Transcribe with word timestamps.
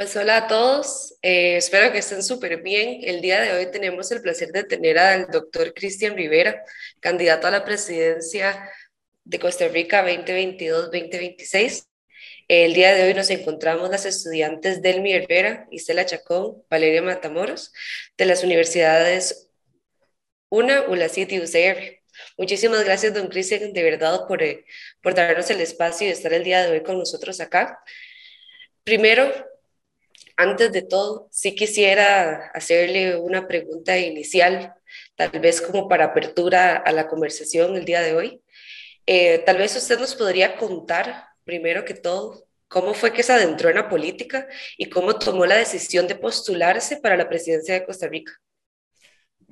Pues 0.00 0.16
hola 0.16 0.38
a 0.38 0.46
todos, 0.46 1.18
eh, 1.20 1.58
espero 1.58 1.92
que 1.92 1.98
estén 1.98 2.22
súper 2.22 2.62
bien. 2.62 3.00
El 3.02 3.20
día 3.20 3.38
de 3.42 3.52
hoy 3.52 3.70
tenemos 3.70 4.10
el 4.10 4.22
placer 4.22 4.48
de 4.50 4.64
tener 4.64 4.98
al 4.98 5.26
doctor 5.26 5.74
Cristian 5.74 6.16
Rivera, 6.16 6.64
candidato 7.00 7.46
a 7.46 7.50
la 7.50 7.66
presidencia 7.66 8.66
de 9.24 9.38
Costa 9.38 9.68
Rica 9.68 10.02
2022-2026. 10.02 11.86
El 12.48 12.72
día 12.72 12.94
de 12.94 13.08
hoy 13.08 13.12
nos 13.12 13.28
encontramos 13.28 13.90
las 13.90 14.06
estudiantes 14.06 14.80
Delmi 14.80 15.12
Herrera, 15.12 15.68
Isela 15.70 16.06
Chacón, 16.06 16.64
Valeria 16.70 17.02
Matamoros, 17.02 17.70
de 18.16 18.24
las 18.24 18.42
universidades 18.42 19.50
UNA, 20.48 20.84
ULACIT 20.88 21.30
y 21.32 21.40
UCR. 21.40 22.00
Muchísimas 22.38 22.84
gracias, 22.84 23.12
don 23.12 23.28
Cristian, 23.28 23.74
de 23.74 23.82
verdad, 23.82 24.26
por, 24.26 24.42
eh, 24.42 24.64
por 25.02 25.14
darnos 25.14 25.50
el 25.50 25.60
espacio 25.60 26.06
y 26.06 26.10
estar 26.10 26.32
el 26.32 26.42
día 26.42 26.62
de 26.62 26.70
hoy 26.72 26.82
con 26.82 26.96
nosotros 26.96 27.38
acá. 27.42 27.84
Primero, 28.82 29.49
antes 30.40 30.72
de 30.72 30.82
todo, 30.82 31.28
sí 31.30 31.54
quisiera 31.54 32.50
hacerle 32.54 33.16
una 33.16 33.46
pregunta 33.46 33.98
inicial, 33.98 34.74
tal 35.14 35.38
vez 35.38 35.60
como 35.60 35.86
para 35.86 36.06
apertura 36.06 36.76
a 36.76 36.92
la 36.92 37.08
conversación 37.08 37.76
el 37.76 37.84
día 37.84 38.00
de 38.00 38.14
hoy. 38.14 38.42
Eh, 39.06 39.42
tal 39.44 39.58
vez 39.58 39.76
usted 39.76 39.98
nos 39.98 40.14
podría 40.14 40.56
contar, 40.56 41.26
primero 41.44 41.84
que 41.84 41.94
todo, 41.94 42.46
cómo 42.68 42.94
fue 42.94 43.12
que 43.12 43.22
se 43.22 43.32
adentró 43.34 43.68
en 43.68 43.76
la 43.76 43.88
política 43.90 44.48
y 44.78 44.88
cómo 44.88 45.18
tomó 45.18 45.44
la 45.44 45.56
decisión 45.56 46.06
de 46.08 46.14
postularse 46.14 46.96
para 46.96 47.18
la 47.18 47.28
presidencia 47.28 47.74
de 47.74 47.84
Costa 47.84 48.08
Rica. 48.08 48.32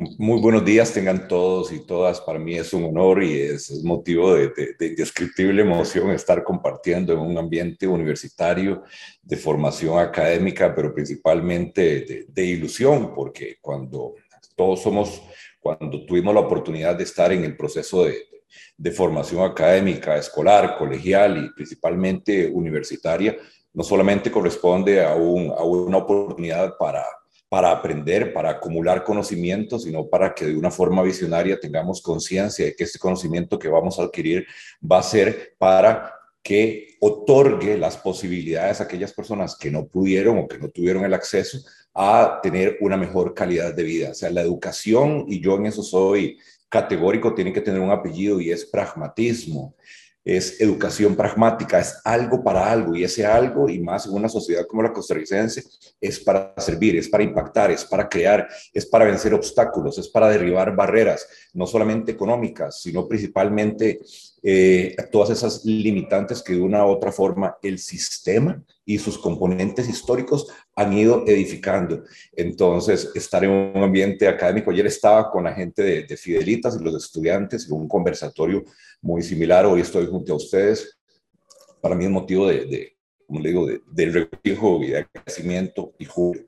Muy 0.01 0.41
buenos 0.41 0.65
días 0.65 0.93
tengan 0.93 1.27
todos 1.27 1.73
y 1.73 1.85
todas. 1.85 2.21
Para 2.21 2.39
mí 2.39 2.55
es 2.55 2.73
un 2.73 2.85
honor 2.85 3.21
y 3.21 3.41
es, 3.41 3.83
motivo 3.83 4.33
de, 4.33 4.77
indescriptible 4.79 5.63
emoción 5.63 6.11
estar 6.11 6.45
compartiendo 6.45 7.13
en 7.13 7.19
un 7.19 7.37
ambiente 7.37 7.85
universitario 7.85 8.85
de 9.21 9.37
formación 9.37 9.99
académica, 9.99 10.73
pero 10.73 10.95
principalmente 10.95 12.27
de, 12.29 12.45
ilusión, 12.45 13.13
porque 13.13 13.57
cuando 13.61 14.15
todos 14.55 14.83
somos, 14.83 15.21
cuando 15.59 16.07
tuvimos 16.07 16.33
la 16.33 16.43
oportunidad 16.43 16.95
de 16.95 17.03
estar 17.03 17.33
en 17.33 17.43
el 17.43 17.57
proceso 17.57 18.05
de, 18.05 18.93
formación 18.93 19.43
académica, 19.43 20.17
escolar, 20.17 20.79
colegial 20.79 21.45
y 21.45 21.55
principalmente 21.55 22.47
universitaria, 22.47 23.37
no 23.73 23.83
solamente 23.83 24.31
corresponde 24.31 25.05
a, 25.05 25.17
un, 25.17 25.51
a 25.51 25.65
una 25.65 25.97
oportunidad 25.97 26.77
para 26.79 27.05
para 27.49 27.71
aprender, 27.71 28.33
para 28.33 28.51
acumular 28.51 29.05
conocimiento, 29.05 29.79
sino 29.79 30.07
para 30.07 30.35
que 30.35 30.47
de 30.47 30.57
una 30.57 30.71
forma 30.71 31.03
visionaria 31.03 31.59
tengamos 31.59 32.03
conciencia 32.03 32.67
de 32.67 32.75
que 32.75 32.85
este 32.85 32.99
conocimiento 32.99 33.59
que 33.59 33.69
vamos 33.69 33.99
a 33.99 34.05
adquirir 34.05 34.47
va 34.81 34.99
a 34.99 35.03
ser 35.03 35.55
para 35.59 36.15
que 36.43 36.97
otorgue 37.01 37.77
las 37.77 37.97
posibilidades 37.97 38.81
a 38.81 38.85
aquellas 38.85 39.13
personas 39.13 39.57
que 39.57 39.71
no 39.71 39.87
pudieron 39.87 40.39
o 40.39 40.49
que 40.49 40.59
no 40.59 40.69
tuvieron 40.69 41.05
el 41.05 41.15
acceso 41.15 41.59
a 41.95 42.41
tener 42.43 42.79
una 42.81 42.97
mejor 42.97 43.35
calidad 43.35 43.75
de 43.75 43.83
vida. 43.83 44.11
O 44.11 44.15
sea, 44.15 44.31
la 44.31 44.43
educación, 44.43 45.25
y 45.29 45.41
yo 45.41 45.57
en 45.57 45.67
eso 45.67 45.83
soy 45.83 46.39
categórico, 46.69 47.35
tiene 47.35 47.53
que 47.53 47.61
tener 47.61 47.81
un 47.81 47.91
apellido 47.91 48.41
y 48.41 48.51
es 48.51 48.67
pragmatismo 48.67 49.75
es 50.29 50.61
educación 50.61 51.17
pragmática, 51.17 51.79
es 51.79 52.03
algo 52.05 52.45
para 52.45 52.71
algo 52.71 52.95
y 52.95 53.03
ese 53.03 53.25
algo, 53.25 53.67
y 53.67 53.81
más 53.81 54.07
en 54.07 54.13
una 54.13 54.29
sociedad 54.29 54.67
como 54.67 54.83
la 54.83 54.93
costarricense, 54.93 55.65
es 55.99 56.21
para 56.21 56.53
servir, 56.59 56.97
es 56.97 57.09
para 57.09 57.25
impactar, 57.25 57.71
es 57.71 57.83
para 57.87 58.07
crear, 58.11 58.47
es 58.75 58.85
para 58.85 59.07
vencer 59.07 59.33
obstáculos, 59.33 59.97
es 59.97 60.09
para 60.09 60.29
derribar 60.29 60.77
barreras, 60.77 61.27
no 61.55 61.67
solamente 61.67 62.13
económicas, 62.13 62.79
sino 62.83 63.09
principalmente 63.09 64.01
eh, 64.43 64.95
todas 65.11 65.31
esas 65.31 65.65
limitantes 65.65 66.43
que 66.43 66.55
de 66.55 66.61
una 66.61 66.85
u 66.87 66.91
otra 66.91 67.13
forma 67.13 67.57
el 67.63 67.79
sistema 67.79 68.63
y 68.85 68.99
sus 68.99 69.19
componentes 69.19 69.89
históricos 69.89 70.47
han 70.75 70.93
ido 70.93 71.25
edificando. 71.27 72.05
Entonces, 72.33 73.11
estar 73.15 73.45
en 73.45 73.51
un 73.51 73.83
ambiente 73.83 74.29
académico, 74.29 74.71
ayer 74.71 74.87
estaba 74.87 75.31
con 75.31 75.45
la 75.45 75.53
gente 75.53 75.83
de, 75.83 76.03
de 76.05 76.17
Fidelitas 76.17 76.79
y 76.81 76.85
los 76.85 76.95
estudiantes 76.95 77.67
en 77.67 77.75
un 77.75 77.89
conversatorio 77.89 78.65
muy 79.03 79.23
similar, 79.23 79.67
hoy 79.67 79.81
estoy 79.81 80.07
junto 80.07 80.33
a 80.33 80.37
ustedes. 80.37 80.99
Para 81.81 81.95
mí 81.95 82.05
es 82.05 82.11
motivo 82.11 82.47
de, 82.47 82.65
de 82.67 82.99
como 83.27 83.41
le 83.41 83.49
digo, 83.51 83.67
de, 83.67 83.83
de 83.87 84.07
regocijo 84.07 84.83
y 84.83 84.89
de 84.89 84.99
agradecimiento 84.99 85.93
y 85.99 86.07
juro. 86.07 86.41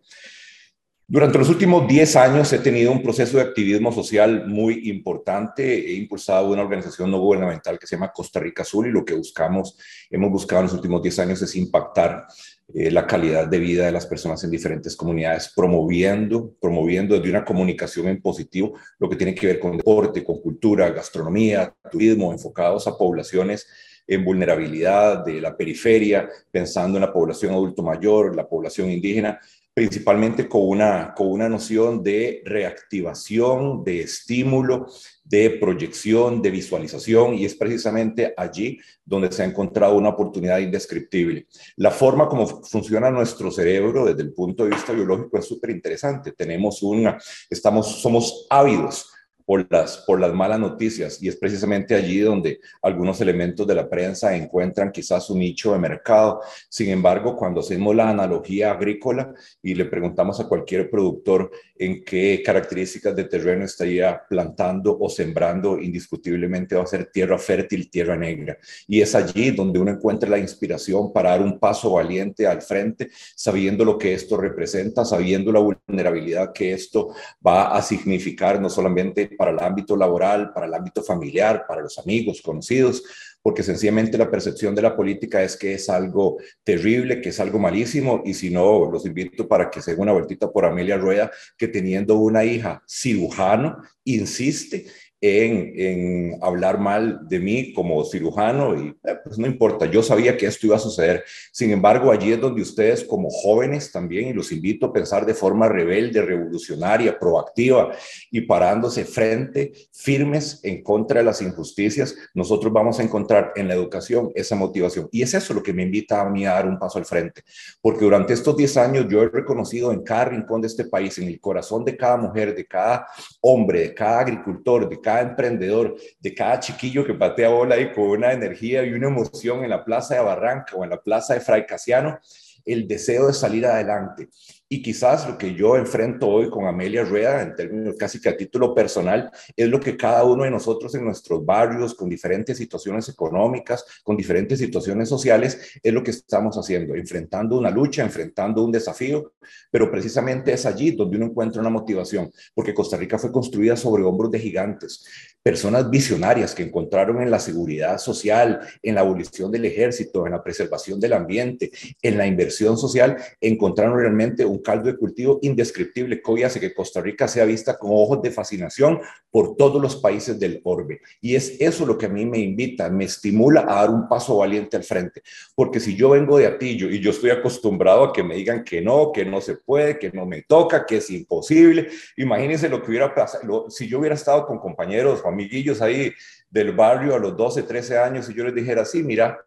Durante 1.13 1.39
los 1.39 1.49
últimos 1.49 1.89
10 1.89 2.15
años 2.15 2.53
he 2.53 2.61
tenido 2.61 2.93
un 2.93 3.03
proceso 3.03 3.37
de 3.37 3.43
activismo 3.43 3.91
social 3.91 4.47
muy 4.47 4.89
importante. 4.89 5.91
He 5.91 5.95
impulsado 5.95 6.53
una 6.53 6.63
organización 6.63 7.11
no 7.11 7.19
gubernamental 7.19 7.81
que 7.81 7.89
se 7.89 7.97
llama 7.97 8.13
Costa 8.13 8.39
Rica 8.39 8.63
Azul 8.63 8.87
y 8.87 8.93
lo 8.93 9.05
que 9.05 9.15
buscamos, 9.15 9.77
hemos 10.09 10.31
buscado 10.31 10.61
en 10.61 10.67
los 10.67 10.75
últimos 10.75 11.03
10 11.03 11.19
años 11.19 11.43
es 11.43 11.57
impactar 11.57 12.27
eh, 12.73 12.93
la 12.93 13.09
calidad 13.09 13.49
de 13.49 13.59
vida 13.59 13.87
de 13.87 13.91
las 13.91 14.07
personas 14.07 14.45
en 14.45 14.53
diferentes 14.53 14.95
comunidades, 14.95 15.53
promoviendo, 15.57 16.55
promoviendo 16.61 17.17
desde 17.17 17.31
una 17.31 17.45
comunicación 17.45 18.07
en 18.07 18.23
positivo 18.23 18.75
lo 19.01 19.11
que 19.11 19.17
tiene 19.17 19.35
que 19.35 19.49
ver 19.49 19.59
con 19.59 19.79
deporte, 19.79 20.23
con 20.23 20.41
cultura, 20.41 20.91
gastronomía, 20.91 21.75
turismo, 21.91 22.31
enfocados 22.31 22.87
a 22.87 22.97
poblaciones 22.97 23.67
en 24.07 24.25
vulnerabilidad 24.25 25.25
de 25.25 25.41
la 25.41 25.57
periferia, 25.57 26.29
pensando 26.51 26.99
en 26.99 27.03
la 27.03 27.13
población 27.13 27.53
adulto 27.53 27.83
mayor, 27.83 28.35
la 28.35 28.49
población 28.49 28.91
indígena, 28.91 29.41
principalmente 29.73 30.49
con 30.49 30.63
una, 30.69 31.15
con 31.15 31.29
una 31.29 31.49
noción 31.49 32.03
de 32.03 32.43
reactivación, 32.45 33.85
de 33.85 34.01
estímulo, 34.01 34.87
de 35.25 35.51
proyección, 35.51 36.43
de 36.43 36.51
visualización, 36.51 37.35
y 37.35 37.45
es 37.45 37.55
precisamente 37.55 38.35
allí 38.37 38.79
donde 39.05 39.31
se 39.31 39.43
ha 39.43 39.47
encontrado 39.47 39.97
una 39.97 40.09
oportunidad 40.09 40.59
indescriptible. 40.59 41.47
La 41.77 41.91
forma 41.91 42.29
como 42.29 42.47
funciona 42.47 43.11
nuestro 43.11 43.51
cerebro 43.51 44.07
desde 44.07 44.23
el 44.23 44.33
punto 44.33 44.65
de 44.65 44.71
vista 44.71 44.93
biológico 44.93 45.39
es 45.39 45.47
súper 45.47 45.71
interesante. 45.71 46.33
Tenemos 46.33 46.83
una, 46.83 47.17
estamos, 47.49 48.01
somos 48.01 48.47
ávidos 48.51 49.11
por 49.51 49.67
las, 49.69 49.97
por 50.07 50.21
las 50.21 50.33
malas 50.33 50.61
noticias 50.61 51.21
y 51.21 51.27
es 51.27 51.35
precisamente 51.35 51.97
allí 51.97 52.21
donde 52.21 52.61
algunos 52.83 53.21
elementos 53.21 53.67
de 53.67 53.75
la 53.75 53.91
prensa 53.91 54.37
encuentran 54.37 54.93
quizás 54.93 55.29
un 55.29 55.41
nicho 55.41 55.73
de 55.73 55.81
mercado. 55.81 56.41
Sin 56.69 56.89
embargo, 56.89 57.35
cuando 57.35 57.59
hacemos 57.59 57.97
la 57.97 58.11
analogía 58.11 58.71
agrícola 58.71 59.35
y 59.61 59.75
le 59.75 59.87
preguntamos 59.87 60.39
a 60.39 60.47
cualquier 60.47 60.89
productor 60.89 61.51
en 61.77 62.05
qué 62.05 62.43
características 62.47 63.17
de 63.17 63.25
terreno 63.25 63.65
estaría 63.65 64.23
plantando 64.29 64.97
o 65.01 65.09
sembrando, 65.09 65.81
indiscutiblemente 65.81 66.77
va 66.77 66.85
a 66.85 66.87
ser 66.87 67.07
tierra 67.07 67.37
fértil, 67.37 67.91
tierra 67.91 68.17
negra. 68.17 68.57
Y 68.87 69.01
es 69.01 69.17
allí 69.17 69.51
donde 69.51 69.81
uno 69.81 69.91
encuentra 69.91 70.31
la 70.31 70.39
inspiración 70.39 71.13
para 71.13 71.31
dar 71.31 71.43
un 71.43 71.59
paso 71.59 71.91
valiente 71.91 72.47
al 72.47 72.63
frente, 72.63 73.11
sabiendo 73.35 73.85
lo 73.85 73.99
que 73.99 74.15
esto 74.15 74.37
representa, 74.37 75.05
sabiendo 75.05 75.51
la 75.51 75.59
vulnerabilidad 75.59 76.53
que 76.53 76.73
esto 76.73 77.15
va 77.45 77.75
a 77.75 77.83
significar, 77.83 78.61
no 78.61 78.71
solamente 78.71 79.40
para 79.41 79.53
el 79.53 79.59
ámbito 79.61 79.97
laboral, 79.97 80.53
para 80.53 80.67
el 80.67 80.75
ámbito 80.75 81.03
familiar, 81.03 81.65
para 81.67 81.81
los 81.81 81.99
amigos, 81.99 82.43
conocidos, 82.43 83.03
porque 83.41 83.63
sencillamente 83.63 84.19
la 84.19 84.31
percepción 84.31 84.75
de 84.75 84.83
la 84.83 84.95
política 84.95 85.43
es 85.43 85.57
que 85.57 85.73
es 85.73 85.89
algo 85.89 86.37
terrible, 86.63 87.23
que 87.23 87.31
es 87.31 87.41
algo 87.41 87.59
malísimo, 87.59 88.23
y 88.27 88.35
si 88.35 88.51
no, 88.51 88.91
los 88.91 89.07
invito 89.07 89.49
para 89.49 89.71
que 89.71 89.81
se 89.81 89.93
den 89.93 90.03
una 90.03 90.13
vueltita 90.13 90.53
por 90.53 90.67
Amelia 90.67 90.99
Rueda, 90.99 91.31
que 91.57 91.69
teniendo 91.69 92.17
una 92.17 92.45
hija 92.45 92.83
cirujano, 92.87 93.79
insiste 94.05 94.85
en, 95.21 96.39
hablar 96.43 96.79
mal 96.79 97.21
de 97.29 97.39
mí 97.39 97.73
como 97.75 98.05
cirujano 98.05 98.75
y 98.75 98.89
eh, 99.05 99.17
pues 99.23 99.39
no 99.39 99.47
importa, 99.47 99.87
yo 99.87 100.03
sabía 100.03 100.37
que 100.37 100.47
esto 100.47 100.67
iba 100.67 100.77
a 100.77 100.81
suceder. 100.81 101.25
Sin 101.53 101.71
embargo, 101.71 102.11
allí 102.11 102.33
es 102.33 102.41
donde 102.41 102.63
ustedes 102.63 103.05
como 103.05 103.29
jóvenes 103.29 103.93
también, 103.93 104.29
y 104.29 104.33
los 104.33 104.51
invito 104.53 104.87
a 104.87 104.93
pensar 104.93 105.27
de 105.27 105.35
forma 105.35 105.69
rebelde, 105.69 106.23
revolucionaria, 106.23 107.19
proactiva 107.19 107.93
y 108.31 108.43
parándose 108.43 109.05
frente, 109.05 109.73
firmes 109.93 110.61
en 110.63 110.83
contra 110.83 111.21
de 111.21 111.27
las 111.27 111.43
injusticias, 111.43 112.15
nosotros 112.35 112.73
vamos 112.73 112.99
a 112.99 113.03
encontrar 113.03 113.53
en 113.57 113.69
la 113.69 113.75
educación 113.75 114.31
esa 114.35 114.57
motivación. 114.57 115.09
Y 115.13 115.23
es 115.23 115.35
eso 115.35 115.53
lo 115.53 115.63
que 115.63 115.73
me 115.73 115.83
invita 115.83 116.21
a 116.21 116.31
mí 116.31 116.47
a 116.47 116.53
dar 116.53 116.67
un 116.67 116.79
paso 116.79 116.99
al 116.99 117.05
frente, 117.05 117.43
porque 117.83 118.05
durante 118.05 118.33
estos 118.33 118.57
10 118.57 118.77
años 118.79 119.07
yo 119.09 119.23
he 119.23 119.29
reconocido 119.29 119.93
en 119.93 120.03
cada 120.03 120.27
rincón 120.27 120.61
de 120.63 120.69
este 120.69 120.85
país, 120.85 121.19
en 121.19 121.29
el 121.29 121.41
corazón 121.41 121.85
de 121.85 121.97
cada 121.97 122.17
mujer, 122.17 122.55
de 122.55 122.65
cada 122.65 123.07
hombre, 123.41 123.81
de 123.81 123.95
cada 123.95 124.21
agricultor, 124.21 124.89
de 124.89 125.01
cada 125.01 125.10
cada 125.11 125.23
emprendedor, 125.23 125.97
de 126.21 126.35
cada 126.35 126.61
chiquillo 126.61 127.05
que 127.05 127.15
patea 127.15 127.49
bola 127.49 127.75
ahí 127.75 127.93
con 127.93 128.05
una 128.05 128.33
energía 128.33 128.85
y 128.85 128.93
una 128.93 129.09
emoción 129.09 129.65
en 129.65 129.71
la 129.71 129.85
plaza 129.85 130.15
de 130.15 130.21
Barranca 130.21 130.77
o 130.77 130.85
en 130.85 130.91
la 130.91 131.03
plaza 131.03 131.35
de 131.35 131.41
Fray 131.41 131.67
Casiano, 131.67 132.21
el 132.65 132.87
deseo 132.87 133.27
de 133.27 133.33
salir 133.33 133.67
adelante. 133.67 134.29
Y 134.69 134.83
quizás 134.83 135.29
lo 135.29 135.37
que 135.37 135.55
yo 135.55 135.77
enfrento 135.77 136.29
hoy 136.29 136.49
con 136.49 136.65
Amelia 136.67 137.03
Rueda, 137.03 137.43
en 137.43 137.57
términos 137.57 137.97
casi 137.99 138.21
que 138.21 138.29
a 138.29 138.37
título 138.37 138.73
personal, 138.73 139.29
es 139.57 139.69
lo 139.69 139.81
que 139.81 139.97
cada 139.97 140.23
uno 140.23 140.45
de 140.45 140.51
nosotros 140.51 140.95
en 140.95 141.05
nuestros 141.05 141.45
barrios, 141.45 141.95
con 141.95 142.09
diferentes 142.09 142.57
situaciones 142.57 143.09
económicas, 143.09 143.85
con 144.05 144.17
diferentes 144.17 144.61
situaciones 144.61 145.09
sociales, 145.09 145.81
es 145.83 145.93
lo 145.93 146.05
que 146.05 146.13
estamos 146.13 146.57
haciendo, 146.57 146.95
enfrentando 146.95 147.59
una 147.59 147.71
lucha, 147.71 148.03
enfrentando 148.03 148.65
un 148.65 148.71
desafío, 148.71 149.33
pero 149.71 149.91
precisamente 149.91 150.53
es 150.53 150.65
allí 150.67 150.93
donde 150.93 151.17
uno 151.17 151.27
encuentra 151.27 151.61
una 151.61 151.71
motivación, 151.71 152.31
porque 152.55 152.73
Costa 152.73 152.97
Rica 152.97 153.19
fue 153.19 153.33
construida 153.33 153.77
sobre 153.77 154.05
hombros 154.05 154.31
de 154.31 154.39
gigantes, 154.39 155.05
personas 155.43 155.89
visionarias 155.89 156.55
que 156.55 156.63
encontraron 156.63 157.23
en 157.23 157.31
la 157.31 157.39
seguridad 157.39 157.99
social, 157.99 158.61
en 158.83 158.95
la 158.95 159.01
abolición 159.01 159.51
del 159.51 159.65
ejército, 159.65 160.27
en 160.27 160.33
la 160.33 160.43
preservación 160.43 161.01
del 161.01 161.15
ambiente, 161.15 161.71
en 162.03 162.19
la 162.19 162.27
inversión 162.27 162.77
social, 162.77 163.17
encontraron 163.41 163.99
realmente 163.99 164.45
un 164.45 164.59
caldo 164.59 164.91
de 164.91 164.97
cultivo 164.97 165.39
indescriptible 165.43 166.21
que 166.21 166.31
hoy 166.31 166.43
hace 166.43 166.61
que 166.61 166.75
Costa 166.75 167.01
Rica 167.01 167.27
sea 167.27 167.45
vista 167.45 167.79
con 167.79 167.91
ojos 167.93 168.21
de 168.23 168.31
fascinación 168.31 169.01
por 169.31 169.57
todos 169.57 169.81
los 169.81 169.97
países 169.97 170.39
del 170.39 170.61
orbe. 170.65 171.01
Y 171.21 171.37
es 171.37 171.57
eso 171.61 171.87
lo 171.87 171.97
que 171.97 172.07
a 172.07 172.11
mí 172.11 172.27
me 172.27 172.39
invita, 172.39 172.91
me 172.91 173.05
estimula 173.05 173.63
a 173.63 173.77
dar 173.77 173.91
un 173.91 174.09
paso 174.09 174.37
valiente 174.37 174.77
al 174.77 174.85
frente. 174.85 175.23
Porque 175.55 175.81
si 175.81 175.97
yo 175.97 176.11
vengo 176.11 176.37
de 176.37 176.47
Atillo 176.47 176.91
y 176.91 177.01
yo 177.01 177.13
estoy 177.13 177.31
acostumbrado 177.31 178.05
a 178.05 178.13
que 178.13 178.23
me 178.23 178.35
digan 178.35 178.65
que 178.65 178.83
no, 178.83 179.13
que 179.13 179.25
no 179.25 179.41
se 179.41 179.57
puede, 179.57 179.99
que 179.99 180.11
no 180.11 180.27
me 180.27 180.43
toca, 180.43 180.85
que 180.85 180.99
es 180.99 181.11
imposible, 181.11 181.89
imagínense 182.17 182.69
lo 182.69 182.83
que 182.83 182.91
hubiera 182.91 183.15
pasado, 183.15 183.71
si 183.71 183.89
yo 183.89 184.01
hubiera 184.01 184.15
estado 184.15 184.47
con 184.47 184.59
compañeros 184.59 185.23
amiguillos 185.31 185.81
ahí 185.81 186.13
del 186.51 186.73
barrio 186.73 187.15
a 187.15 187.19
los 187.19 187.37
12, 187.37 187.63
13 187.63 187.99
años 187.99 188.29
y 188.29 188.35
yo 188.35 188.45
les 188.45 188.55
dijera, 188.55 188.85
sí, 188.85 189.03
mira, 189.03 189.39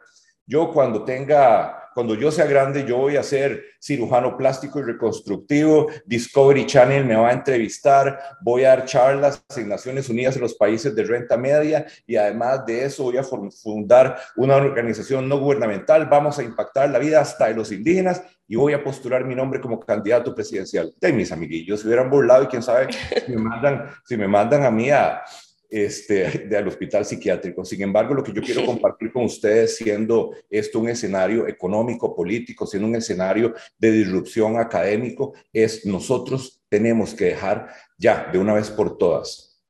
yo 0.46 0.72
cuando 0.72 1.04
tenga 1.04 1.84
cuando 1.94 2.16
yo 2.16 2.32
sea 2.32 2.46
grande, 2.46 2.86
yo 2.86 2.98
voy 2.98 3.18
a 3.18 3.24
ser 3.24 3.64
cirujano 3.80 4.36
plástico 4.36 4.80
y 4.80 4.84
reconstructivo, 4.84 5.88
Discovery 6.06 6.66
Channel 6.66 7.06
me 7.06 7.16
va 7.16 7.30
a 7.30 7.34
entrevistar, 7.34 8.20
voy 8.42 8.64
a 8.64 8.70
dar 8.70 8.86
charlas 8.86 9.44
en 9.56 9.70
Naciones 9.70 10.10
Unidas 10.10 10.36
en 10.36 10.42
los 10.42 10.56
países 10.56 10.96
de 10.96 11.04
renta 11.04 11.38
media 11.38 11.86
y 12.08 12.16
además 12.16 12.66
de 12.66 12.86
eso 12.86 13.04
voy 13.04 13.18
a 13.18 13.24
fundar 13.24 14.18
una 14.36 14.56
organización 14.56 15.30
no 15.30 15.38
gubernamental, 15.38 16.08
vamos 16.08 16.40
a 16.40 16.44
impactar 16.44 16.90
la 16.90 17.00
vida 17.00 17.22
hasta 17.22 17.48
de 17.48 17.56
los 17.56 17.72
indígenas 17.72 18.24
y 18.48 18.56
voy 18.56 18.74
a 18.74 18.84
postular 18.84 19.24
mi 19.24 19.36
nombre 19.36 19.62
como 19.62 19.80
candidato 19.80 20.34
presidencial. 20.34 20.94
De 21.00 21.14
mis 21.14 21.32
amiguillos 21.32 21.82
se 21.82 21.88
hubieran 21.88 22.10
burlado 22.10 22.44
y 22.44 22.48
quién 22.48 22.64
sabe 22.64 22.88
si 22.92 23.32
me 23.32 23.42
mandan, 23.42 23.90
si 24.06 24.18
me 24.18 24.28
mandan 24.28 24.64
a 24.64 24.72
mí 24.72 24.90
a, 24.90 25.24
este, 25.74 26.30
del 26.50 26.68
hospital 26.68 27.04
psiquiátrico. 27.04 27.66
Sin 27.66 27.82
embargo, 27.82 28.14
lo 28.14 28.24
que 28.24 28.32
yo 28.32 28.42
quiero 28.44 28.64
compartir 28.64 29.12
con 29.12 29.26
ustedes, 29.26 29.78
siendo 29.78 30.36
esto 30.50 30.80
un 30.80 30.90
escenario 30.90 31.48
económico, 31.48 32.16
político, 32.16 32.68
siendo 32.68 32.88
un 32.88 32.96
escenario 32.96 33.56
de 33.80 33.92
disrupción 33.92 34.58
académico, 34.58 35.34
es 35.52 35.86
nosotros 35.86 36.62
tenemos 36.70 37.16
que 37.16 37.26
dejar 37.26 37.70
ya 37.98 38.30
de 38.32 38.38
una 38.38 38.54
vez 38.54 38.70
por 38.70 38.98
todas, 38.98 39.64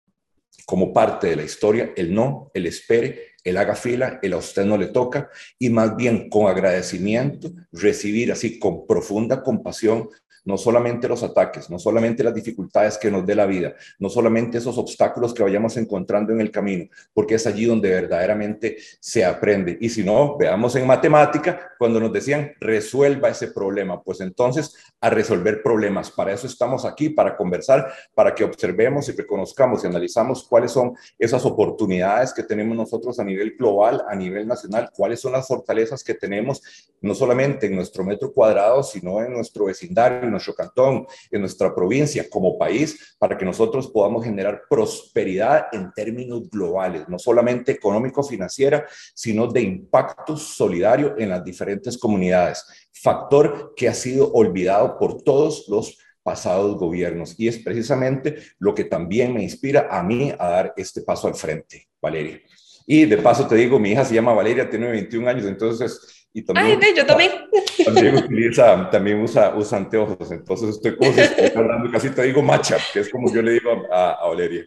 como 0.65 0.91
parte 0.91 1.27
de 1.27 1.37
la 1.37 1.43
historia, 1.43 1.93
el 1.95 2.13
no, 2.13 2.51
el 2.53 2.65
espere, 2.67 3.33
el 3.43 3.57
haga 3.57 3.75
fila, 3.75 4.19
el 4.21 4.33
a 4.33 4.37
usted 4.37 4.65
no 4.65 4.77
le 4.77 4.87
toca, 4.87 5.29
y 5.59 5.69
más 5.69 5.95
bien 5.95 6.29
con 6.29 6.47
agradecimiento 6.47 7.51
recibir 7.71 8.31
así 8.31 8.59
con 8.59 8.85
profunda 8.87 9.41
compasión 9.41 10.09
no 10.45 10.57
solamente 10.57 11.07
los 11.07 11.23
ataques, 11.23 11.69
no 11.69 11.79
solamente 11.79 12.23
las 12.23 12.33
dificultades 12.33 12.97
que 12.97 13.09
nos 13.09 13.25
dé 13.25 13.35
la 13.35 13.45
vida, 13.45 13.73
no 13.99 14.09
solamente 14.09 14.57
esos 14.57 14.77
obstáculos 14.77 15.33
que 15.33 15.43
vayamos 15.43 15.77
encontrando 15.77 16.33
en 16.33 16.41
el 16.41 16.51
camino, 16.51 16.85
porque 17.13 17.35
es 17.35 17.47
allí 17.47 17.65
donde 17.65 17.89
verdaderamente 17.89 18.77
se 18.99 19.23
aprende. 19.23 19.77
Y 19.79 19.89
si 19.89 20.03
no, 20.03 20.37
veamos 20.37 20.75
en 20.75 20.85
matemática, 20.85 21.71
cuando 21.77 21.99
nos 21.99 22.11
decían 22.11 22.53
resuelva 22.59 23.29
ese 23.29 23.49
problema, 23.49 24.01
pues 24.01 24.21
entonces 24.21 24.75
a 24.99 25.09
resolver 25.09 25.61
problemas. 25.61 26.11
Para 26.11 26.33
eso 26.33 26.47
estamos 26.47 26.85
aquí, 26.85 27.09
para 27.09 27.35
conversar, 27.35 27.91
para 28.13 28.33
que 28.33 28.43
observemos 28.43 29.07
y 29.09 29.13
reconozcamos 29.13 29.83
y 29.83 29.87
analizamos 29.87 30.43
cuáles 30.47 30.71
son 30.71 30.93
esas 31.17 31.45
oportunidades 31.45 32.33
que 32.33 32.43
tenemos 32.43 32.75
nosotros 32.75 33.19
a 33.19 33.23
nivel 33.23 33.55
global, 33.57 34.03
a 34.07 34.15
nivel 34.15 34.47
nacional, 34.47 34.89
cuáles 34.95 35.19
son 35.19 35.33
las 35.33 35.47
fortalezas 35.47 36.03
que 36.03 36.13
tenemos, 36.13 36.61
no 37.01 37.15
solamente 37.15 37.67
en 37.67 37.75
nuestro 37.75 38.03
metro 38.03 38.31
cuadrado, 38.31 38.83
sino 38.83 39.21
en 39.21 39.33
nuestro 39.33 39.65
vecindario 39.65 40.32
nuestro 40.33 40.53
cantón, 40.53 41.05
en 41.31 41.39
nuestra 41.41 41.73
provincia, 41.73 42.29
como 42.29 42.57
país, 42.57 43.15
para 43.17 43.37
que 43.37 43.45
nosotros 43.45 43.87
podamos 43.87 44.25
generar 44.25 44.63
prosperidad 44.69 45.67
en 45.71 45.91
términos 45.93 46.49
globales, 46.49 47.07
no 47.07 47.17
solamente 47.17 47.71
económico-financiera, 47.71 48.85
sino 49.13 49.47
de 49.47 49.61
impacto 49.61 50.35
solidario 50.35 51.15
en 51.17 51.29
las 51.29 51.43
diferentes 51.43 51.97
comunidades. 51.97 52.65
Factor 52.91 53.73
que 53.75 53.87
ha 53.87 53.93
sido 53.93 54.31
olvidado 54.33 54.97
por 54.97 55.21
todos 55.23 55.67
los 55.67 55.97
pasados 56.23 56.77
gobiernos 56.77 57.35
y 57.37 57.49
es 57.49 57.59
precisamente 57.59 58.37
lo 58.57 58.73
que 58.73 58.85
también 58.85 59.33
me 59.33 59.43
inspira 59.43 59.89
a 59.91 60.01
mí 60.01 60.33
a 60.39 60.49
dar 60.49 60.73
este 60.77 61.01
paso 61.01 61.27
al 61.27 61.35
frente, 61.35 61.87
Valeria. 62.01 62.41
Y 62.85 63.05
de 63.05 63.17
paso 63.17 63.47
te 63.47 63.55
digo, 63.55 63.79
mi 63.79 63.91
hija 63.91 64.05
se 64.05 64.15
llama 64.15 64.33
Valeria, 64.33 64.69
tiene 64.69 64.89
21 64.89 65.29
años, 65.29 65.45
entonces 65.45 66.22
y 66.33 66.43
también, 66.43 66.79
Ay, 66.83 66.93
yo 66.95 67.05
también. 67.05 67.31
También 67.85 68.15
utiliza, 68.15 68.89
también 68.89 69.21
usa, 69.21 69.53
usa 69.55 69.77
anteojos, 69.77 70.31
entonces 70.31 70.69
estoy 70.69 70.95
como 70.95 71.11
si 71.11 71.21
hablando, 71.55 71.91
casi 71.91 72.09
te 72.09 72.23
digo 72.23 72.41
macha, 72.41 72.77
que 72.91 73.01
es 73.01 73.09
como 73.09 73.31
yo 73.31 73.41
le 73.41 73.53
digo 73.53 73.71
a, 73.91 74.11
a 74.13 74.27
Valeria. 74.27 74.65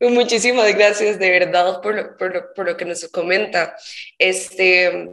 Muchísimas 0.00 0.74
gracias 0.74 1.18
de 1.18 1.30
verdad 1.30 1.80
por 1.80 1.94
lo, 1.94 2.16
por 2.16 2.34
lo, 2.34 2.54
por 2.54 2.66
lo 2.66 2.76
que 2.76 2.84
nos 2.84 3.06
comenta. 3.08 3.76
Este, 4.18 5.08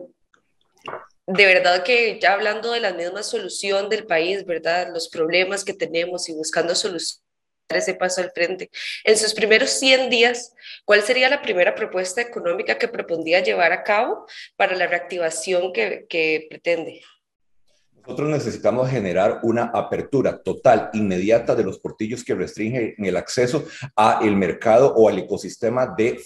de 1.27 1.45
verdad 1.45 1.83
que 1.83 2.19
ya 2.19 2.33
hablando 2.33 2.71
de 2.71 2.79
la 2.79 2.93
misma 2.93 3.23
solución 3.23 3.89
del 3.89 4.05
país, 4.05 4.45
¿verdad? 4.45 4.89
Los 4.93 5.09
problemas 5.09 5.63
que 5.63 5.73
tenemos 5.73 6.29
y 6.29 6.33
buscando 6.33 6.75
soluciones 6.75 7.22
ese 7.69 7.95
paso 7.95 8.21
al 8.21 8.31
frente. 8.31 8.69
En 9.03 9.17
sus 9.17 9.33
primeros 9.33 9.71
100 9.71 10.09
días, 10.09 10.53
¿cuál 10.85 11.01
sería 11.01 11.29
la 11.29 11.41
primera 11.41 11.75
propuesta 11.75 12.21
económica 12.21 12.77
que 12.77 12.87
propondría 12.87 13.41
llevar 13.41 13.71
a 13.71 13.83
cabo 13.83 14.25
para 14.55 14.75
la 14.75 14.87
reactivación 14.87 15.73
que, 15.73 16.05
que 16.09 16.47
pretende? 16.49 17.01
Nosotros 18.05 18.31
necesitamos 18.31 18.89
generar 18.89 19.39
una 19.43 19.71
apertura 19.73 20.41
total, 20.43 20.89
inmediata 20.91 21.55
de 21.55 21.63
los 21.63 21.79
portillos 21.79 22.25
que 22.25 22.35
restringen 22.35 22.95
el 22.97 23.15
acceso 23.15 23.63
a 23.95 24.19
el 24.21 24.35
mercado 24.35 24.93
o 24.93 25.07
al 25.07 25.19
ecosistema 25.19 25.95
de, 25.97 26.19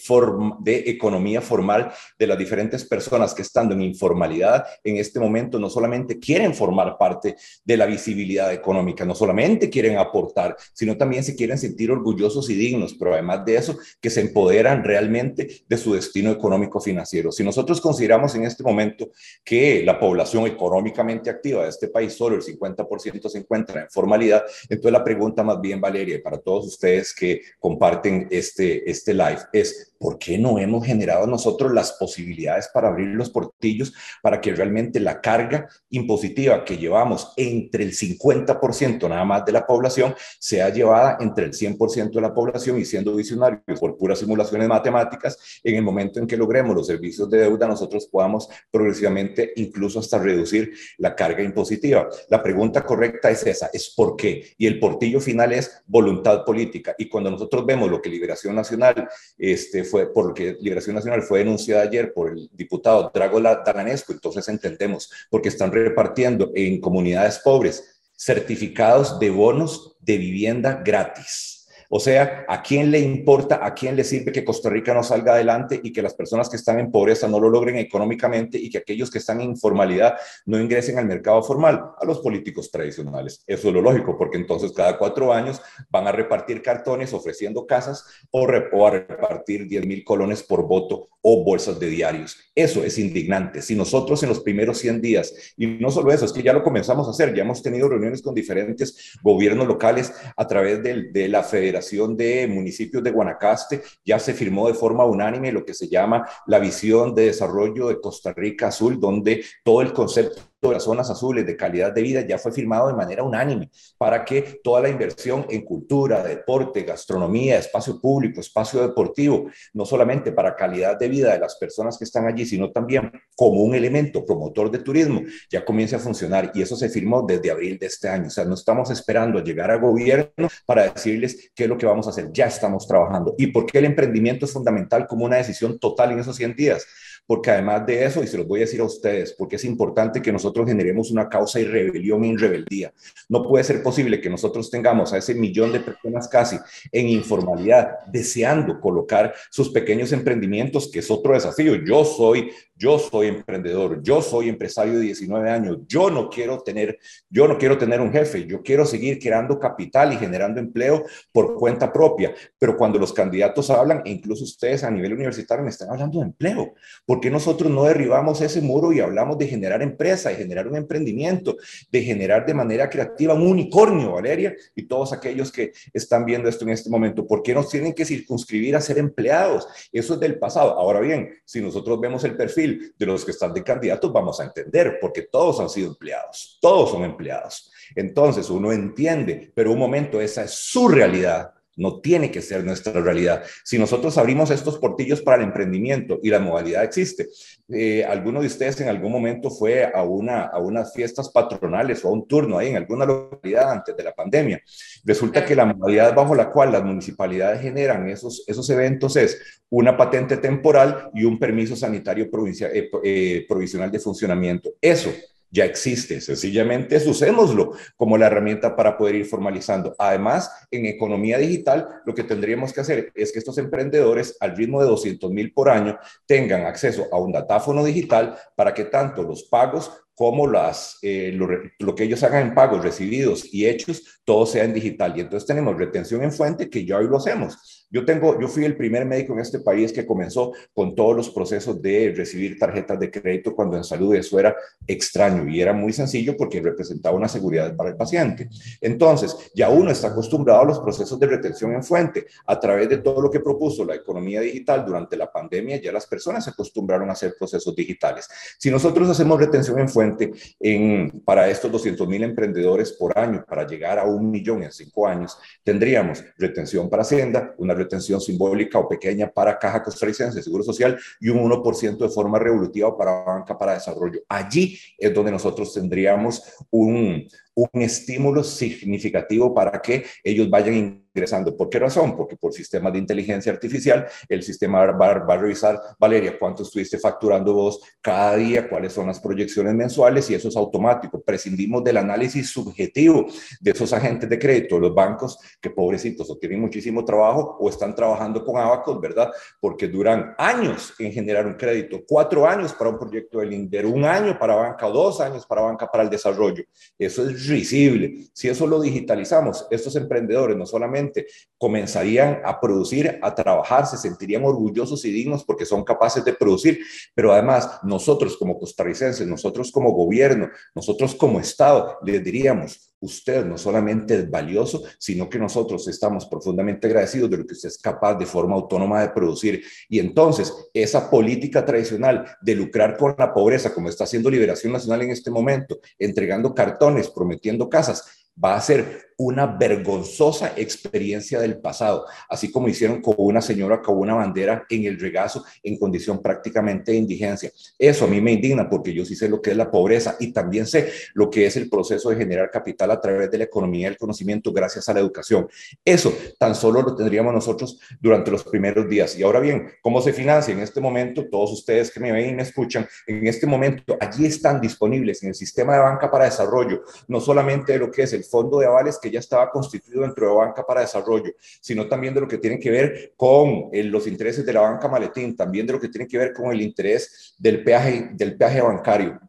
de 0.62 0.83
economía 0.88 1.39
formal 1.39 1.91
de 2.18 2.25
las 2.25 2.38
diferentes 2.39 2.83
personas 2.83 3.35
que 3.35 3.44
estando 3.44 3.75
en 3.75 3.83
informalidad 3.83 4.65
en 4.83 4.97
este 4.97 5.19
momento 5.19 5.59
no 5.59 5.69
solamente 5.69 6.18
quieren 6.18 6.56
formar 6.56 6.97
parte 6.97 7.35
de 7.63 7.77
la 7.77 7.85
visibilidad 7.85 8.51
económica, 8.51 9.06
no 9.06 9.13
solamente 9.13 9.69
quieren 9.69 10.00
aportar, 10.00 10.57
sino 10.74 10.97
también 10.97 11.24
se 11.24 11.35
quieren 11.35 11.59
sentir 11.59 11.91
orgullosos 11.91 12.50
y 12.50 12.56
dignos, 12.56 12.95
pero 12.95 13.13
además 13.13 13.45
de 13.45 13.56
eso, 13.56 13.77
que 14.01 14.09
se 14.09 14.21
empoderan 14.21 14.83
realmente 14.83 15.63
de 15.69 15.77
su 15.77 15.94
destino 15.94 16.31
económico 16.31 16.79
financiero. 16.79 17.31
Si 17.31 17.44
nosotros 17.44 17.79
consideramos 17.79 18.33
en 18.33 18.45
este 18.45 18.63
momento 18.63 19.12
que 19.44 19.83
la 19.85 20.00
población 20.00 20.47
económicamente 20.47 21.29
activa 21.29 21.66
este 21.69 21.87
país 21.87 22.13
solo 22.13 22.35
el 22.35 22.41
50% 22.41 23.29
se 23.29 23.37
encuentra 23.37 23.81
en 23.81 23.89
formalidad. 23.89 24.43
Entonces 24.69 24.91
la 24.91 25.03
pregunta 25.03 25.43
más 25.43 25.59
bien, 25.59 25.81
Valeria, 25.81 26.21
para 26.23 26.37
todos 26.37 26.67
ustedes 26.67 27.13
que 27.13 27.41
comparten 27.59 28.27
este, 28.29 28.89
este 28.89 29.13
live 29.13 29.39
es, 29.53 29.93
¿por 29.99 30.17
qué 30.17 30.38
no 30.38 30.57
hemos 30.57 30.85
generado 30.85 31.27
nosotros 31.27 31.73
las 31.73 31.94
posibilidades 31.94 32.69
para 32.73 32.88
abrir 32.88 33.09
los 33.09 33.29
portillos 33.29 33.93
para 34.22 34.39
que 34.41 34.53
realmente 34.53 35.00
la 35.00 35.22
carga 35.22 35.67
impositiva 35.89 36.63
que 36.63 36.77
llevamos 36.77 37.33
entre 37.36 37.83
el 37.83 37.93
50% 37.93 39.10
nada 39.10 39.25
más 39.25 39.45
de 39.45 39.51
la 39.51 39.65
población 39.65 40.15
sea 40.39 40.69
llevada 40.69 41.17
entre 41.19 41.45
el 41.45 41.51
100% 41.51 42.12
de 42.12 42.22
la 42.22 42.33
población 42.33 42.79
y 42.79 42.86
siendo 42.86 43.15
visionarios 43.15 43.79
por 43.79 43.98
puras 43.98 44.19
simulaciones 44.19 44.67
matemáticas, 44.67 45.60
en 45.63 45.75
el 45.75 45.81
momento 45.81 46.19
en 46.19 46.27
que 46.27 46.38
logremos 46.38 46.75
los 46.75 46.88
servicios 46.88 47.29
de 47.29 47.39
deuda, 47.39 47.67
nosotros 47.67 48.07
podamos 48.07 48.50
progresivamente 48.72 49.53
incluso 49.57 50.00
hasta 50.00 50.17
reducir 50.17 50.72
la 50.98 51.15
carga 51.15 51.43
impositiva 51.43 51.57
positiva. 51.57 52.07
La 52.29 52.41
pregunta 52.41 52.86
correcta 52.86 53.31
es 53.31 53.45
esa, 53.45 53.69
es 53.74 53.89
por 53.89 54.15
qué. 54.15 54.53
Y 54.57 54.67
el 54.67 54.79
portillo 54.79 55.19
final 55.19 55.51
es 55.53 55.81
voluntad 55.88 56.45
política. 56.45 56.95
Y 56.98 57.10
cuando 57.10 57.31
nosotros 57.31 57.65
vemos 57.65 57.89
lo 57.89 58.01
que 58.01 58.10
Liberación 58.10 58.55
Nacional 58.55 59.10
este, 59.38 59.83
fue, 59.89 60.13
por 60.13 60.27
lo 60.27 60.34
que 60.34 60.58
Liberación 60.60 60.96
Nacional 60.96 61.24
fue 61.24 61.39
denunciada 61.39 61.84
ayer 61.84 62.13
por 62.13 62.32
el 62.32 62.50
diputado 62.53 63.12
Drago 63.13 63.41
Daganesco, 63.41 64.13
entonces 64.13 64.48
entendemos, 64.48 65.10
porque 65.29 65.50
están 65.50 65.72
repartiendo 65.72 66.51
en 66.53 66.79
comunidades 66.79 67.39
pobres 67.39 68.00
certificados 68.15 69.20
de 69.20 69.29
bonos 69.29 69.96
de 70.00 70.17
vivienda 70.17 70.82
gratis 70.84 71.56
O 71.89 72.00
sea, 72.01 72.46
¿a 72.50 72.62
quién 72.62 72.91
le 72.91 73.00
importa, 73.00 73.65
a 73.65 73.74
quién 73.74 73.96
le 73.96 74.03
sirve 74.03 74.34
que 74.34 74.44
Costa 74.44 74.70
Rica 74.70 74.94
no 74.94 75.03
salga 75.03 75.34
adelante 75.34 75.79
y 75.82 75.94
que 75.94 76.01
las 76.01 76.13
personas 76.13 76.50
que 76.50 76.58
están 76.58 76.79
en 76.79 76.91
pobreza 76.91 77.27
no 77.27 77.39
lo 77.39 77.50
logren 77.50 77.77
económicamente 77.77 78.58
y 78.58 78.70
que 78.70 78.79
aquellos 78.79 79.10
que 79.10 79.20
están 79.20 79.39
en 79.39 79.51
informalidad 79.51 80.15
no 80.46 80.60
ingresen 80.60 81.00
al 81.00 81.06
mercado 81.06 81.41
formal? 81.44 81.82
A 81.98 82.06
los 82.06 82.20
políticos 82.20 82.70
tradicionales. 82.70 83.41
Eso 83.48 83.70
es 83.70 83.74
lo 83.74 83.82
lógico, 83.82 84.17
porque 84.17 84.38
entonces 84.38 84.74
cada 84.74 84.98
cuatro 84.98 85.32
años 85.32 85.62
van 85.89 86.08
a 86.08 86.12
repartir 86.12 86.62
cartones 86.62 87.13
ofreciendo 87.13 87.65
casas 87.65 88.06
o, 88.32 88.48
a 88.86 88.91
repartir 88.91 89.67
10 89.67 89.86
mil 89.86 90.03
colones 90.03 90.44
por 90.44 90.67
voto 90.67 91.08
o 91.22 91.44
bolsas 91.44 91.79
de 91.79 91.89
diarios. 91.89 92.38
Eso 92.53 92.84
es 92.84 92.98
indignante. 92.98 93.62
Si 93.62 93.75
nosotros 93.75 94.22
en 94.24 94.29
los 94.29 94.41
primeros 94.41 94.77
100 94.79 95.01
días, 95.01 95.34
y 95.58 95.67
no 95.67 95.89
solo 95.89 96.12
eso, 96.12 96.25
es 96.25 96.34
que 96.34 96.44
ya 96.44 96.53
lo 96.53 96.63
comenzamos 96.63 97.08
a 97.08 97.12
hacer, 97.12 97.34
ya 97.34 97.44
hemos 97.44 97.62
tenido 97.62 97.88
reuniones 97.88 98.22
con 98.22 98.34
diferentes 98.34 99.13
gobiernos 99.22 99.67
locales 99.67 100.13
a 100.36 100.48
través 100.48 100.84
de, 100.84 101.12
de 101.12 101.27
la 101.27 101.44
Federación 101.44 101.76
de 102.17 102.48
Municipios 102.48 103.03
de 103.03 103.12
Guanacaste, 103.12 103.81
ya 104.03 104.19
se 104.19 104.34
firmó 104.34 104.67
de 104.67 104.74
forma 104.74 105.05
unánime 105.05 105.51
lo 105.51 105.65
que 105.65 105.74
se 105.74 105.88
llama 105.88 106.27
la 106.48 106.60
visión 106.60 107.13
de 107.13 107.27
desarrollo 107.27 107.88
de 107.88 108.00
Costa 108.00 108.34
Rica 108.34 108.67
Azul, 108.67 109.00
donde 109.00 109.43
todo 109.63 109.81
el 109.81 109.93
concepto 109.93 110.41
de 110.61 110.71
las 110.71 110.83
zonas 110.83 111.09
azules 111.09 111.45
de 111.45 111.55
calidad 111.55 111.93
de 111.93 112.01
vida 112.01 112.21
ya 112.21 112.37
fue 112.37 112.51
firmado 112.51 112.87
de 112.87 112.95
manera 112.95 113.23
unánime 113.23 113.69
para 113.97 114.25
que 114.25 114.59
toda 114.63 114.81
la 114.81 114.89
inversión 114.89 115.45
en 115.49 115.63
cultura, 115.63 116.23
deporte, 116.23 116.81
gastronomía, 116.83 117.59
espacio 117.59 118.01
público, 118.01 118.41
espacio 118.41 118.81
deportivo, 118.81 119.49
no 119.73 119.85
solamente 119.85 120.31
para 120.31 120.55
calidad 120.55 120.97
de 120.97 121.09
vida 121.09 121.33
de 121.33 121.39
las 121.39 121.55
personas 121.57 121.97
que 121.97 122.05
están 122.05 122.25
allí, 122.25 122.45
sino 122.45 122.71
también 122.71 123.11
como 123.35 123.63
un 123.63 123.75
elemento 123.75 124.25
promotor 124.25 124.71
de 124.71 124.79
turismo, 124.79 125.21
ya 125.49 125.63
comience 125.63 125.95
a 125.95 125.99
funcionar 125.99 126.51
y 126.55 126.61
eso 126.63 126.75
se 126.75 126.89
firmó 126.89 127.23
desde 127.27 127.51
abril 127.51 127.77
de 127.77 127.85
este 127.85 128.09
año. 128.09 128.27
O 128.27 128.31
sea, 128.31 128.45
no 128.45 128.55
estamos 128.55 128.89
esperando 128.89 129.37
a 129.37 129.43
llegar 129.43 129.69
a 129.69 129.77
gobierno 129.77 130.49
para 130.65 130.91
decirles 130.91 131.51
qué 131.53 131.63
es 131.63 131.69
lo 131.69 131.77
que 131.77 131.85
vamos 131.85 132.07
a 132.07 132.09
hacer, 132.09 132.31
ya 132.33 132.47
estamos 132.47 132.87
trabajando. 132.87 133.35
¿Y 133.37 133.47
por 133.47 133.67
qué 133.67 133.77
el 133.77 133.85
emprendimiento 133.85 134.45
es 134.45 134.53
fundamental 134.53 135.05
como 135.05 135.25
una 135.25 135.37
decisión 135.37 135.77
total 135.77 136.11
en 136.13 136.19
esos 136.19 136.35
100 136.35 136.55
días? 136.55 136.85
Porque 137.27 137.51
además 137.51 137.86
de 137.86 138.05
eso, 138.05 138.24
y 138.24 138.27
se 138.27 138.38
los 138.38 138.48
voy 138.48 138.62
a 138.62 138.63
decir 138.63 138.79
a 138.79 138.86
ustedes, 138.86 139.34
porque 139.34 139.57
es 139.57 139.65
importante 139.65 140.22
que 140.22 140.31
nosotros 140.31 140.65
generemos 140.65 141.12
una 141.12 141.27
causa 141.27 141.60
y 141.60 141.65
rebelión 141.65 142.24
en 142.24 142.39
rebeldía. 142.39 142.93
No 143.27 143.43
puede 143.43 143.65
ser 143.65 143.84
posible 143.84 144.22
que 144.22 144.29
nosotros 144.29 144.72
tengamos 144.72 145.12
a 145.12 145.17
ese 145.17 145.36
millón 145.36 145.74
de 145.74 145.81
personas 145.81 146.29
casi 146.29 146.57
en 146.91 147.10
informalidad, 147.10 148.00
deseando 148.07 148.79
colocar 148.79 149.34
sus 149.51 149.69
pequeños 149.69 150.13
emprendimientos, 150.13 150.89
que 150.89 151.00
es 151.00 151.12
otro 151.12 151.34
desafío. 151.34 151.75
Yo 151.75 152.05
soy 152.05 152.50
yo 152.77 153.00
soy 153.00 153.27
emprendedor, 153.27 154.01
yo 154.03 154.22
soy 154.22 154.50
empresario 154.50 154.93
de 154.93 155.01
19 155.01 155.50
años, 155.50 155.79
yo 155.88 156.10
no 156.12 156.29
quiero 156.29 156.60
tener, 156.60 157.00
yo 157.29 157.48
no 157.48 157.57
quiero 157.57 157.77
tener 157.77 158.00
un 158.00 158.12
jefe, 158.12 158.46
yo 158.46 158.62
quiero 158.62 158.86
seguir 158.86 159.19
creando 159.19 159.60
capital 159.60 160.13
y 160.13 160.17
generando 160.17 160.60
empleo 160.60 161.03
por 161.31 161.55
cuenta 161.55 161.91
propia. 161.91 162.34
Pero 162.60 162.77
cuando 162.77 163.00
los 163.00 163.12
candidatos 163.13 163.69
hablan, 163.69 164.03
e 164.05 164.12
incluso 164.12 164.43
ustedes 164.43 164.84
a 164.84 164.91
nivel 164.91 165.13
universitario 165.13 165.63
me 165.63 165.72
están 165.72 165.89
hablando 165.89 166.19
de 166.19 166.25
empleo, 166.25 166.74
¿por 167.05 167.19
qué 167.19 167.31
nosotros 167.31 167.72
no 167.72 167.86
derribamos 167.86 168.41
ese 168.41 168.62
muro 168.62 168.93
y 168.93 169.00
hablamos 169.00 169.38
de 169.38 169.48
generar 169.48 169.81
empresa, 169.81 170.29
de 170.29 170.36
generar 170.36 170.67
un 170.67 170.75
emprendimiento, 170.75 171.57
de 171.91 172.01
generar 172.03 172.46
de 172.46 172.53
manera 172.53 172.89
creativa 172.89 173.34
un 173.34 173.48
unicornio, 173.48 174.13
Valeria, 174.13 174.55
y 174.75 174.84
todos 174.84 175.13
aquellos 175.13 175.51
que 175.51 175.72
están 175.93 176.25
viendo 176.25 176.48
esto 176.48 176.63
en 176.65 176.72
este 176.72 176.89
momento? 176.89 177.25
¿Por 177.25 177.41
qué 177.41 177.53
nos 177.55 177.69
tienen 177.69 177.93
que 177.93 178.05
circunscribir 178.05 178.75
a 178.75 178.81
ser 178.81 179.00
empleados? 179.00 179.67
Eso 179.91 180.13
es 180.13 180.19
del 180.19 180.38
pasado. 180.38 180.77
Ahora 180.77 181.00
bien, 181.00 181.29
si 181.43 181.62
nosotros 181.62 182.00
vemos 182.00 182.24
el 182.24 182.36
perfil 182.36 182.66
de 182.97 183.05
los 183.05 183.25
que 183.25 183.31
están 183.31 183.53
de 183.53 183.63
candidatos, 183.63 184.12
vamos 184.12 184.39
a 184.39 184.45
entender, 184.45 184.97
porque 185.00 185.24
todos 185.24 185.59
han 185.59 185.69
sido 185.69 185.89
empleados, 185.89 186.57
todos 186.62 186.91
son 186.91 187.03
empleados. 187.03 187.71
Entonces 187.95 188.50
uno 188.50 188.71
entiende, 188.71 189.51
pero 189.53 189.71
un 189.71 189.79
momento, 189.79 190.19
esa 190.21 190.43
es 190.43 190.51
su 190.51 190.88
realidad 190.88 191.53
no 191.77 192.01
tiene 192.01 192.31
que 192.31 192.41
ser 192.41 192.65
nuestra 192.65 193.01
realidad. 193.01 193.43
Si 193.63 193.79
nosotros 193.79 194.17
abrimos 194.17 194.51
estos 194.51 194.77
portillos 194.77 195.22
para 195.22 195.38
el 195.38 195.43
emprendimiento 195.43 196.19
y 196.22 196.29
la 196.29 196.39
modalidad 196.39 196.84
existe, 196.84 197.29
eh, 197.69 198.03
alguno 198.03 198.41
de 198.41 198.48
ustedes 198.48 198.81
en 198.81 198.89
algún 198.89 199.12
momento 199.12 199.50
fue 199.50 199.86
a, 199.86 200.03
una, 200.03 200.46
a 200.46 200.60
unas 200.60 200.93
fiestas 200.93 201.29
patronales 201.29 202.03
o 202.03 202.10
a 202.10 202.12
un 202.12 202.27
turno 202.27 202.57
ahí 202.57 202.69
en 202.69 202.77
alguna 202.77 203.05
localidad 203.05 203.72
antes 203.72 203.96
de 203.96 204.03
la 204.03 204.13
pandemia. 204.13 204.62
Resulta 205.05 205.46
que 205.46 205.55
la 205.55 205.65
modalidad 205.65 206.13
bajo 206.13 206.36
la 206.36 206.50
cual 206.51 206.72
las 206.72 206.84
municipalidades 206.84 207.62
generan 207.62 208.10
esos, 208.10 208.43
esos 208.48 208.69
eventos 208.69 209.15
es 209.15 209.39
una 209.69 209.96
patente 209.96 210.38
temporal 210.38 211.12
y 211.13 211.24
un 211.24 211.38
permiso 211.38 211.75
sanitario 211.75 212.29
provincial, 212.29 212.72
eh, 212.74 212.89
eh, 213.03 213.46
provisional 213.48 213.91
de 213.91 214.00
funcionamiento. 214.00 214.72
Eso 214.81 215.12
ya 215.50 215.66
existe, 215.66 216.22
sencillamente 216.22 216.98
usémoslo 217.08 217.74
como 217.96 218.18
la 218.18 218.27
herramienta 218.27 218.75
para 218.75 218.98
poder 218.98 219.16
ir 219.16 219.25
formalizando. 219.25 219.96
Además, 219.98 220.51
en 220.72 220.86
economía 220.86 221.38
digital, 221.38 222.01
lo 222.06 222.13
que 222.13 222.24
tendríamos 222.24 222.74
que 222.74 222.82
hacer 222.82 223.12
es 223.16 223.32
que 223.32 223.39
estos 223.39 223.58
emprendedores, 223.58 224.36
al 224.39 224.56
ritmo 224.56 224.82
de 224.82 224.88
200 224.88 225.32
mil 225.32 225.54
por 225.54 225.70
año, 225.70 225.98
tengan 226.25 226.66
acceso 226.66 227.08
a 227.12 227.18
un 227.18 227.32
datáfono 227.32 227.84
digital 227.84 228.38
para 228.56 228.74
que 228.74 228.86
tanto 228.86 229.24
los 229.24 229.44
pagos 229.44 229.92
como 230.18 230.48
las, 230.48 230.98
eh, 231.04 231.32
lo, 231.32 231.94
que 231.94 232.04
ellos 232.04 232.24
hagan 232.24 232.48
en 232.48 232.56
pagos 232.56 232.84
recibidos 232.84 233.54
y 233.54 233.68
hechos, 233.68 234.20
todo 234.25 234.48
sea 234.48 234.63
en 234.63 234.74
digital. 234.74 235.13
Y 235.16 235.22
entonces 235.22 235.46
tenemos 235.46 235.77
retención 235.77 236.24
en 236.24 236.32
fuente, 236.32 236.72
que 236.72 236.84
ya 236.84 236.98
hoy 236.98 237.08
lo 237.08 237.18
hacemos. 237.18 237.76
Yo, 237.89 238.03
tengo, 238.06 238.39
yo 238.39 238.48
fui 238.48 238.65
el 238.65 238.75
primer 238.75 239.06
médico 239.06 239.34
en 239.34 239.39
este 239.39 239.60
país 239.60 239.94
que 239.94 240.06
comenzó 240.06 240.51
con 240.74 240.94
todos 240.94 241.15
los 241.15 241.29
procesos 241.29 241.82
de 241.82 242.13
recibir 242.15 242.60
tarjetas 242.60 243.00
de 243.00 243.10
crédito 243.10 243.56
cuando 243.56 243.77
en 243.77 243.84
salud 243.84 244.13
eso 244.15 244.39
era 244.39 244.56
extraño 244.86 245.48
y 245.50 245.62
era 245.62 245.74
muy 245.74 245.94
sencillo 245.94 246.36
porque 246.36 246.62
representaba 246.62 247.15
una 247.15 247.27
seguridad 247.27 247.75
para 247.75 247.89
el 247.89 247.96
paciente. 247.96 248.50
Entonces, 248.82 249.36
ya 249.56 249.70
uno 249.70 249.91
está 249.91 250.10
acostumbrado 250.10 250.62
a 250.62 250.65
los 250.65 250.79
procesos 250.79 251.20
de 251.20 251.27
retención 251.27 251.74
en 251.74 251.84
fuente. 251.84 252.27
A 252.46 252.60
través 252.60 252.89
de 252.89 252.98
todo 252.98 253.22
lo 253.22 253.32
que 253.32 253.39
propuso 253.39 253.86
la 253.86 253.96
economía 253.96 254.41
digital 254.41 254.86
durante 254.86 255.15
la 255.15 255.32
pandemia, 255.32 255.82
ya 255.82 255.91
las 255.91 256.06
personas 256.08 256.44
se 256.44 256.50
acostumbraron 256.50 257.10
a 257.10 257.13
hacer 257.13 257.36
procesos 257.38 257.75
digitales. 257.75 258.27
Si 258.58 258.70
nosotros 258.70 259.10
hacemos 259.10 259.39
retención 259.39 259.79
en 259.79 259.89
fuente, 259.89 260.32
en, 260.60 261.22
para 261.25 261.50
estos 261.50 261.72
200 261.72 262.08
mil 262.08 262.24
emprendedores 262.24 262.94
por 262.94 263.17
año, 263.17 263.46
para 263.48 263.65
llegar 263.65 264.00
a 264.00 264.03
un 264.03 264.29
millón 264.29 264.63
en 264.63 264.72
cinco 264.72 265.08
años, 265.08 265.38
tendríamos 265.63 266.24
retención 266.38 266.89
para 266.89 267.03
Hacienda, 267.03 267.53
una 267.58 267.74
retención 267.77 268.19
simbólica 268.19 268.79
o 268.79 268.88
pequeña 268.88 269.31
para 269.31 269.57
Caja 269.57 269.84
Costarricense 269.84 270.38
de 270.38 270.43
Seguro 270.43 270.63
Social 270.63 270.98
y 271.19 271.29
un 271.29 271.50
1% 271.50 271.98
de 271.98 272.10
forma 272.10 272.39
revolutiva 272.39 272.96
para 272.98 273.24
Banca 273.24 273.57
para 273.57 273.74
Desarrollo. 273.74 274.22
Allí 274.27 274.77
es 274.98 275.13
donde 275.13 275.31
nosotros 275.31 275.74
tendríamos 275.74 276.43
un, 276.69 277.27
un 277.57 277.81
estímulo 277.81 278.43
significativo 278.43 279.53
para 279.53 279.81
que 279.81 280.05
ellos 280.23 280.47
vayan 280.47 281.01
ingresando. 281.15 281.57
¿Por 281.57 281.69
qué 281.69 281.79
razón? 281.79 282.15
Porque 282.15 282.35
por 282.37 282.53
sistemas 282.53 282.93
de 282.93 282.99
inteligencia 282.99 283.51
artificial, 283.51 284.05
el 284.29 284.43
sistema 284.43 284.85
va, 284.91 285.07
a 285.07 285.37
revisar, 285.37 285.81
Valeria, 285.97 286.37
cuánto 286.37 286.61
estuviste 286.61 286.99
facturando 286.99 287.53
vos 287.53 287.81
cada 287.99 288.35
día, 288.35 288.69
cuáles 288.69 288.93
son 288.93 289.07
las 289.07 289.19
proyecciones 289.19 289.73
mensuales 289.73 290.29
y 290.29 290.35
eso 290.35 290.49
es 290.49 290.55
automático. 290.55 291.19
Prescindimos 291.19 291.83
del 291.83 291.97
análisis 291.97 292.51
subjetivo 292.51 293.25
de 293.59 293.71
esos 293.71 293.91
agentes 293.91 294.29
de 294.29 294.37
crédito, 294.37 294.79
los 294.79 294.93
bancos, 294.93 295.39
que 295.59 295.71
pobrecitos 295.71 296.29
o 296.29 296.37
tienen 296.37 296.61
muchísimo 296.61 297.03
trabajo 297.03 297.57
o 297.59 297.69
están 297.69 297.95
trabajando 297.95 298.45
con 298.45 298.57
abacos, 298.57 299.01
¿verdad? 299.01 299.31
Porque 299.59 299.87
duran 299.87 300.35
años 300.37 300.93
en 300.99 301.11
generar 301.11 301.47
un 301.47 301.55
crédito, 301.55 302.03
cuatro 302.07 302.47
años 302.47 302.73
para 302.73 302.91
un 302.91 302.99
proyecto 302.99 303.39
del 303.39 303.53
INDER, 303.53 303.87
un 303.87 304.05
año 304.05 304.37
para 304.37 304.53
banca 304.53 304.87
dos 304.87 305.19
años 305.21 305.45
para 305.45 305.61
banca 305.61 305.89
para 305.89 306.03
el 306.03 306.09
desarrollo. 306.09 306.63
Eso 306.99 307.27
es 307.27 307.47
risible. 307.48 308.30
Si 308.34 308.48
eso 308.48 308.68
lo 308.68 308.82
digitalizamos, 308.82 309.68
estos 309.72 309.96
emprendedores 309.96 310.58
no 310.58 310.66
solamente 310.66 311.27
comenzarían 311.58 312.42
a 312.46 312.60
producir, 312.60 313.20
a 313.22 313.34
trabajar, 313.34 313.88
se 313.88 313.98
sentirían 313.98 314.46
orgullosos 314.46 315.04
y 315.06 315.12
dignos 315.12 315.44
porque 315.44 315.66
son 315.66 315.84
capaces 315.84 316.24
de 316.24 316.34
producir, 316.34 316.80
pero 317.16 317.34
además 317.34 317.80
nosotros 317.84 318.38
como 318.38 318.60
costarricenses, 318.60 319.27
nosotros 319.27 319.72
como 319.72 319.92
gobierno, 319.92 320.50
nosotros 320.75 321.16
como 321.16 321.39
Estado, 321.39 321.98
les 322.04 322.24
diríamos, 322.24 322.87
usted 323.00 323.46
no 323.46 323.58
solamente 323.58 324.16
es 324.16 324.30
valioso, 324.30 324.84
sino 324.98 325.30
que 325.30 325.39
nosotros 325.39 325.88
estamos 325.88 326.25
profundamente 326.25 326.88
agradecidos 326.88 327.30
de 327.30 327.38
lo 327.38 327.46
que 327.46 327.54
usted 327.54 327.70
es 327.70 327.77
capaz 327.77 328.16
de 328.16 328.25
forma 328.25 328.56
autónoma 328.56 329.01
de 329.01 329.10
producir. 329.10 329.63
Y 329.89 330.00
entonces, 330.00 330.54
esa 330.74 331.10
política 331.10 331.66
tradicional 331.66 332.25
de 332.42 332.56
lucrar 332.56 332.98
con 332.98 333.16
la 333.18 333.34
pobreza, 333.34 333.74
como 333.74 333.89
está 333.89 334.06
haciendo 334.06 334.30
Liberación 334.30 334.74
Nacional 334.74 335.04
en 335.04 335.12
este 335.12 335.32
momento, 335.32 335.80
entregando 336.00 336.54
cartones, 336.54 337.10
prometiendo 337.10 337.70
casas, 337.70 338.06
va 338.44 338.56
a 338.56 338.62
ser 338.62 339.06
una 339.17 339.47
vergonzosa 339.47 340.53
experiencia 340.55 341.39
del 341.39 341.59
pasado, 341.59 342.05
así 342.29 342.51
como 342.51 342.67
hicieron 342.67 343.01
con 343.01 343.15
una 343.17 343.41
señora 343.41 343.81
con 343.81 343.97
una 343.97 344.13
bandera 344.13 344.65
en 344.69 344.86
el 344.86 345.00
regazo 345.00 345.43
en 345.63 345.77
condición 345.77 346.21
prácticamente 346.21 346.91
de 346.91 346.97
indigencia. 346.97 347.51
Eso 347.79 348.05
a 348.05 348.07
mí 348.07 348.21
me 348.21 348.33
indigna 348.33 348.69
porque 348.69 348.93
yo 348.93 349.03
sí 349.05 349.15
sé 349.15 349.27
lo 349.27 349.41
que 349.41 349.51
es 349.51 349.57
la 349.57 349.71
pobreza 349.71 350.15
y 350.19 350.31
también 350.31 350.67
sé 350.67 350.91
lo 351.15 351.29
que 351.31 351.47
es 351.47 351.57
el 351.57 351.67
proceso 351.67 352.09
de 352.09 352.17
generar 352.17 352.51
capital 352.51 352.91
a 352.91 353.01
través 353.01 353.31
de 353.31 353.39
la 353.39 353.45
economía 353.45 353.88
del 353.88 353.97
conocimiento 353.97 354.53
gracias 354.53 354.88
a 354.88 354.93
la 354.93 355.00
educación. 355.00 355.47
Eso 355.83 356.13
tan 356.38 356.53
solo 356.53 356.83
lo 356.83 356.95
tendríamos 356.95 357.33
nosotros 357.33 357.79
durante 358.00 358.29
los 358.29 358.43
primeros 358.43 358.88
días. 358.88 359.17
Y 359.17 359.24
ahora 359.24 359.39
bien, 359.39 359.67
¿cómo 359.81 360.00
se 360.01 360.13
financia 360.13 360.53
en 360.53 360.59
este 360.59 360.79
momento? 360.79 361.27
Todos 361.27 361.51
ustedes 361.51 361.91
que 361.91 362.00
me 362.00 362.12
ven 362.12 362.29
y 362.29 362.33
me 362.36 362.43
escuchan, 362.43 362.88
en 363.07 363.25
este 363.25 363.47
momento 363.47 363.97
allí 364.00 364.27
están 364.27 364.62
disponibles 364.62 365.24
en 365.24 365.29
el 365.29 365.36
sistema 365.36 365.74
de 365.74 365.79
banca 365.79 366.12
para 366.12 366.25
desarrollo, 366.25 366.83
no 367.07 367.19
solamente 367.19 367.77
lo 367.79 367.89
que 367.89 368.03
es 368.03 368.13
el 368.13 368.24
fondo 368.24 368.59
de 368.59 368.67
avales 368.67 369.00
que 369.01 369.06
que 369.07 369.13
ya 369.13 369.19
estaba 369.19 369.49
constituido 369.49 370.01
dentro 370.01 370.27
de 370.27 370.35
Banca 370.35 370.65
para 370.65 370.81
Desarrollo, 370.81 371.31
sino 371.61 371.87
también 371.87 372.13
de 372.13 372.21
lo 372.21 372.27
que 372.27 372.37
tiene 372.37 372.59
que 372.59 372.69
ver 372.69 373.13
con 373.15 373.69
eh, 373.71 373.83
los 373.83 374.07
intereses 374.07 374.45
de 374.45 374.53
la 374.53 374.61
banca 374.61 374.87
maletín, 374.87 375.35
también 375.35 375.65
de 375.65 375.73
lo 375.73 375.79
que 375.79 375.89
tiene 375.89 376.07
que 376.07 376.17
ver 376.17 376.33
con 376.33 376.51
el 376.51 376.61
interés 376.61 377.35
del 377.37 377.63
peaje, 377.63 378.09
del 378.13 378.37
peaje 378.37 378.61
bancario 378.61 379.19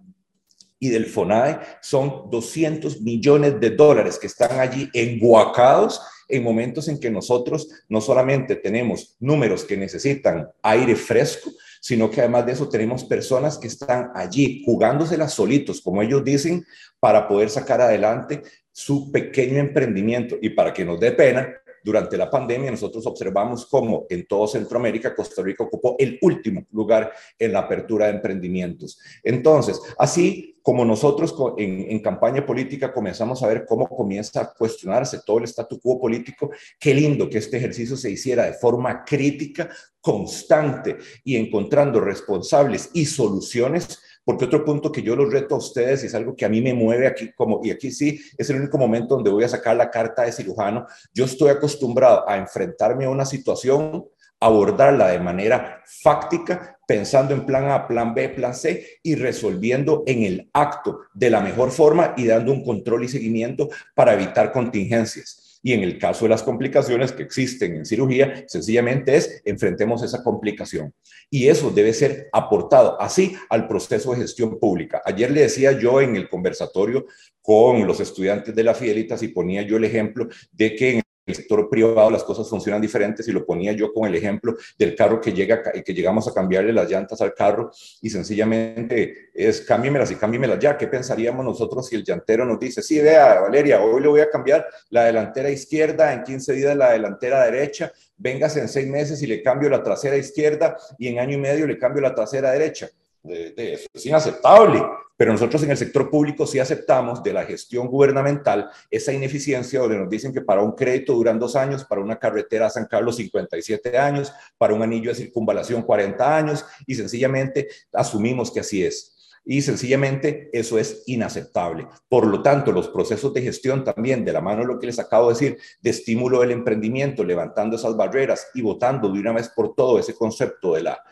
y 0.80 0.90
del 0.90 1.06
FONAE, 1.06 1.58
son 1.80 2.30
200 2.30 3.00
millones 3.00 3.60
de 3.60 3.70
dólares 3.70 4.18
que 4.18 4.28
están 4.28 4.58
allí 4.60 4.88
enguacados 4.92 6.00
en 6.28 6.42
momentos 6.42 6.88
en 6.88 7.00
que 7.00 7.10
nosotros 7.10 7.68
no 7.88 8.00
solamente 8.00 8.56
tenemos 8.56 9.16
números 9.18 9.64
que 9.64 9.76
necesitan 9.76 10.48
aire 10.62 10.94
fresco, 10.94 11.50
sino 11.80 12.10
que 12.10 12.20
además 12.20 12.46
de 12.46 12.52
eso 12.52 12.68
tenemos 12.68 13.04
personas 13.04 13.56
que 13.56 13.68
están 13.68 14.10
allí 14.14 14.62
jugándoselas 14.64 15.32
solitos, 15.32 15.80
como 15.80 16.02
ellos 16.02 16.22
dicen, 16.22 16.64
para 17.00 17.26
poder 17.26 17.48
sacar 17.48 17.80
adelante 17.80 18.42
su 18.78 19.10
pequeño 19.10 19.58
emprendimiento 19.58 20.36
y 20.40 20.50
para 20.50 20.72
que 20.72 20.84
nos 20.84 21.00
dé 21.00 21.10
pena, 21.10 21.52
durante 21.82 22.16
la 22.16 22.30
pandemia 22.30 22.70
nosotros 22.70 23.04
observamos 23.08 23.66
cómo 23.66 24.06
en 24.08 24.24
todo 24.24 24.46
Centroamérica 24.46 25.16
Costa 25.16 25.42
Rica 25.42 25.64
ocupó 25.64 25.96
el 25.98 26.16
último 26.22 26.64
lugar 26.70 27.12
en 27.36 27.54
la 27.54 27.58
apertura 27.58 28.06
de 28.06 28.12
emprendimientos. 28.12 29.00
Entonces, 29.24 29.80
así 29.98 30.60
como 30.62 30.84
nosotros 30.84 31.34
en, 31.56 31.98
campaña 31.98 32.46
política 32.46 32.92
comenzamos 32.92 33.42
a 33.42 33.48
ver 33.48 33.66
cómo 33.66 33.88
comienza 33.88 34.42
a 34.42 34.54
cuestionarse 34.54 35.22
todo 35.26 35.38
el 35.38 35.44
statu 35.44 35.80
quo 35.80 36.00
político, 36.00 36.52
qué 36.78 36.94
lindo 36.94 37.28
que 37.28 37.38
este 37.38 37.56
ejercicio 37.56 37.96
se 37.96 38.12
hiciera 38.12 38.46
de 38.46 38.52
forma 38.52 39.04
crítica, 39.04 39.68
constante 40.00 40.98
y 41.24 41.34
encontrando 41.34 42.00
responsables 42.00 42.90
y 42.94 43.06
soluciones 43.06 43.98
porque 44.28 44.44
otro 44.44 44.62
punto 44.62 44.92
que 44.92 45.00
yo 45.00 45.16
los 45.16 45.32
reto 45.32 45.54
a 45.54 45.58
ustedes 45.58 46.04
y 46.04 46.06
es 46.06 46.14
algo 46.14 46.36
que 46.36 46.44
a 46.44 46.50
mí 46.50 46.60
me 46.60 46.74
mueve 46.74 47.06
aquí, 47.06 47.32
como, 47.34 47.62
y 47.64 47.70
aquí 47.70 47.90
sí 47.90 48.20
es 48.36 48.50
el 48.50 48.56
único 48.56 48.76
momento 48.76 49.14
donde 49.14 49.30
voy 49.30 49.42
a 49.42 49.48
sacar 49.48 49.74
la 49.74 49.90
carta 49.90 50.24
de 50.24 50.32
cirujano, 50.32 50.86
yo 51.14 51.24
estoy 51.24 51.48
acostumbrado 51.48 52.28
a 52.28 52.36
enfrentarme 52.36 53.06
a 53.06 53.08
una 53.08 53.24
situación, 53.24 54.04
abordarla 54.38 55.08
de 55.08 55.18
manera 55.18 55.82
fáctica, 56.02 56.78
pensando 56.86 57.32
en 57.32 57.46
plan 57.46 57.70
A, 57.70 57.88
plan 57.88 58.12
B, 58.12 58.28
plan 58.28 58.54
C 58.54 58.98
y 59.02 59.14
resolviendo 59.14 60.02
en 60.06 60.24
el 60.24 60.50
acto 60.52 60.98
de 61.14 61.30
la 61.30 61.40
mejor 61.40 61.70
forma 61.70 62.12
y 62.14 62.26
dando 62.26 62.52
un 62.52 62.62
control 62.62 63.04
y 63.04 63.08
seguimiento 63.08 63.70
para 63.94 64.12
evitar 64.12 64.52
contingencias. 64.52 65.47
Y 65.62 65.72
en 65.72 65.82
el 65.82 65.98
caso 65.98 66.24
de 66.24 66.30
las 66.30 66.42
complicaciones 66.42 67.12
que 67.12 67.22
existen 67.22 67.76
en 67.76 67.86
cirugía, 67.86 68.44
sencillamente 68.46 69.16
es 69.16 69.42
enfrentemos 69.44 70.02
esa 70.02 70.22
complicación. 70.22 70.94
Y 71.30 71.48
eso 71.48 71.70
debe 71.70 71.92
ser 71.92 72.28
aportado 72.32 73.00
así 73.00 73.36
al 73.50 73.66
proceso 73.66 74.12
de 74.12 74.20
gestión 74.20 74.58
pública. 74.58 75.02
Ayer 75.04 75.30
le 75.30 75.42
decía 75.42 75.72
yo 75.72 76.00
en 76.00 76.16
el 76.16 76.28
conversatorio 76.28 77.06
con 77.42 77.86
los 77.86 78.00
estudiantes 78.00 78.54
de 78.54 78.62
la 78.62 78.74
Fidelitas 78.74 79.22
y 79.22 79.28
ponía 79.28 79.62
yo 79.62 79.76
el 79.76 79.84
ejemplo 79.84 80.28
de 80.52 80.74
que 80.76 80.90
en 80.90 81.02
el 81.28 81.34
sector 81.34 81.68
privado 81.68 82.10
las 82.10 82.24
cosas 82.24 82.48
funcionan 82.48 82.80
diferentes 82.80 83.28
y 83.28 83.32
lo 83.32 83.44
ponía 83.44 83.72
yo 83.72 83.92
con 83.92 84.08
el 84.08 84.14
ejemplo 84.14 84.56
del 84.78 84.94
carro 84.94 85.20
que 85.20 85.32
llega 85.32 85.62
que 85.62 85.94
llegamos 85.94 86.26
a 86.26 86.34
cambiarle 86.34 86.72
las 86.72 86.90
llantas 86.90 87.20
al 87.20 87.34
carro 87.34 87.70
y 88.00 88.10
sencillamente 88.10 89.30
es 89.34 89.60
cámbiemelas 89.60 90.10
y 90.10 90.16
cámbiemelas 90.16 90.58
ya. 90.58 90.76
¿Qué 90.76 90.88
pensaríamos 90.88 91.44
nosotros 91.44 91.86
si 91.86 91.96
el 91.96 92.04
llantero 92.04 92.44
nos 92.44 92.58
dice, 92.58 92.82
sí, 92.82 93.00
vea, 93.00 93.40
Valeria, 93.40 93.80
hoy 93.82 94.00
le 94.00 94.08
voy 94.08 94.20
a 94.20 94.30
cambiar 94.30 94.66
la 94.90 95.04
delantera 95.04 95.50
izquierda, 95.50 96.12
en 96.12 96.22
15 96.22 96.52
días 96.54 96.76
la 96.76 96.92
delantera 96.92 97.44
derecha, 97.44 97.92
véngase 98.16 98.60
en 98.60 98.68
seis 98.68 98.88
meses 98.88 99.22
y 99.22 99.26
le 99.26 99.42
cambio 99.42 99.68
la 99.68 99.82
trasera 99.82 100.16
izquierda 100.16 100.76
y 100.98 101.08
en 101.08 101.18
año 101.18 101.34
y 101.34 101.40
medio 101.40 101.66
le 101.66 101.78
cambio 101.78 102.02
la 102.02 102.14
trasera 102.14 102.50
derecha? 102.52 102.88
De, 103.22 103.50
de 103.50 103.74
es 103.92 104.06
inaceptable. 104.06 104.82
Pero 105.18 105.32
nosotros 105.32 105.64
en 105.64 105.72
el 105.72 105.76
sector 105.76 106.08
público 106.10 106.46
sí 106.46 106.60
aceptamos 106.60 107.24
de 107.24 107.32
la 107.32 107.44
gestión 107.44 107.88
gubernamental 107.88 108.70
esa 108.88 109.12
ineficiencia 109.12 109.80
donde 109.80 109.98
nos 109.98 110.08
dicen 110.08 110.32
que 110.32 110.42
para 110.42 110.62
un 110.62 110.72
crédito 110.72 111.12
duran 111.12 111.40
dos 111.40 111.56
años, 111.56 111.84
para 111.84 112.00
una 112.00 112.20
carretera 112.20 112.66
a 112.66 112.70
San 112.70 112.86
Carlos 112.86 113.16
57 113.16 113.98
años, 113.98 114.32
para 114.56 114.74
un 114.74 114.82
anillo 114.82 115.10
de 115.10 115.16
circunvalación 115.16 115.82
40 115.82 116.36
años 116.36 116.64
y 116.86 116.94
sencillamente 116.94 117.68
asumimos 117.92 118.52
que 118.52 118.60
así 118.60 118.84
es 118.84 119.16
y 119.44 119.62
sencillamente 119.62 120.50
eso 120.52 120.78
es 120.78 121.02
inaceptable. 121.06 121.88
Por 122.08 122.26
lo 122.26 122.42
tanto, 122.42 122.70
los 122.70 122.88
procesos 122.88 123.32
de 123.32 123.40
gestión 123.40 123.82
también, 123.82 124.22
de 124.22 124.32
la 124.32 124.42
mano 124.42 124.60
de 124.60 124.66
lo 124.66 124.78
que 124.78 124.86
les 124.86 124.98
acabo 124.98 125.28
de 125.28 125.34
decir, 125.34 125.58
de 125.80 125.90
estímulo 125.90 126.42
del 126.42 126.50
emprendimiento, 126.50 127.24
levantando 127.24 127.76
esas 127.76 127.96
barreras 127.96 128.48
y 128.52 128.60
votando 128.60 129.08
de 129.08 129.18
una 129.18 129.32
vez 129.32 129.48
por 129.48 129.74
todo 129.74 129.98
ese 129.98 130.14
concepto 130.14 130.74
de 130.74 130.82
la 130.82 131.02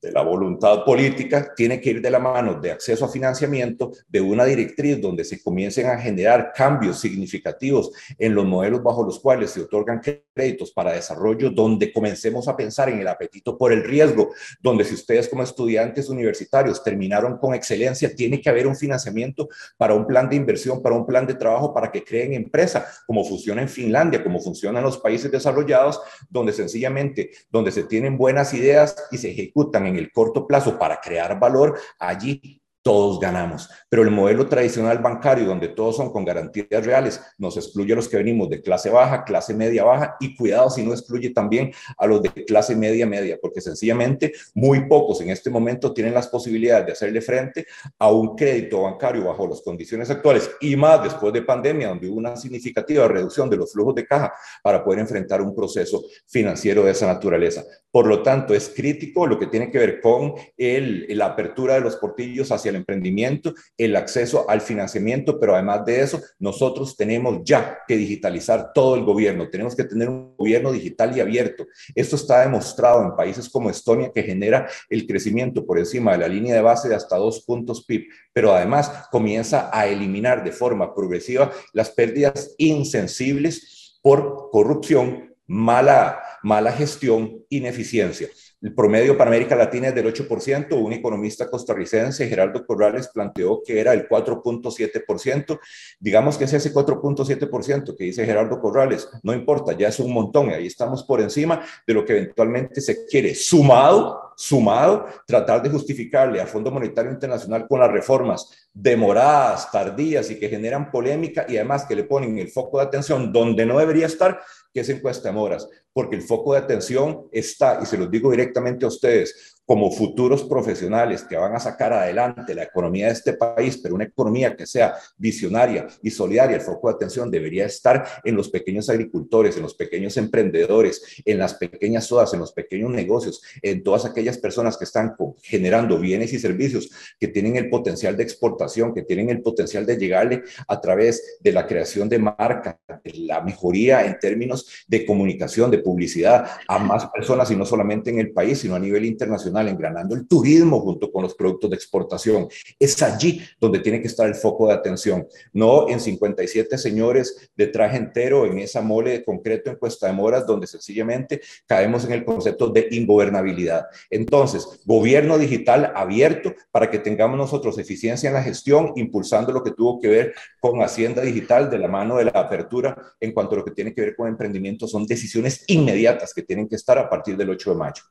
de 0.00 0.12
la 0.12 0.22
voluntad 0.22 0.84
política 0.84 1.52
tiene 1.56 1.80
que 1.80 1.90
ir 1.90 2.00
de 2.00 2.10
la 2.10 2.20
mano 2.20 2.54
de 2.54 2.70
acceso 2.70 3.04
a 3.04 3.08
financiamiento, 3.08 3.90
de 4.06 4.20
una 4.20 4.44
directriz 4.44 5.00
donde 5.00 5.24
se 5.24 5.42
comiencen 5.42 5.86
a 5.86 5.98
generar 5.98 6.52
cambios 6.54 7.00
significativos 7.00 7.90
en 8.16 8.34
los 8.34 8.44
modelos 8.44 8.82
bajo 8.82 9.02
los 9.02 9.18
cuales 9.18 9.50
se 9.50 9.62
otorgan 9.62 10.00
créditos 10.00 10.70
para 10.70 10.92
desarrollo, 10.92 11.50
donde 11.50 11.92
comencemos 11.92 12.46
a 12.46 12.56
pensar 12.56 12.88
en 12.88 13.00
el 13.00 13.08
apetito 13.08 13.58
por 13.58 13.72
el 13.72 13.82
riesgo, 13.82 14.30
donde 14.62 14.84
si 14.84 14.94
ustedes 14.94 15.28
como 15.28 15.42
estudiantes 15.42 16.08
universitarios 16.08 16.82
terminaron 16.84 17.38
con 17.38 17.54
excelencia, 17.54 18.14
tiene 18.14 18.40
que 18.40 18.50
haber 18.50 18.68
un 18.68 18.76
financiamiento 18.76 19.48
para 19.76 19.94
un 19.94 20.06
plan 20.06 20.28
de 20.28 20.36
inversión, 20.36 20.80
para 20.80 20.94
un 20.94 21.06
plan 21.06 21.26
de 21.26 21.34
trabajo, 21.34 21.74
para 21.74 21.90
que 21.90 22.04
creen 22.04 22.34
empresa, 22.34 22.86
como 23.06 23.24
funciona 23.24 23.62
en 23.62 23.68
Finlandia, 23.68 24.22
como 24.22 24.40
funciona 24.40 24.78
en 24.78 24.84
los 24.84 24.98
países 24.98 25.30
desarrollados, 25.32 26.00
donde 26.30 26.52
sencillamente, 26.52 27.32
donde 27.50 27.72
se 27.72 27.82
tienen 27.82 28.16
buenas 28.16 28.54
ideas 28.54 28.94
y 29.10 29.18
se 29.18 29.30
ejecutan 29.30 29.87
en 29.88 29.96
el 29.96 30.12
corto 30.12 30.46
plazo 30.46 30.78
para 30.78 31.00
crear 31.00 31.38
valor, 31.38 31.78
allí 31.98 32.62
todos 32.88 33.20
ganamos. 33.20 33.68
Pero 33.90 34.02
el 34.02 34.10
modelo 34.10 34.46
tradicional 34.46 34.96
bancario, 35.00 35.44
donde 35.44 35.68
todos 35.68 35.96
son 35.96 36.10
con 36.10 36.24
garantías 36.24 36.86
reales, 36.86 37.20
nos 37.36 37.54
excluye 37.58 37.92
a 37.92 37.96
los 37.96 38.08
que 38.08 38.16
venimos 38.16 38.48
de 38.48 38.62
clase 38.62 38.88
baja, 38.88 39.24
clase 39.24 39.52
media 39.52 39.84
baja 39.84 40.16
y 40.20 40.34
cuidado 40.34 40.70
si 40.70 40.82
no 40.82 40.94
excluye 40.94 41.28
también 41.28 41.70
a 41.98 42.06
los 42.06 42.22
de 42.22 42.30
clase 42.46 42.74
media 42.74 43.04
media, 43.04 43.36
porque 43.42 43.60
sencillamente 43.60 44.32
muy 44.54 44.88
pocos 44.88 45.20
en 45.20 45.28
este 45.28 45.50
momento 45.50 45.92
tienen 45.92 46.14
las 46.14 46.28
posibilidades 46.28 46.86
de 46.86 46.92
hacerle 46.92 47.20
frente 47.20 47.66
a 47.98 48.10
un 48.10 48.34
crédito 48.34 48.80
bancario 48.84 49.26
bajo 49.26 49.46
las 49.46 49.60
condiciones 49.60 50.08
actuales 50.08 50.50
y 50.58 50.74
más 50.74 51.02
después 51.02 51.34
de 51.34 51.42
pandemia, 51.42 51.88
donde 51.88 52.08
hubo 52.08 52.16
una 52.16 52.36
significativa 52.36 53.06
reducción 53.06 53.50
de 53.50 53.58
los 53.58 53.70
flujos 53.70 53.96
de 53.96 54.06
caja 54.06 54.32
para 54.62 54.82
poder 54.82 55.00
enfrentar 55.00 55.42
un 55.42 55.54
proceso 55.54 56.04
financiero 56.26 56.84
de 56.84 56.92
esa 56.92 57.06
naturaleza. 57.06 57.64
Por 57.90 58.06
lo 58.06 58.22
tanto, 58.22 58.54
es 58.54 58.70
crítico 58.74 59.26
lo 59.26 59.38
que 59.38 59.46
tiene 59.46 59.70
que 59.70 59.78
ver 59.78 60.00
con 60.00 60.32
el, 60.56 61.06
la 61.10 61.26
apertura 61.26 61.74
de 61.74 61.80
los 61.82 61.96
portillos 61.96 62.50
hacia 62.50 62.70
el 62.70 62.77
emprendimiento, 62.78 63.54
el 63.76 63.94
acceso 63.96 64.48
al 64.48 64.60
financiamiento, 64.60 65.38
pero 65.38 65.54
además 65.54 65.84
de 65.84 66.00
eso, 66.00 66.20
nosotros 66.38 66.96
tenemos 66.96 67.40
ya 67.44 67.78
que 67.86 67.96
digitalizar 67.96 68.72
todo 68.72 68.94
el 68.94 69.04
gobierno, 69.04 69.48
tenemos 69.48 69.76
que 69.76 69.84
tener 69.84 70.08
un 70.08 70.34
gobierno 70.36 70.72
digital 70.72 71.16
y 71.16 71.20
abierto. 71.20 71.66
Esto 71.94 72.16
está 72.16 72.40
demostrado 72.40 73.02
en 73.02 73.16
países 73.16 73.48
como 73.48 73.70
Estonia, 73.70 74.10
que 74.12 74.22
genera 74.22 74.68
el 74.88 75.06
crecimiento 75.06 75.64
por 75.66 75.78
encima 75.78 76.12
de 76.12 76.18
la 76.18 76.28
línea 76.28 76.54
de 76.54 76.62
base 76.62 76.88
de 76.88 76.94
hasta 76.94 77.16
dos 77.16 77.42
puntos 77.44 77.84
PIB, 77.84 78.06
pero 78.32 78.54
además 78.54 78.90
comienza 79.10 79.70
a 79.72 79.86
eliminar 79.86 80.42
de 80.42 80.52
forma 80.52 80.94
progresiva 80.94 81.52
las 81.72 81.90
pérdidas 81.90 82.54
insensibles 82.58 83.98
por 84.02 84.50
corrupción, 84.50 85.34
mala, 85.46 86.22
mala 86.42 86.72
gestión, 86.72 87.44
ineficiencia. 87.48 88.28
El 88.60 88.74
promedio 88.74 89.16
para 89.16 89.30
América 89.30 89.54
Latina 89.54 89.88
es 89.88 89.94
del 89.94 90.12
8%. 90.12 90.72
Un 90.72 90.92
economista 90.92 91.48
costarricense, 91.48 92.28
Gerardo 92.28 92.66
Corrales, 92.66 93.06
planteó 93.06 93.62
que 93.64 93.78
era 93.78 93.92
el 93.92 94.08
4.7%. 94.08 95.60
Digamos 96.00 96.36
que 96.36 96.44
es 96.44 96.52
ese 96.52 96.74
4.7% 96.74 97.96
que 97.96 98.04
dice 98.04 98.26
Gerardo 98.26 98.60
Corrales. 98.60 99.08
No 99.22 99.32
importa, 99.32 99.74
ya 99.74 99.88
es 99.88 100.00
un 100.00 100.12
montón. 100.12 100.50
Ahí 100.50 100.66
estamos 100.66 101.04
por 101.04 101.20
encima 101.20 101.64
de 101.86 101.94
lo 101.94 102.04
que 102.04 102.14
eventualmente 102.14 102.80
se 102.80 103.06
quiere. 103.06 103.32
Sumado, 103.36 104.32
sumado, 104.36 105.06
tratar 105.24 105.62
de 105.62 105.70
justificarle 105.70 106.40
a 106.40 106.46
Fondo 106.46 106.72
Monetario 106.72 107.12
Internacional 107.12 107.66
con 107.68 107.78
las 107.78 107.92
reformas 107.92 108.68
demoradas, 108.72 109.70
tardías 109.70 110.30
y 110.30 110.38
que 110.38 110.48
generan 110.48 110.90
polémica 110.90 111.46
y 111.48 111.56
además 111.56 111.84
que 111.84 111.94
le 111.94 112.04
ponen 112.04 112.38
el 112.38 112.48
foco 112.48 112.78
de 112.78 112.84
atención 112.84 113.32
donde 113.32 113.64
no 113.66 113.78
debería 113.78 114.06
estar, 114.06 114.40
que 114.72 114.80
es 114.80 114.88
en 114.88 115.00
Cuesta 115.00 115.32
Moras, 115.32 115.68
porque 115.98 116.14
el 116.14 116.22
foco 116.22 116.52
de 116.52 116.60
atención 116.60 117.26
está, 117.32 117.80
y 117.82 117.86
se 117.86 117.98
los 117.98 118.08
digo 118.08 118.30
directamente 118.30 118.84
a 118.84 118.88
ustedes, 118.88 119.58
como 119.68 119.90
futuros 119.90 120.44
profesionales 120.44 121.24
que 121.24 121.36
van 121.36 121.54
a 121.54 121.60
sacar 121.60 121.92
adelante 121.92 122.54
la 122.54 122.62
economía 122.62 123.08
de 123.08 123.12
este 123.12 123.34
país, 123.34 123.78
pero 123.82 123.96
una 123.96 124.04
economía 124.04 124.56
que 124.56 124.64
sea 124.64 124.94
visionaria 125.18 125.86
y 126.02 126.10
solidaria, 126.10 126.56
el 126.56 126.62
foco 126.62 126.88
de 126.88 126.94
atención 126.94 127.30
debería 127.30 127.66
estar 127.66 128.02
en 128.24 128.34
los 128.34 128.48
pequeños 128.48 128.88
agricultores, 128.88 129.58
en 129.58 129.64
los 129.64 129.74
pequeños 129.74 130.16
emprendedores, 130.16 131.20
en 131.22 131.36
las 131.36 131.52
pequeñas 131.52 132.06
sodas, 132.06 132.32
en 132.32 132.40
los 132.40 132.52
pequeños 132.52 132.90
negocios, 132.92 133.42
en 133.60 133.82
todas 133.82 134.06
aquellas 134.06 134.38
personas 134.38 134.78
que 134.78 134.84
están 134.84 135.14
generando 135.42 135.98
bienes 135.98 136.32
y 136.32 136.38
servicios, 136.38 136.88
que 137.20 137.28
tienen 137.28 137.56
el 137.56 137.68
potencial 137.68 138.16
de 138.16 138.22
exportación, 138.22 138.94
que 138.94 139.02
tienen 139.02 139.28
el 139.28 139.42
potencial 139.42 139.84
de 139.84 139.98
llegarle 139.98 140.44
a 140.66 140.80
través 140.80 141.40
de 141.40 141.52
la 141.52 141.66
creación 141.66 142.08
de 142.08 142.18
marca, 142.18 142.80
la 143.04 143.42
mejoría 143.42 144.06
en 144.06 144.18
términos 144.18 144.86
de 144.86 145.04
comunicación, 145.04 145.70
de 145.70 145.82
publicidad 145.88 146.46
a 146.68 146.78
más 146.78 147.06
personas 147.06 147.50
y 147.50 147.56
no 147.56 147.64
solamente 147.64 148.10
en 148.10 148.18
el 148.18 148.30
país, 148.32 148.58
sino 148.58 148.74
a 148.74 148.78
nivel 148.78 149.06
internacional 149.06 149.68
engranando 149.68 150.14
el 150.14 150.28
turismo 150.28 150.80
junto 150.80 151.10
con 151.10 151.22
los 151.22 151.34
productos 151.34 151.70
de 151.70 151.76
exportación. 151.76 152.46
Es 152.78 153.02
allí 153.02 153.40
donde 153.58 153.78
tiene 153.78 154.02
que 154.02 154.08
estar 154.08 154.26
el 154.26 154.34
foco 154.34 154.68
de 154.68 154.74
atención, 154.74 155.26
no 155.54 155.88
en 155.88 155.98
57 155.98 156.76
señores 156.76 157.50
de 157.56 157.68
traje 157.68 157.96
entero 157.96 158.44
en 158.44 158.58
esa 158.58 158.82
mole 158.82 159.12
de 159.12 159.24
concreto 159.24 159.70
en 159.70 159.76
Cuesta 159.76 160.08
de 160.08 160.12
Moras, 160.12 160.46
donde 160.46 160.66
sencillamente 160.66 161.40
caemos 161.66 162.04
en 162.04 162.12
el 162.12 162.24
concepto 162.24 162.68
de 162.68 162.88
ingobernabilidad. 162.90 163.86
Entonces, 164.10 164.80
gobierno 164.84 165.38
digital 165.38 165.92
abierto 165.94 166.54
para 166.70 166.90
que 166.90 166.98
tengamos 166.98 167.38
nosotros 167.38 167.78
eficiencia 167.78 168.28
en 168.28 168.34
la 168.34 168.42
gestión, 168.42 168.92
impulsando 168.96 169.52
lo 169.52 169.62
que 169.62 169.70
tuvo 169.70 169.98
que 170.00 170.08
ver 170.08 170.34
con 170.60 170.82
Hacienda 170.82 171.22
Digital 171.22 171.70
de 171.70 171.78
la 171.78 171.88
mano 171.88 172.16
de 172.16 172.26
la 172.26 172.32
apertura 172.32 172.96
en 173.20 173.32
cuanto 173.32 173.54
a 173.54 173.58
lo 173.58 173.64
que 173.64 173.70
tiene 173.70 173.94
que 173.94 174.02
ver 174.02 174.16
con 174.16 174.28
emprendimiento. 174.28 174.86
Son 174.86 175.06
decisiones 175.06 175.64
inmediatas 175.68 176.34
que 176.34 176.42
tienen 176.42 176.68
que 176.68 176.76
estar 176.76 176.98
a 176.98 177.08
partir 177.08 177.36
del 177.36 177.50
8 177.50 177.70
de 177.70 177.76
mayo. 177.76 178.02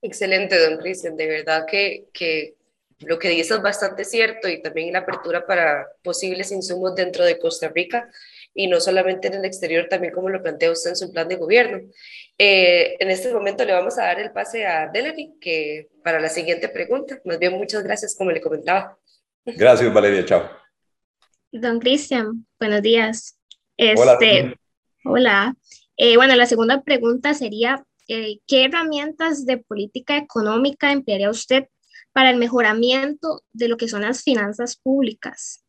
Excelente, 0.00 0.58
don 0.58 0.78
Cristian. 0.78 1.16
De 1.16 1.26
verdad 1.26 1.64
que, 1.70 2.08
que 2.12 2.56
lo 3.00 3.18
que 3.18 3.28
dice 3.28 3.54
es 3.54 3.62
bastante 3.62 4.04
cierto 4.04 4.48
y 4.48 4.60
también 4.60 4.92
la 4.92 5.00
apertura 5.00 5.46
para 5.46 5.86
posibles 6.02 6.50
insumos 6.50 6.94
dentro 6.94 7.24
de 7.24 7.38
Costa 7.38 7.68
Rica 7.68 8.10
y 8.54 8.66
no 8.66 8.80
solamente 8.80 9.28
en 9.28 9.34
el 9.34 9.44
exterior, 9.44 9.86
también 9.88 10.12
como 10.12 10.28
lo 10.28 10.42
plantea 10.42 10.72
usted 10.72 10.90
en 10.90 10.96
su 10.96 11.12
plan 11.12 11.28
de 11.28 11.36
gobierno. 11.36 11.80
Eh, 12.36 12.96
en 12.98 13.10
este 13.10 13.32
momento 13.32 13.64
le 13.64 13.72
vamos 13.72 13.98
a 13.98 14.04
dar 14.04 14.20
el 14.20 14.32
pase 14.32 14.66
a 14.66 14.88
Delany 14.88 15.34
que 15.40 15.88
para 16.02 16.20
la 16.20 16.28
siguiente 16.28 16.68
pregunta. 16.68 17.20
Más 17.24 17.38
bien, 17.38 17.52
muchas 17.52 17.82
gracias, 17.82 18.14
como 18.16 18.30
le 18.30 18.40
comentaba. 18.40 18.98
Gracias, 19.44 19.92
Valeria. 19.92 20.24
Chao. 20.24 20.50
Don 21.52 21.78
Cristian, 21.78 22.46
buenos 22.58 22.82
días. 22.82 23.38
Este, 23.76 24.00
hola. 24.00 24.54
hola. 25.04 25.56
Eh, 25.96 26.16
bueno, 26.16 26.34
la 26.36 26.46
segunda 26.46 26.82
pregunta 26.82 27.34
sería, 27.34 27.84
eh, 28.08 28.40
¿qué 28.46 28.64
herramientas 28.64 29.46
de 29.46 29.58
política 29.58 30.16
económica 30.16 30.92
emplearía 30.92 31.30
usted 31.30 31.64
para 32.12 32.30
el 32.30 32.36
mejoramiento 32.36 33.42
de 33.52 33.68
lo 33.68 33.76
que 33.76 33.88
son 33.88 34.02
las 34.02 34.22
finanzas 34.22 34.76
públicas? 34.76 35.64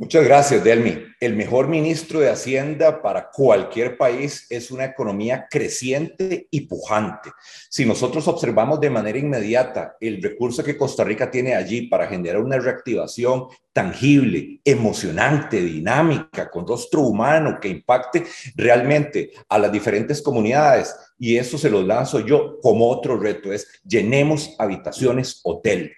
Muchas 0.00 0.24
gracias, 0.24 0.64
Delmi. 0.64 0.96
El 1.20 1.36
mejor 1.36 1.68
ministro 1.68 2.20
de 2.20 2.30
Hacienda 2.30 3.02
para 3.02 3.28
cualquier 3.30 3.98
país 3.98 4.46
es 4.48 4.70
una 4.70 4.86
economía 4.86 5.46
creciente 5.50 6.48
y 6.50 6.62
pujante. 6.62 7.30
Si 7.68 7.84
nosotros 7.84 8.26
observamos 8.26 8.80
de 8.80 8.88
manera 8.88 9.18
inmediata 9.18 9.98
el 10.00 10.22
recurso 10.22 10.64
que 10.64 10.78
Costa 10.78 11.04
Rica 11.04 11.30
tiene 11.30 11.54
allí 11.54 11.82
para 11.82 12.06
generar 12.06 12.40
una 12.40 12.58
reactivación 12.58 13.48
tangible, 13.74 14.62
emocionante, 14.64 15.60
dinámica, 15.60 16.50
con 16.50 16.66
rostro 16.66 17.02
humano, 17.02 17.58
que 17.60 17.68
impacte 17.68 18.24
realmente 18.56 19.32
a 19.50 19.58
las 19.58 19.70
diferentes 19.70 20.22
comunidades, 20.22 20.96
y 21.18 21.36
eso 21.36 21.58
se 21.58 21.68
lo 21.68 21.82
lanzo 21.82 22.20
yo 22.20 22.58
como 22.62 22.88
otro 22.88 23.18
reto, 23.20 23.52
es 23.52 23.68
llenemos 23.84 24.54
habitaciones 24.58 25.42
hotel 25.44 25.92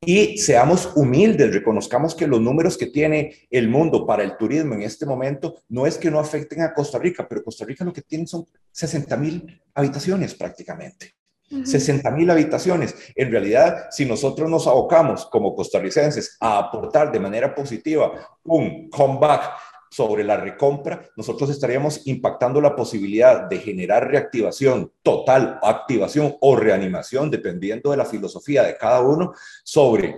y 0.00 0.38
seamos 0.38 0.92
humildes, 0.94 1.52
reconozcamos 1.52 2.14
que 2.14 2.26
los 2.26 2.40
números 2.40 2.76
que 2.76 2.86
tiene 2.86 3.34
el 3.50 3.68
mundo 3.68 4.06
para 4.06 4.22
el 4.22 4.36
turismo 4.36 4.74
en 4.74 4.82
este 4.82 5.06
momento 5.06 5.56
no 5.68 5.86
es 5.86 5.96
que 5.96 6.10
no 6.10 6.18
afecten 6.18 6.62
a 6.62 6.74
Costa 6.74 6.98
Rica, 6.98 7.26
pero 7.28 7.42
Costa 7.42 7.64
Rica 7.64 7.84
lo 7.84 7.92
que 7.92 8.02
tiene 8.02 8.26
son 8.26 8.46
60 8.72 9.16
mil 9.16 9.62
habitaciones 9.74 10.34
prácticamente. 10.34 11.14
60 11.48 12.10
mil 12.10 12.28
habitaciones. 12.28 12.94
En 13.14 13.30
realidad, 13.30 13.86
si 13.90 14.04
nosotros 14.04 14.50
nos 14.50 14.66
abocamos 14.66 15.26
como 15.26 15.54
costarricenses 15.54 16.36
a 16.40 16.58
aportar 16.58 17.12
de 17.12 17.20
manera 17.20 17.54
positiva 17.54 18.38
un 18.42 18.90
comeback 18.90 19.52
sobre 19.96 20.24
la 20.24 20.36
recompra, 20.36 21.08
nosotros 21.16 21.48
estaríamos 21.48 22.06
impactando 22.06 22.60
la 22.60 22.76
posibilidad 22.76 23.48
de 23.48 23.58
generar 23.60 24.06
reactivación 24.10 24.92
total, 25.02 25.58
activación 25.62 26.36
o 26.42 26.54
reanimación, 26.54 27.30
dependiendo 27.30 27.92
de 27.92 27.96
la 27.96 28.04
filosofía 28.04 28.62
de 28.62 28.76
cada 28.76 29.00
uno, 29.00 29.32
sobre 29.64 30.14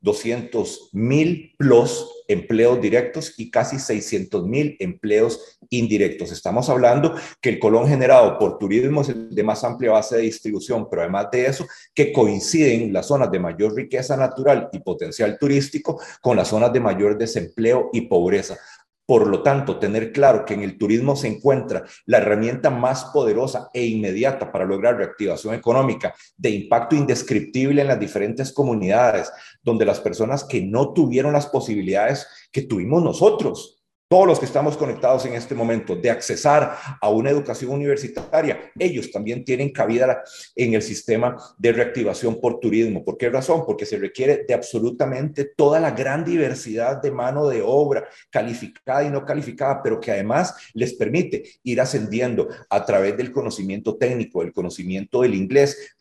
200 0.00 0.90
mil 0.92 1.54
plus 1.56 2.04
empleos 2.28 2.80
directos 2.80 3.34
y 3.38 3.50
casi 3.50 3.78
600 3.78 4.44
mil 4.46 4.76
empleos 4.80 5.58
indirectos. 5.70 6.32
Estamos 6.32 6.68
hablando 6.68 7.14
que 7.40 7.50
el 7.50 7.58
colón 7.58 7.88
generado 7.88 8.38
por 8.38 8.58
turismo 8.58 9.02
es 9.02 9.10
el 9.10 9.34
de 9.34 9.42
más 9.44 9.62
amplia 9.64 9.92
base 9.92 10.16
de 10.16 10.22
distribución, 10.22 10.88
pero 10.90 11.02
además 11.02 11.28
de 11.30 11.46
eso, 11.46 11.66
que 11.94 12.12
coinciden 12.12 12.92
las 12.92 13.06
zonas 13.06 13.30
de 13.30 13.38
mayor 13.38 13.74
riqueza 13.74 14.16
natural 14.16 14.68
y 14.72 14.80
potencial 14.80 15.38
turístico 15.38 16.00
con 16.20 16.36
las 16.36 16.48
zonas 16.48 16.72
de 16.72 16.80
mayor 16.80 17.16
desempleo 17.16 17.90
y 17.92 18.02
pobreza. 18.02 18.58
Por 19.06 19.28
lo 19.28 19.42
tanto, 19.42 19.78
tener 19.78 20.12
claro 20.12 20.44
que 20.44 20.54
en 20.54 20.62
el 20.62 20.76
turismo 20.76 21.14
se 21.14 21.28
encuentra 21.28 21.84
la 22.06 22.18
herramienta 22.18 22.70
más 22.70 23.04
poderosa 23.06 23.70
e 23.72 23.86
inmediata 23.86 24.50
para 24.50 24.64
lograr 24.64 24.96
reactivación 24.96 25.54
económica 25.54 26.12
de 26.36 26.50
impacto 26.50 26.96
indescriptible 26.96 27.82
en 27.82 27.88
las 27.88 28.00
diferentes 28.00 28.52
comunidades, 28.52 29.30
donde 29.62 29.84
las 29.84 30.00
personas 30.00 30.42
que 30.42 30.60
no 30.60 30.92
tuvieron 30.92 31.32
las 31.32 31.46
posibilidades 31.46 32.26
que 32.50 32.62
tuvimos 32.62 33.02
nosotros 33.02 33.75
todos 34.08 34.26
los 34.26 34.38
que 34.38 34.46
estamos 34.46 34.76
conectados 34.76 35.26
en 35.26 35.34
este 35.34 35.54
momento, 35.54 35.96
de 35.96 36.10
accesar 36.10 36.76
a 37.00 37.08
una 37.10 37.30
educación 37.30 37.72
universitaria, 37.72 38.70
ellos 38.78 39.10
también 39.10 39.44
tienen 39.44 39.70
cabida 39.70 40.22
en 40.54 40.74
el 40.74 40.82
sistema 40.82 41.36
de 41.58 41.72
reactivación 41.72 42.40
por 42.40 42.60
turismo. 42.60 43.04
¿Por 43.04 43.16
qué 43.16 43.28
razón? 43.30 43.64
Porque 43.66 43.84
se 43.84 43.98
requiere 43.98 44.44
de 44.46 44.54
absolutamente 44.54 45.52
toda 45.56 45.80
la 45.80 45.90
gran 45.90 46.24
diversidad 46.24 47.02
de 47.02 47.10
mano 47.10 47.48
de 47.48 47.62
obra, 47.64 48.06
calificada 48.30 49.02
y 49.04 49.10
no 49.10 49.24
calificada, 49.24 49.82
pero 49.82 49.98
que 49.98 50.12
además 50.12 50.54
les 50.72 50.94
permite 50.94 51.42
ir 51.64 51.80
ascendiendo 51.80 52.48
a 52.70 52.84
través 52.84 53.16
del 53.16 53.32
conocimiento 53.32 53.96
técnico, 53.96 54.42
el 54.42 54.52
conocimiento 54.52 55.22
del 55.22 55.34
inglés, 55.34 55.94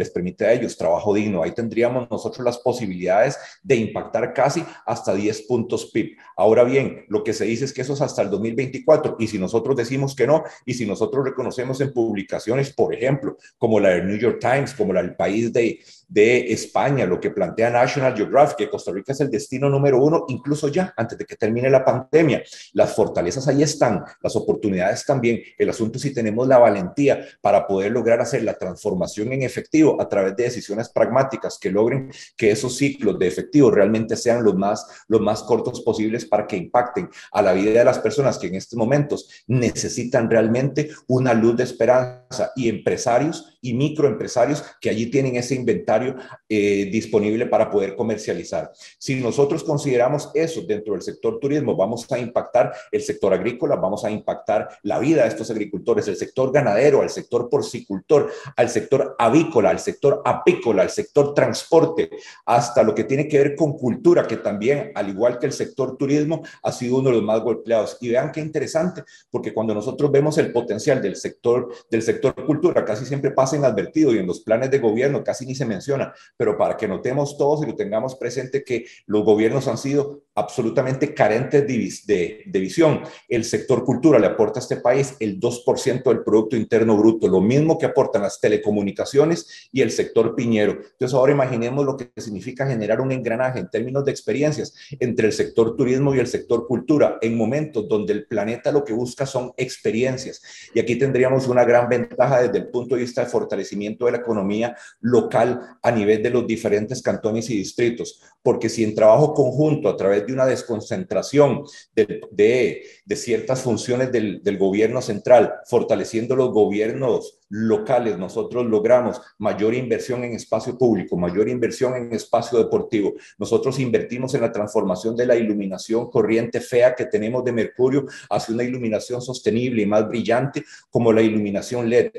les 0.00 0.10
permite 0.10 0.44
a 0.44 0.52
ellos 0.52 0.76
trabajo 0.76 1.14
digno. 1.14 1.42
Ahí 1.42 1.52
tendríamos 1.52 2.10
nosotros 2.10 2.44
las 2.44 2.58
posibilidades 2.58 3.38
de 3.62 3.76
impactar 3.76 4.34
casi 4.34 4.64
hasta 4.84 5.14
10 5.14 5.42
puntos 5.42 5.90
PIB. 5.92 6.16
Ahora 6.36 6.64
bien, 6.64 7.04
lo 7.08 7.22
que 7.22 7.32
se 7.32 7.44
dice 7.44 7.64
es 7.64 7.72
que 7.72 7.82
eso 7.82 7.92
es 7.92 8.00
hasta 8.00 8.22
el 8.22 8.30
2024 8.30 9.16
y 9.18 9.28
si 9.28 9.38
nosotros 9.38 9.76
decimos 9.76 10.16
que 10.16 10.26
no 10.26 10.42
y 10.66 10.74
si 10.74 10.86
nosotros 10.86 11.24
reconocemos 11.24 11.80
en 11.80 11.92
publicaciones, 11.92 12.72
por 12.72 12.94
ejemplo, 12.94 13.36
como 13.58 13.78
la 13.78 13.90
del 13.90 14.08
New 14.08 14.18
York 14.18 14.38
Times, 14.40 14.74
como 14.74 14.92
la 14.92 15.02
del 15.02 15.14
país 15.14 15.52
de, 15.52 15.80
de 16.10 16.52
España, 16.52 17.06
lo 17.06 17.20
que 17.20 17.30
plantea 17.30 17.70
National 17.70 18.16
Geographic, 18.16 18.56
que 18.58 18.68
Costa 18.68 18.90
Rica 18.90 19.12
es 19.12 19.20
el 19.20 19.30
destino 19.30 19.70
número 19.70 20.02
uno, 20.02 20.24
incluso 20.28 20.66
ya 20.66 20.92
antes 20.96 21.16
de 21.16 21.24
que 21.24 21.36
termine 21.36 21.70
la 21.70 21.84
pandemia. 21.84 22.42
Las 22.72 22.94
fortalezas 22.94 23.46
ahí 23.46 23.62
están, 23.62 24.04
las 24.20 24.34
oportunidades 24.34 25.06
también. 25.06 25.40
El 25.56 25.70
asunto 25.70 25.96
es 25.96 26.02
si 26.02 26.12
tenemos 26.12 26.48
la 26.48 26.58
valentía 26.58 27.24
para 27.40 27.64
poder 27.66 27.92
lograr 27.92 28.20
hacer 28.20 28.42
la 28.42 28.54
transformación 28.54 29.32
en 29.32 29.42
efectivo 29.42 30.02
a 30.02 30.08
través 30.08 30.34
de 30.34 30.44
decisiones 30.44 30.88
pragmáticas 30.88 31.58
que 31.60 31.70
logren 31.70 32.10
que 32.36 32.50
esos 32.50 32.76
ciclos 32.76 33.16
de 33.16 33.28
efectivo 33.28 33.70
realmente 33.70 34.16
sean 34.16 34.42
los 34.42 34.56
más, 34.56 35.04
los 35.06 35.20
más 35.20 35.44
cortos 35.44 35.80
posibles 35.82 36.24
para 36.24 36.46
que 36.48 36.56
impacten 36.56 37.08
a 37.30 37.40
la 37.40 37.52
vida 37.52 37.78
de 37.78 37.84
las 37.84 38.00
personas 38.00 38.36
que 38.36 38.48
en 38.48 38.56
estos 38.56 38.76
momentos 38.76 39.44
necesitan 39.46 40.28
realmente 40.28 40.90
una 41.06 41.34
luz 41.34 41.56
de 41.56 41.64
esperanza 41.64 42.50
y 42.56 42.68
empresarios 42.68 43.58
y 43.62 43.74
microempresarios 43.74 44.64
que 44.80 44.90
allí 44.90 45.10
tienen 45.10 45.36
ese 45.36 45.54
inventario 45.54 45.99
eh, 46.48 46.88
disponible 46.90 47.46
para 47.46 47.70
poder 47.70 47.96
comercializar. 47.96 48.72
Si 48.98 49.16
nosotros 49.16 49.64
consideramos 49.64 50.30
eso 50.34 50.62
dentro 50.62 50.94
del 50.94 51.02
sector 51.02 51.38
turismo, 51.38 51.76
vamos 51.76 52.10
a 52.10 52.18
impactar 52.18 52.72
el 52.90 53.02
sector 53.02 53.32
agrícola, 53.32 53.76
vamos 53.76 54.04
a 54.04 54.10
impactar 54.10 54.68
la 54.82 54.98
vida 54.98 55.22
de 55.22 55.28
estos 55.28 55.50
agricultores, 55.50 56.08
el 56.08 56.16
sector 56.16 56.52
ganadero, 56.52 57.02
al 57.02 57.10
sector 57.10 57.48
porcicultor, 57.48 58.30
al 58.56 58.68
sector 58.68 59.16
avícola, 59.18 59.70
al 59.70 59.78
sector 59.78 60.22
apícola, 60.24 60.82
al 60.82 60.90
sector 60.90 61.34
transporte, 61.34 62.10
hasta 62.46 62.82
lo 62.82 62.94
que 62.94 63.04
tiene 63.04 63.28
que 63.28 63.38
ver 63.38 63.56
con 63.56 63.76
cultura, 63.76 64.26
que 64.26 64.36
también, 64.36 64.92
al 64.94 65.08
igual 65.08 65.38
que 65.38 65.46
el 65.46 65.52
sector 65.52 65.96
turismo, 65.96 66.42
ha 66.62 66.72
sido 66.72 66.98
uno 66.98 67.10
de 67.10 67.16
los 67.16 67.24
más 67.24 67.40
golpeados. 67.40 67.96
Y 68.00 68.08
vean 68.08 68.32
qué 68.32 68.40
interesante, 68.40 69.04
porque 69.30 69.52
cuando 69.52 69.74
nosotros 69.74 70.10
vemos 70.10 70.38
el 70.38 70.52
potencial 70.52 71.00
del 71.02 71.16
sector, 71.16 71.68
del 71.90 72.02
sector 72.02 72.34
cultura, 72.46 72.84
casi 72.84 73.04
siempre 73.04 73.30
pasa 73.30 73.56
inadvertido 73.56 74.14
y 74.14 74.18
en 74.18 74.26
los 74.26 74.40
planes 74.40 74.70
de 74.70 74.78
gobierno 74.78 75.22
casi 75.24 75.46
ni 75.46 75.54
se 75.54 75.64
menciona, 75.64 75.89
pero 76.36 76.56
para 76.56 76.76
que 76.76 76.88
notemos 76.88 77.36
todos 77.36 77.62
y 77.62 77.66
lo 77.66 77.74
tengamos 77.74 78.16
presente 78.16 78.64
que 78.64 78.86
los 79.06 79.24
gobiernos 79.24 79.68
han 79.68 79.78
sido 79.78 80.22
absolutamente 80.34 81.12
carentes 81.14 81.66
de, 82.06 82.42
de, 82.46 82.60
visión. 82.60 83.02
El 83.28 83.44
sector 83.44 83.84
cultura 83.84 84.18
le 84.18 84.26
aporta 84.26 84.58
a 84.58 84.62
este 84.62 84.76
país 84.76 85.16
el 85.20 85.38
2% 85.38 86.02
del 86.02 86.22
Producto 86.22 86.56
Interno 86.56 86.96
Bruto, 86.96 87.28
lo 87.28 87.40
mismo 87.40 87.78
que 87.78 87.86
aportan 87.86 88.22
las 88.22 88.40
telecomunicaciones 88.40 89.68
y 89.72 89.82
el 89.82 89.90
sector 89.90 90.34
piñero. 90.34 90.72
Entonces 90.72 91.14
ahora 91.14 91.32
imaginemos 91.32 91.84
lo 91.84 91.96
que 91.96 92.10
significa 92.16 92.66
generar 92.66 93.00
un 93.00 93.12
engranaje 93.12 93.58
en 93.58 93.68
términos 93.68 94.04
de 94.04 94.12
experiencias 94.12 94.74
entre 94.98 95.26
el 95.26 95.32
sector 95.32 95.76
turismo 95.76 96.14
y 96.14 96.18
el 96.18 96.26
sector 96.26 96.66
cultura 96.66 97.18
en 97.20 97.36
momentos 97.36 97.88
donde 97.88 98.12
el 98.12 98.26
planeta 98.26 98.72
lo 98.72 98.84
que 98.84 98.92
busca 98.92 99.26
son 99.26 99.52
experiencias. 99.56 100.42
Y 100.74 100.80
aquí 100.80 100.96
tendríamos 100.96 101.48
una 101.48 101.64
gran 101.64 101.88
ventaja 101.88 102.42
desde 102.42 102.58
el 102.58 102.68
punto 102.68 102.94
de 102.94 103.02
vista 103.02 103.24
de 103.24 103.30
fortalecimiento 103.30 104.06
de 104.06 104.12
la 104.12 104.18
economía 104.18 104.76
local 105.00 105.78
a 105.82 105.90
nivel 105.90 106.22
de 106.22 106.30
los 106.30 106.46
diferentes 106.46 107.02
cantones 107.02 107.48
y 107.50 107.56
distritos, 107.56 108.20
porque 108.42 108.68
si 108.68 108.84
en 108.84 108.94
trabajo 108.94 109.34
conjunto 109.34 109.88
a 109.88 109.96
través 109.96 110.26
de 110.26 110.32
una 110.32 110.46
desconcentración 110.46 111.64
de, 111.94 112.20
de, 112.30 113.16
ciertas 113.16 113.62
funciones 113.62 114.12
del, 114.12 114.42
del 114.42 114.58
gobierno 114.58 115.00
central, 115.02 115.54
fortaleciendo 115.66 116.36
los 116.36 116.50
gobiernos 116.50 117.39
locales 117.50 118.16
nosotros 118.16 118.64
logramos 118.66 119.20
mayor 119.38 119.74
inversión 119.74 120.24
en 120.24 120.34
espacio 120.34 120.78
público, 120.78 121.16
mayor 121.16 121.48
inversión 121.48 121.96
en 121.96 122.12
espacio 122.12 122.58
deportivo. 122.58 123.14
Nosotros 123.38 123.78
invertimos 123.78 124.34
en 124.34 124.40
la 124.40 124.52
transformación 124.52 125.16
de 125.16 125.26
la 125.26 125.36
iluminación 125.36 126.10
corriente 126.10 126.60
fea 126.60 126.94
que 126.94 127.06
tenemos 127.06 127.44
de 127.44 127.52
mercurio 127.52 128.06
hacia 128.30 128.54
una 128.54 128.64
iluminación 128.64 129.20
sostenible 129.20 129.82
y 129.82 129.86
más 129.86 130.08
brillante 130.08 130.64
como 130.90 131.12
la 131.12 131.22
iluminación 131.22 131.90
LED, 131.90 132.12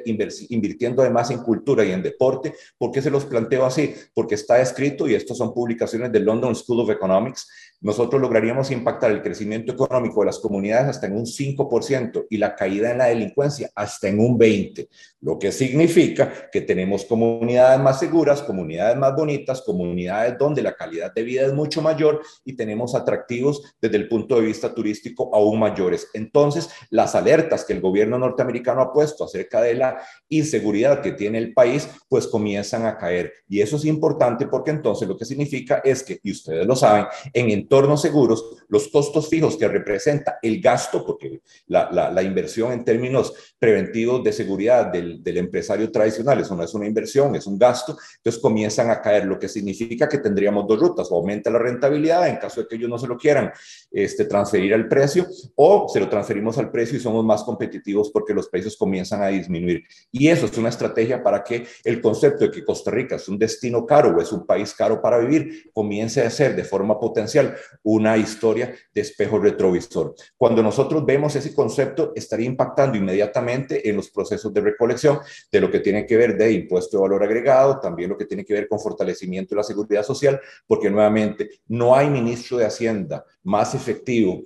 invirtiendo 0.50 1.02
además 1.02 1.32
en 1.32 1.40
cultura 1.40 1.86
y 1.86 1.92
en 1.92 2.04
deporte. 2.04 2.54
¿Por 2.78 2.92
qué 2.92 3.02
se 3.02 3.10
los 3.10 3.26
planteo 3.26 3.66
así? 3.66 3.94
Porque 4.14 4.36
está 4.36 4.62
escrito, 4.62 5.08
y 5.08 5.16
estas 5.16 5.38
son 5.38 5.54
publicaciones 5.54 6.12
del 6.12 6.26
London 6.26 6.56
School 6.56 6.82
of 6.82 6.90
Economics, 6.90 7.50
nosotros 7.82 8.22
lograríamos 8.22 8.72
impactar 8.72 9.12
el 9.12 9.22
crecimiento 9.22 9.74
económico 9.74 10.22
de 10.22 10.28
las 10.28 10.40
comunidades 10.40 10.90
hasta 10.90 11.08
en 11.08 11.18
un 11.18 11.26
5% 11.26 12.28
y 12.30 12.38
la 12.38 12.56
caída 12.56 12.92
en 12.92 13.00
la 13.00 13.06
delincuencia 13.06 13.72
hasta 13.76 14.08
en 14.08 14.20
un 14.20 14.38
20%, 14.38 14.88
lo 15.22 15.38
que 15.38 15.52
significa 15.52 16.50
que 16.52 16.62
tenemos 16.62 17.06
comunidades 17.06 17.80
más 17.80 18.00
seguras, 18.00 18.42
comunidades 18.42 18.98
más 18.98 19.16
bonitas, 19.16 19.62
comunidades 19.62 20.38
donde 20.38 20.62
la 20.62 20.74
calidad 20.74 21.14
de 21.14 21.24
vida 21.24 21.46
es 21.46 21.54
mucho 21.54 21.82
mayor 21.82 22.22
y 22.46 22.56
tenemos 22.56 22.96
atractivos 22.96 23.62
desde 23.80 23.98
el 23.98 24.08
punto 24.08 24.36
de 24.36 24.48
vista 24.48 24.74
turístico 24.74 25.30
aún 25.34 25.60
mayores. 25.60 26.08
Entonces, 26.14 26.70
las 26.90 27.16
alertas 27.16 27.66
que 27.66 27.74
el 27.74 27.82
gobierno 27.82 28.18
norteamericano 28.18 28.82
ha 28.82 28.94
puesto 28.94 29.24
acerca 29.24 29.62
de 29.62 29.76
la 29.76 30.02
inseguridad 30.30 31.02
que 31.02 31.12
tiene 31.12 31.38
el 31.38 31.54
país, 31.54 31.88
pues 32.08 32.28
comienzan 32.28 32.86
a 32.86 32.98
caer. 32.98 33.32
Y 33.48 33.62
eso 33.62 33.76
es 33.76 33.86
importante 33.86 34.48
porque 34.48 34.72
entonces 34.72 35.08
lo 35.08 35.18
que 35.18 35.26
significa 35.26 35.82
es 35.84 36.04
que, 36.04 36.20
y 36.24 36.32
ustedes 36.32 36.66
lo 36.66 36.76
saben, 36.76 37.06
en 37.34 37.50
entornos 37.72 38.02
seguros, 38.02 38.58
los 38.68 38.90
costos 38.90 39.30
fijos 39.30 39.56
que 39.56 39.66
representa 39.66 40.40
el 40.42 40.60
gasto, 40.60 41.06
porque 41.06 41.40
la, 41.68 41.90
la, 41.90 42.22
inversión 42.22 42.74
en 42.74 42.84
términos 42.84 43.34
preventivos 43.58 44.22
de 44.26 44.34
seguridad 44.34 44.88
del, 44.88 45.24
del, 45.24 45.38
empresario 45.38 45.90
tradicional, 45.90 46.42
eso 46.42 46.54
no 46.54 46.64
es 46.64 46.74
una 46.74 46.86
inversión, 46.86 47.34
es 47.34 47.48
un 47.48 47.58
gasto, 47.58 47.98
entonces 48.18 48.42
comienzan 48.42 48.90
a 48.90 49.02
caer, 49.02 49.26
lo 49.26 49.40
que 49.40 49.48
significa 49.48 50.10
que 50.10 50.18
tendríamos 50.18 50.68
dos 50.68 50.82
rutas, 50.82 51.08
o 51.12 51.16
aumenta 51.16 51.50
la 51.50 51.60
rentabilidad 51.60 52.28
en 52.28 52.36
caso 52.38 52.62
de 52.62 52.68
que 52.68 52.76
ellos 52.76 52.90
no 52.90 52.98
se 52.98 53.08
lo 53.08 53.18
quieran 53.18 53.54
este, 53.90 54.26
transferir 54.26 54.74
al 54.74 54.90
precio, 54.90 55.26
o 55.56 55.88
se 55.88 56.02
lo 56.02 56.10
transferimos 56.10 56.58
al 56.58 56.72
precio 56.72 56.98
y 56.98 57.00
somos 57.00 57.24
más 57.24 57.44
competitivos 57.44 58.12
porque 58.12 58.34
los 58.34 58.50
precios 58.50 58.76
comienzan 58.76 59.22
a 59.22 59.28
disminuir. 59.28 59.84
Y 60.12 60.28
eso 60.28 60.46
es 60.46 60.58
una 60.58 60.70
estrategia 60.70 61.24
para 61.24 61.42
que 61.42 61.66
el 61.86 62.02
concepto 62.02 62.44
de 62.44 62.52
que 62.52 62.66
Costa 62.66 62.92
Rica 62.92 63.16
es 63.16 63.30
un 63.30 63.40
destino 63.40 63.86
caro 63.86 64.14
o 64.14 64.22
es 64.22 64.34
un 64.34 64.46
país 64.46 64.74
caro 64.74 65.02
para 65.02 65.20
vivir 65.20 65.72
comience 65.74 66.22
a 66.22 66.30
ser 66.30 66.54
de 66.54 66.66
forma 66.66 67.00
potencial 67.00 67.56
una 67.84 68.18
historia 68.18 68.74
de 68.94 69.02
espejo 69.02 69.40
retrovisor. 69.40 70.16
Cuando 70.38 70.62
nosotros 70.62 71.06
vemos 71.06 71.36
ese 71.36 71.54
concepto, 71.54 72.12
estaría 72.16 72.46
impactando 72.46 72.98
inmediatamente 72.98 73.90
en 73.90 73.96
los 73.96 74.10
procesos 74.10 74.54
de 74.54 74.62
recolección 74.62 75.20
de 75.52 75.62
lo 75.62 75.72
que 75.72 75.80
tiene 75.80 76.06
que 76.06 76.18
ver 76.18 76.38
de 76.38 76.52
impuesto 76.52 76.98
de 76.98 77.04
valor 77.04 77.24
agregado, 77.24 77.80
también 77.80 78.10
lo 78.10 78.18
que 78.18 78.26
tiene 78.26 78.46
que 78.46 78.54
ver 78.54 78.68
con 78.68 78.80
fortalecimiento 78.80 79.56
de 79.56 79.58
la 79.58 79.64
seguridad 79.64 80.04
social, 80.04 80.40
porque 80.68 80.90
nuevamente 80.90 81.50
no 81.68 81.96
hay 81.96 82.10
ministro 82.10 82.58
de 82.58 82.66
Hacienda 82.66 83.26
más 83.44 83.74
efectivo 83.76 84.42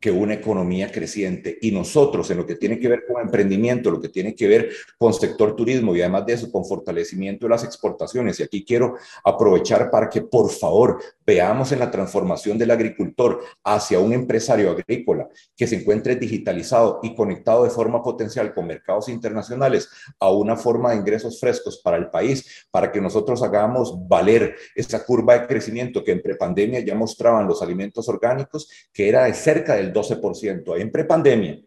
que 0.00 0.10
una 0.10 0.34
economía 0.34 0.90
creciente. 0.90 1.58
Y 1.60 1.70
nosotros, 1.72 2.30
en 2.30 2.38
lo 2.38 2.46
que 2.46 2.56
tiene 2.56 2.80
que 2.80 2.88
ver 2.88 3.04
con 3.06 3.20
emprendimiento, 3.20 3.90
lo 3.90 4.00
que 4.00 4.08
tiene 4.08 4.34
que 4.34 4.48
ver 4.48 4.70
con 4.98 5.12
sector 5.12 5.54
turismo 5.54 5.94
y 5.94 6.00
además 6.00 6.24
de 6.26 6.32
eso, 6.32 6.50
con 6.50 6.64
fortalecimiento 6.64 7.46
de 7.46 7.50
las 7.50 7.64
exportaciones. 7.64 8.40
Y 8.40 8.42
aquí 8.42 8.64
quiero 8.64 8.96
aprovechar 9.22 9.90
para 9.90 10.08
que, 10.08 10.22
por 10.22 10.50
favor, 10.50 11.00
veamos 11.26 11.70
en 11.72 11.80
la 11.80 11.90
transformación 11.90 12.56
del 12.56 12.70
agricultor 12.70 13.40
hacia 13.62 14.00
un 14.00 14.12
empresario 14.12 14.70
agrícola 14.70 15.28
que 15.56 15.66
se 15.66 15.76
encuentre 15.76 16.16
digitalizado 16.16 17.00
y 17.02 17.14
conectado 17.14 17.64
de 17.64 17.70
forma 17.70 18.02
potencial 18.02 18.54
con 18.54 18.66
mercados 18.66 19.08
internacionales 19.08 19.88
a 20.18 20.30
una 20.30 20.56
forma 20.56 20.90
de 20.90 20.96
ingresos 20.96 21.38
frescos 21.38 21.80
para 21.84 21.98
el 21.98 22.08
país, 22.10 22.66
para 22.70 22.90
que 22.90 23.00
nosotros 23.00 23.42
hagamos 23.42 24.08
valer 24.08 24.56
esa 24.74 25.04
curva 25.04 25.38
de 25.38 25.46
crecimiento 25.46 26.02
que 26.02 26.12
en 26.12 26.22
prepandemia 26.22 26.80
ya 26.80 26.94
mostraban 26.94 27.46
los 27.46 27.62
alimentos 27.62 28.08
orgánicos, 28.08 28.68
que 28.92 29.08
era 29.08 29.24
de 29.24 29.34
cerca 29.34 29.74
del 29.74 29.89
12%. 29.92 30.78
En 30.80 30.90
prepandemia, 30.90 31.58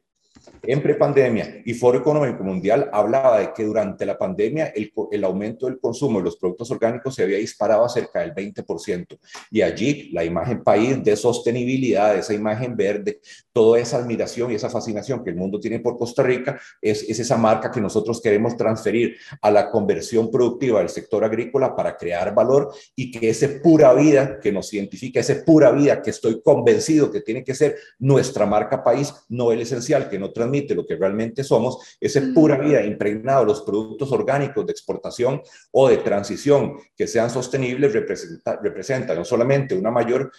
en 0.62 0.82
prepandemia 0.82 1.62
y 1.66 1.74
Foro 1.74 2.00
Económico 2.00 2.44
Mundial 2.44 2.90
hablaba 2.94 3.40
de 3.40 3.54
que 3.54 3.64
durante 3.64 4.06
la 4.06 4.18
pandemia 4.18 4.68
el, 4.68 4.92
el, 5.12 5.24
aumento 5.24 5.66
del 5.66 5.80
consumo 5.80 6.20
de 6.20 6.26
los 6.26 6.38
productos 6.38 6.72
orgánicos 6.72 7.16
se 7.16 7.24
había 7.24 7.38
disparado 7.38 7.86
a 7.86 7.90
cerca 7.90 8.22
del 8.22 8.34
20%. 8.34 9.18
Y 9.52 9.62
allí 9.62 10.10
la 10.12 10.24
imagen 10.24 10.64
país 10.64 11.04
de 11.04 11.16
sostenibilidad, 11.16 12.18
esa 12.18 12.34
imagen 12.34 12.76
verde, 12.76 13.20
toda 13.52 13.80
esa 13.80 13.98
admiración 13.98 14.52
y 14.52 14.56
esa 14.56 14.70
fascinación 14.70 15.24
que 15.24 15.30
el 15.30 15.36
mundo 15.36 15.60
tiene 15.60 15.80
por 15.80 15.98
Costa 15.98 16.24
Rica 16.24 16.60
es, 16.82 17.04
es 17.04 17.20
esa 17.20 17.38
marca 17.38 17.72
que 17.72 17.82
nosotros 17.82 18.22
queremos 18.22 18.58
transferir 18.58 19.16
a 19.42 19.52
la 19.52 19.70
conversión 19.70 20.32
productiva 20.32 20.80
del 20.80 20.90
sector 20.90 21.24
agrícola 21.24 21.76
para 21.76 21.96
crear 21.98 22.34
valor 22.34 22.74
y 22.96 23.12
que 23.12 23.30
ese 23.30 23.50
pura 23.50 23.94
vida 23.94 24.40
que 24.40 24.52
nos 24.52 24.74
identifica, 24.74 25.20
ese 25.20 25.38
pura 25.38 25.72
vida 25.72 26.02
que 26.02 26.10
estoy 26.10 26.42
convencido 26.42 27.12
que 27.12 27.22
tiene 27.22 27.44
que 27.44 27.56
ser 27.56 27.78
nuestra 28.00 28.46
marca 28.46 28.84
país, 28.84 29.14
no 29.30 29.52
el 29.52 29.62
esencial, 29.62 30.10
que 30.10 30.20
no 30.20 30.33
transmite 30.34 30.76
lo 30.76 30.86
que 30.86 30.96
realmente 30.96 31.44
somos, 31.44 31.98
ese 32.00 32.22
pura 32.34 32.58
vida 32.58 32.84
impregnado 32.84 33.42
de 33.42 33.48
los 33.48 33.62
productos 33.62 34.12
orgánicos 34.12 34.66
de 34.66 34.72
exportación 34.72 35.42
o 35.72 35.88
de 35.88 35.98
transición 35.98 36.78
que 36.96 37.08
sean 37.08 37.30
sostenibles 37.30 37.94
representa, 37.94 38.60
representa 38.62 39.16
no 39.16 39.24
solamente 39.24 39.76
una 39.76 39.92
mayor, 39.92 40.32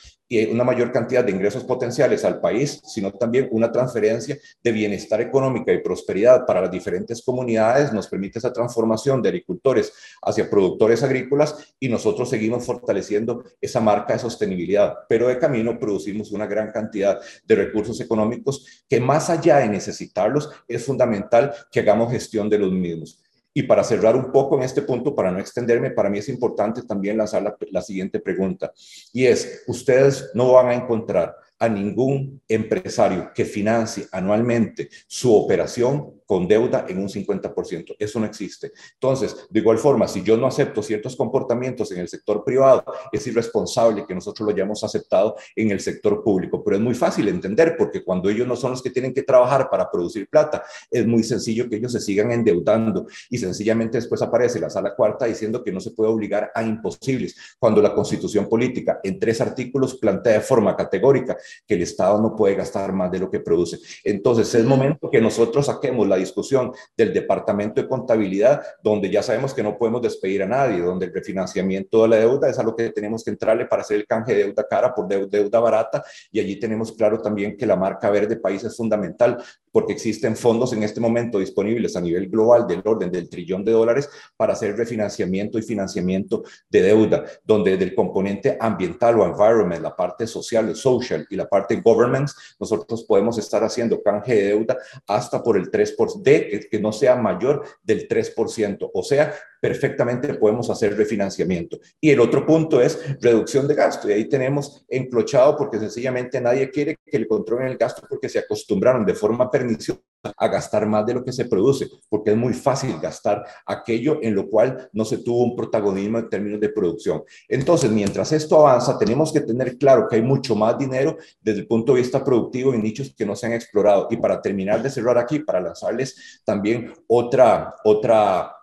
una 0.50 0.64
mayor 0.64 0.92
cantidad 0.92 1.24
de 1.24 1.32
ingresos 1.32 1.64
potenciales 1.64 2.24
al 2.24 2.40
país, 2.40 2.80
sino 2.84 3.12
también 3.12 3.48
una 3.50 3.70
transferencia 3.70 4.36
de 4.62 4.72
bienestar 4.72 5.20
económica 5.20 5.72
y 5.72 5.78
prosperidad 5.78 6.44
para 6.46 6.60
las 6.60 6.70
diferentes 6.70 7.22
comunidades, 7.22 7.92
nos 7.92 8.08
permite 8.08 8.38
esa 8.38 8.52
transformación 8.52 9.22
de 9.22 9.28
agricultores 9.28 9.92
hacia 10.22 10.50
productores 10.50 11.02
agrícolas 11.02 11.74
y 11.78 11.88
nosotros 11.88 12.28
seguimos 12.28 12.64
fortaleciendo 12.64 13.44
esa 13.60 13.80
marca 13.80 14.14
de 14.14 14.18
sostenibilidad, 14.18 14.94
pero 15.08 15.28
de 15.28 15.38
camino 15.38 15.78
producimos 15.78 16.32
una 16.32 16.46
gran 16.46 16.70
cantidad 16.72 17.20
de 17.44 17.54
recursos 17.54 18.00
económicos 18.00 18.84
que 18.88 19.00
más 19.00 19.30
allá 19.30 19.58
de 19.58 19.68
necesitarlos, 19.86 20.50
es 20.66 20.84
fundamental 20.84 21.52
que 21.70 21.80
hagamos 21.80 22.12
gestión 22.12 22.48
de 22.48 22.58
los 22.58 22.72
mismos. 22.72 23.20
Y 23.56 23.62
para 23.62 23.84
cerrar 23.84 24.16
un 24.16 24.32
poco 24.32 24.56
en 24.56 24.64
este 24.64 24.82
punto, 24.82 25.14
para 25.14 25.30
no 25.30 25.38
extenderme, 25.38 25.90
para 25.90 26.10
mí 26.10 26.18
es 26.18 26.28
importante 26.28 26.82
también 26.82 27.16
lanzar 27.16 27.56
la, 27.70 27.82
siguiente 27.82 28.18
pregunta. 28.18 28.72
Y 29.12 29.26
es, 29.26 29.62
ustedes 29.68 30.30
no 30.34 30.52
van 30.52 30.68
a 30.68 30.74
encontrar 30.74 31.36
a 31.64 31.68
ningún 31.68 32.42
empresario 32.48 33.32
que 33.34 33.44
financie 33.44 34.06
anualmente 34.12 34.88
su 35.06 35.34
operación 35.34 36.14
con 36.26 36.48
deuda 36.48 36.86
en 36.88 36.98
un 36.98 37.08
50%. 37.08 37.96
Eso 37.98 38.20
no 38.20 38.26
existe. 38.26 38.72
Entonces, 38.94 39.46
de 39.50 39.60
igual 39.60 39.78
forma, 39.78 40.08
si 40.08 40.22
yo 40.22 40.36
no 40.36 40.46
acepto 40.46 40.82
ciertos 40.82 41.16
comportamientos 41.16 41.92
en 41.92 41.98
el 41.98 42.08
sector 42.08 42.44
privado, 42.44 42.84
es 43.12 43.26
irresponsable 43.26 44.06
que 44.06 44.14
nosotros 44.14 44.46
lo 44.46 44.52
hayamos 44.54 44.82
aceptado 44.84 45.36
en 45.54 45.70
el 45.70 45.80
sector 45.80 46.22
público. 46.22 46.62
Pero 46.64 46.76
es 46.76 46.82
muy 46.82 46.94
fácil 46.94 47.28
entender 47.28 47.76
porque 47.76 48.02
cuando 48.02 48.30
ellos 48.30 48.46
no 48.46 48.56
son 48.56 48.70
los 48.72 48.82
que 48.82 48.90
tienen 48.90 49.12
que 49.12 49.22
trabajar 49.22 49.68
para 49.70 49.90
producir 49.90 50.28
plata, 50.28 50.64
es 50.90 51.06
muy 51.06 51.22
sencillo 51.22 51.68
que 51.68 51.76
ellos 51.76 51.92
se 51.92 52.00
sigan 52.00 52.32
endeudando 52.32 53.06
y 53.28 53.38
sencillamente 53.38 53.98
después 53.98 54.22
aparece 54.22 54.58
la 54.60 54.70
sala 54.70 54.94
cuarta 54.94 55.26
diciendo 55.26 55.62
que 55.62 55.72
no 55.72 55.80
se 55.80 55.90
puede 55.90 56.10
obligar 56.10 56.50
a 56.54 56.62
imposibles, 56.62 57.36
cuando 57.58 57.82
la 57.82 57.94
constitución 57.94 58.48
política 58.48 59.00
en 59.02 59.18
tres 59.18 59.40
artículos 59.40 59.96
plantea 59.96 60.34
de 60.34 60.40
forma 60.40 60.76
categórica 60.76 61.36
que 61.66 61.74
el 61.74 61.82
Estado 61.82 62.20
no 62.20 62.34
puede 62.36 62.54
gastar 62.54 62.92
más 62.92 63.10
de 63.10 63.18
lo 63.18 63.30
que 63.30 63.40
produce. 63.40 63.78
Entonces, 64.02 64.54
es 64.54 64.64
momento 64.64 65.10
que 65.10 65.20
nosotros 65.20 65.66
saquemos 65.66 66.06
la 66.08 66.16
discusión 66.16 66.72
del 66.96 67.12
Departamento 67.12 67.80
de 67.80 67.88
Contabilidad, 67.88 68.62
donde 68.82 69.10
ya 69.10 69.22
sabemos 69.22 69.54
que 69.54 69.62
no 69.62 69.76
podemos 69.78 70.02
despedir 70.02 70.42
a 70.42 70.46
nadie, 70.46 70.80
donde 70.80 71.06
el 71.06 71.14
refinanciamiento 71.14 72.02
de 72.02 72.08
la 72.08 72.16
deuda 72.16 72.48
es 72.48 72.58
algo 72.58 72.74
que 72.74 72.90
tenemos 72.90 73.24
que 73.24 73.30
entrarle 73.30 73.66
para 73.66 73.82
hacer 73.82 73.96
el 73.96 74.06
canje 74.06 74.34
de 74.34 74.44
deuda 74.44 74.66
cara 74.68 74.94
por 74.94 75.06
deuda 75.08 75.60
barata, 75.60 76.04
y 76.30 76.40
allí 76.40 76.58
tenemos 76.58 76.92
claro 76.92 77.20
también 77.20 77.56
que 77.56 77.66
la 77.66 77.76
marca 77.76 78.10
verde 78.10 78.36
país 78.36 78.64
es 78.64 78.76
fundamental, 78.76 79.42
porque 79.74 79.92
existen 79.92 80.36
fondos 80.36 80.72
en 80.72 80.84
este 80.84 81.00
momento 81.00 81.40
disponibles 81.40 81.96
a 81.96 82.00
nivel 82.00 82.28
global 82.28 82.64
del 82.64 82.80
orden 82.84 83.10
del 83.10 83.28
trillón 83.28 83.64
de 83.64 83.72
dólares 83.72 84.08
para 84.36 84.52
hacer 84.52 84.76
refinanciamiento 84.76 85.58
y 85.58 85.62
financiamiento 85.62 86.44
de 86.70 86.80
deuda, 86.80 87.24
donde 87.42 87.76
del 87.76 87.92
componente 87.92 88.56
ambiental 88.60 89.18
o 89.18 89.24
environment, 89.26 89.82
la 89.82 89.96
parte 89.96 90.28
social, 90.28 90.76
social 90.76 91.26
y 91.28 91.34
la 91.34 91.48
parte 91.48 91.80
government, 91.80 92.30
nosotros 92.60 93.02
podemos 93.02 93.36
estar 93.36 93.64
haciendo 93.64 94.00
canje 94.00 94.36
de 94.36 94.42
deuda 94.44 94.78
hasta 95.08 95.42
por 95.42 95.56
el 95.56 95.72
3% 95.72 96.22
de 96.22 96.68
que 96.70 96.78
no 96.78 96.92
sea 96.92 97.16
mayor 97.16 97.64
del 97.82 98.06
3%, 98.06 98.90
o 98.94 99.02
sea, 99.02 99.34
perfectamente 99.64 100.34
podemos 100.34 100.68
hacer 100.68 100.94
refinanciamiento. 100.94 101.78
Y 101.98 102.10
el 102.10 102.20
otro 102.20 102.44
punto 102.44 102.82
es 102.82 102.98
reducción 103.18 103.66
de 103.66 103.74
gasto. 103.74 104.10
Y 104.10 104.12
ahí 104.12 104.28
tenemos 104.28 104.84
enclochado 104.90 105.56
porque 105.56 105.78
sencillamente 105.78 106.38
nadie 106.38 106.68
quiere 106.68 106.98
que 107.02 107.18
le 107.18 107.26
controlen 107.26 107.68
el 107.68 107.78
gasto 107.78 108.02
porque 108.06 108.28
se 108.28 108.40
acostumbraron 108.40 109.06
de 109.06 109.14
forma 109.14 109.50
perniciosa 109.50 110.02
a 110.36 110.48
gastar 110.48 110.86
más 110.86 111.04
de 111.06 111.14
lo 111.14 111.24
que 111.24 111.32
se 111.32 111.46
produce, 111.46 111.88
porque 112.08 112.30
es 112.30 112.36
muy 112.36 112.52
fácil 112.54 112.98
gastar 113.00 113.44
aquello 113.66 114.18
en 114.22 114.34
lo 114.34 114.48
cual 114.48 114.88
no 114.92 115.04
se 115.04 115.18
tuvo 115.18 115.44
un 115.44 115.56
protagonismo 115.56 116.18
en 116.18 116.28
términos 116.28 116.60
de 116.60 116.68
producción. 116.70 117.22
Entonces, 117.48 117.90
mientras 117.90 118.32
esto 118.32 118.58
avanza, 118.58 118.98
tenemos 118.98 119.32
que 119.32 119.40
tener 119.40 119.76
claro 119.76 120.06
que 120.08 120.16
hay 120.16 120.22
mucho 120.22 120.54
más 120.54 120.78
dinero 120.78 121.16
desde 121.40 121.60
el 121.60 121.66
punto 121.66 121.92
de 121.94 122.00
vista 122.00 122.24
productivo 122.24 122.72
en 122.72 122.82
nichos 122.82 123.14
que 123.16 123.26
no 123.26 123.36
se 123.36 123.46
han 123.46 123.52
explorado. 123.52 124.08
Y 124.10 124.16
para 124.16 124.40
terminar 124.40 124.82
de 124.82 124.90
cerrar 124.90 125.18
aquí, 125.18 125.40
para 125.40 125.60
lanzarles 125.60 126.42
también 126.44 126.92
otra, 127.06 127.74
otra 127.84 128.53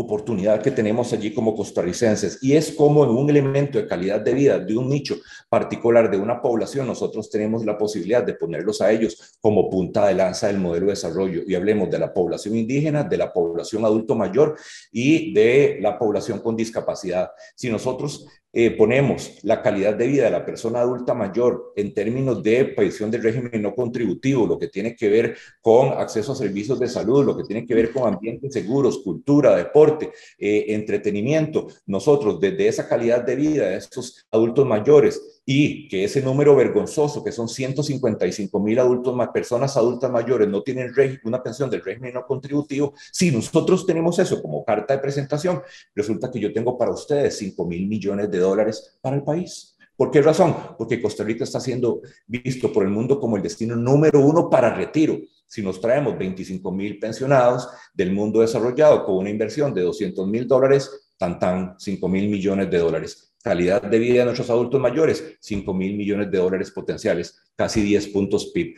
oportunidad 0.00 0.62
que 0.62 0.70
tenemos 0.70 1.12
allí 1.12 1.34
como 1.34 1.56
costarricenses 1.56 2.38
y 2.40 2.54
es 2.54 2.70
como 2.70 3.02
en 3.02 3.10
un 3.10 3.28
elemento 3.28 3.78
de 3.78 3.86
calidad 3.88 4.20
de 4.20 4.32
vida 4.32 4.56
de 4.60 4.76
un 4.76 4.88
nicho 4.88 5.16
particular 5.48 6.08
de 6.08 6.16
una 6.16 6.40
población, 6.40 6.86
nosotros 6.86 7.28
tenemos 7.28 7.64
la 7.64 7.76
posibilidad 7.76 8.22
de 8.22 8.34
ponerlos 8.34 8.80
a 8.80 8.92
ellos 8.92 9.36
como 9.40 9.68
punta 9.68 10.06
de 10.06 10.14
lanza 10.14 10.46
del 10.46 10.58
modelo 10.58 10.86
de 10.86 10.92
desarrollo 10.92 11.42
y 11.44 11.56
hablemos 11.56 11.90
de 11.90 11.98
la 11.98 12.14
población 12.14 12.54
indígena, 12.54 13.02
de 13.02 13.16
la 13.16 13.32
población 13.32 13.84
adulto 13.84 14.14
mayor 14.14 14.56
y 14.92 15.34
de 15.34 15.78
la 15.80 15.98
población 15.98 16.38
con 16.38 16.54
discapacidad. 16.54 17.32
Si 17.56 17.68
nosotros 17.68 18.24
eh, 18.52 18.70
ponemos 18.70 19.38
la 19.42 19.62
calidad 19.62 19.94
de 19.94 20.06
vida 20.06 20.24
de 20.24 20.30
la 20.30 20.44
persona 20.46 20.80
adulta 20.80 21.12
mayor 21.12 21.72
en 21.76 21.92
términos 21.92 22.42
de 22.42 22.64
pensión 22.64 23.10
de 23.10 23.18
régimen 23.18 23.60
no 23.60 23.74
contributivo, 23.74 24.46
lo 24.46 24.58
que 24.58 24.68
tiene 24.68 24.96
que 24.96 25.08
ver 25.08 25.36
con 25.60 25.88
acceso 25.92 26.32
a 26.32 26.36
servicios 26.36 26.80
de 26.80 26.88
salud, 26.88 27.24
lo 27.24 27.36
que 27.36 27.44
tiene 27.44 27.66
que 27.66 27.74
ver 27.74 27.92
con 27.92 28.12
ambientes 28.12 28.52
seguros, 28.52 28.98
cultura, 28.98 29.54
deporte, 29.54 30.12
eh, 30.38 30.66
entretenimiento, 30.68 31.68
nosotros 31.86 32.40
desde 32.40 32.68
esa 32.68 32.88
calidad 32.88 33.22
de 33.22 33.36
vida 33.36 33.68
de 33.68 33.76
estos 33.76 34.26
adultos 34.30 34.66
mayores 34.66 35.37
y 35.50 35.88
que 35.88 36.04
ese 36.04 36.20
número 36.20 36.54
vergonzoso, 36.54 37.24
que 37.24 37.32
son 37.32 37.48
155 37.48 38.60
mil 38.60 38.78
adultos 38.78 39.16
más, 39.16 39.28
personas 39.28 39.78
adultas 39.78 40.10
mayores, 40.10 40.46
no 40.46 40.62
tienen 40.62 40.92
una 41.24 41.42
pensión 41.42 41.70
del 41.70 41.82
régimen 41.82 42.12
no 42.12 42.26
contributivo, 42.26 42.92
si 43.10 43.30
nosotros 43.30 43.86
tenemos 43.86 44.18
eso 44.18 44.42
como 44.42 44.62
carta 44.62 44.92
de 44.92 45.00
presentación, 45.00 45.62
resulta 45.94 46.30
que 46.30 46.38
yo 46.38 46.52
tengo 46.52 46.76
para 46.76 46.90
ustedes 46.90 47.38
5 47.38 47.64
mil 47.64 47.88
millones 47.88 48.30
de 48.30 48.40
dólares 48.40 48.98
para 49.00 49.16
el 49.16 49.22
país. 49.22 49.74
¿Por 49.96 50.10
qué 50.10 50.20
razón? 50.20 50.54
Porque 50.76 51.00
Costa 51.00 51.24
Rica 51.24 51.44
está 51.44 51.60
siendo 51.60 52.02
visto 52.26 52.70
por 52.70 52.84
el 52.84 52.90
mundo 52.90 53.18
como 53.18 53.38
el 53.38 53.42
destino 53.42 53.74
número 53.74 54.20
uno 54.20 54.50
para 54.50 54.74
retiro. 54.74 55.18
Si 55.46 55.62
nos 55.62 55.80
traemos 55.80 56.18
25 56.18 56.70
mil 56.72 56.98
pensionados 56.98 57.70
del 57.94 58.12
mundo 58.12 58.42
desarrollado 58.42 59.02
con 59.06 59.16
una 59.16 59.30
inversión 59.30 59.72
de 59.72 59.80
200 59.80 60.28
mil 60.28 60.46
dólares, 60.46 61.08
tan 61.16 61.38
tan 61.38 61.74
5 61.78 62.06
mil 62.06 62.28
millones 62.28 62.70
de 62.70 62.78
dólares 62.78 63.27
calidad 63.42 63.82
de 63.82 63.98
vida 63.98 64.20
de 64.20 64.24
nuestros 64.26 64.50
adultos 64.50 64.80
mayores, 64.80 65.36
5 65.40 65.72
mil 65.74 65.96
millones 65.96 66.30
de 66.30 66.38
dólares 66.38 66.70
potenciales, 66.70 67.38
casi 67.56 67.82
10 67.82 68.08
puntos 68.08 68.46
PIB. 68.52 68.74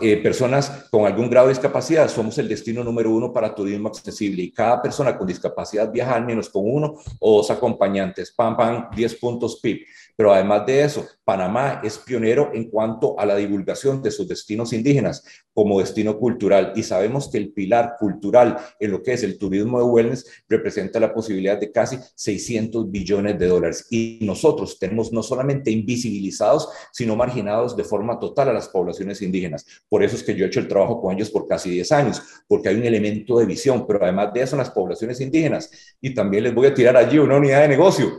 Eh, 0.00 0.16
personas 0.16 0.88
con 0.90 1.06
algún 1.06 1.30
grado 1.30 1.46
de 1.46 1.52
discapacidad, 1.52 2.08
somos 2.08 2.36
el 2.38 2.48
destino 2.48 2.82
número 2.82 3.12
uno 3.12 3.32
para 3.32 3.54
turismo 3.54 3.86
accesible 3.86 4.42
y 4.42 4.50
cada 4.50 4.82
persona 4.82 5.16
con 5.16 5.24
discapacidad 5.24 5.88
viaja 5.92 6.16
al 6.16 6.26
menos 6.26 6.48
con 6.48 6.64
uno 6.66 6.96
o 7.20 7.36
dos 7.36 7.50
acompañantes, 7.52 8.32
pam, 8.32 8.56
pam, 8.56 8.88
10 8.90 9.14
puntos 9.14 9.60
PIB. 9.60 9.86
Pero 10.18 10.34
además 10.34 10.66
de 10.66 10.82
eso, 10.82 11.06
Panamá 11.22 11.80
es 11.84 11.96
pionero 11.96 12.50
en 12.52 12.68
cuanto 12.68 13.16
a 13.20 13.24
la 13.24 13.36
divulgación 13.36 14.02
de 14.02 14.10
sus 14.10 14.26
destinos 14.26 14.72
indígenas 14.72 15.22
como 15.54 15.78
destino 15.78 16.18
cultural. 16.18 16.72
Y 16.74 16.82
sabemos 16.82 17.30
que 17.30 17.38
el 17.38 17.52
pilar 17.52 17.94
cultural 18.00 18.56
en 18.80 18.90
lo 18.90 19.00
que 19.00 19.12
es 19.12 19.22
el 19.22 19.38
turismo 19.38 19.78
de 19.78 19.84
wellness 19.84 20.26
representa 20.48 20.98
la 20.98 21.14
posibilidad 21.14 21.56
de 21.56 21.70
casi 21.70 21.98
600 22.16 22.90
billones 22.90 23.38
de 23.38 23.46
dólares. 23.46 23.86
Y 23.90 24.18
nosotros 24.22 24.80
tenemos 24.80 25.12
no 25.12 25.22
solamente 25.22 25.70
invisibilizados, 25.70 26.68
sino 26.92 27.14
marginados 27.14 27.76
de 27.76 27.84
forma 27.84 28.18
total 28.18 28.48
a 28.48 28.52
las 28.52 28.68
poblaciones 28.68 29.22
indígenas. 29.22 29.66
Por 29.88 30.02
eso 30.02 30.16
es 30.16 30.24
que 30.24 30.34
yo 30.34 30.44
he 30.44 30.48
hecho 30.48 30.58
el 30.58 30.66
trabajo 30.66 31.00
con 31.00 31.14
ellos 31.14 31.30
por 31.30 31.46
casi 31.46 31.70
10 31.70 31.92
años, 31.92 32.22
porque 32.48 32.70
hay 32.70 32.74
un 32.74 32.84
elemento 32.84 33.38
de 33.38 33.46
visión, 33.46 33.86
pero 33.86 34.02
además 34.02 34.32
de 34.34 34.42
eso 34.42 34.56
las 34.56 34.70
poblaciones 34.70 35.20
indígenas. 35.20 35.70
Y 36.00 36.12
también 36.12 36.42
les 36.42 36.54
voy 36.56 36.66
a 36.66 36.74
tirar 36.74 36.96
allí 36.96 37.18
una 37.18 37.36
unidad 37.36 37.60
de 37.60 37.68
negocio 37.68 38.18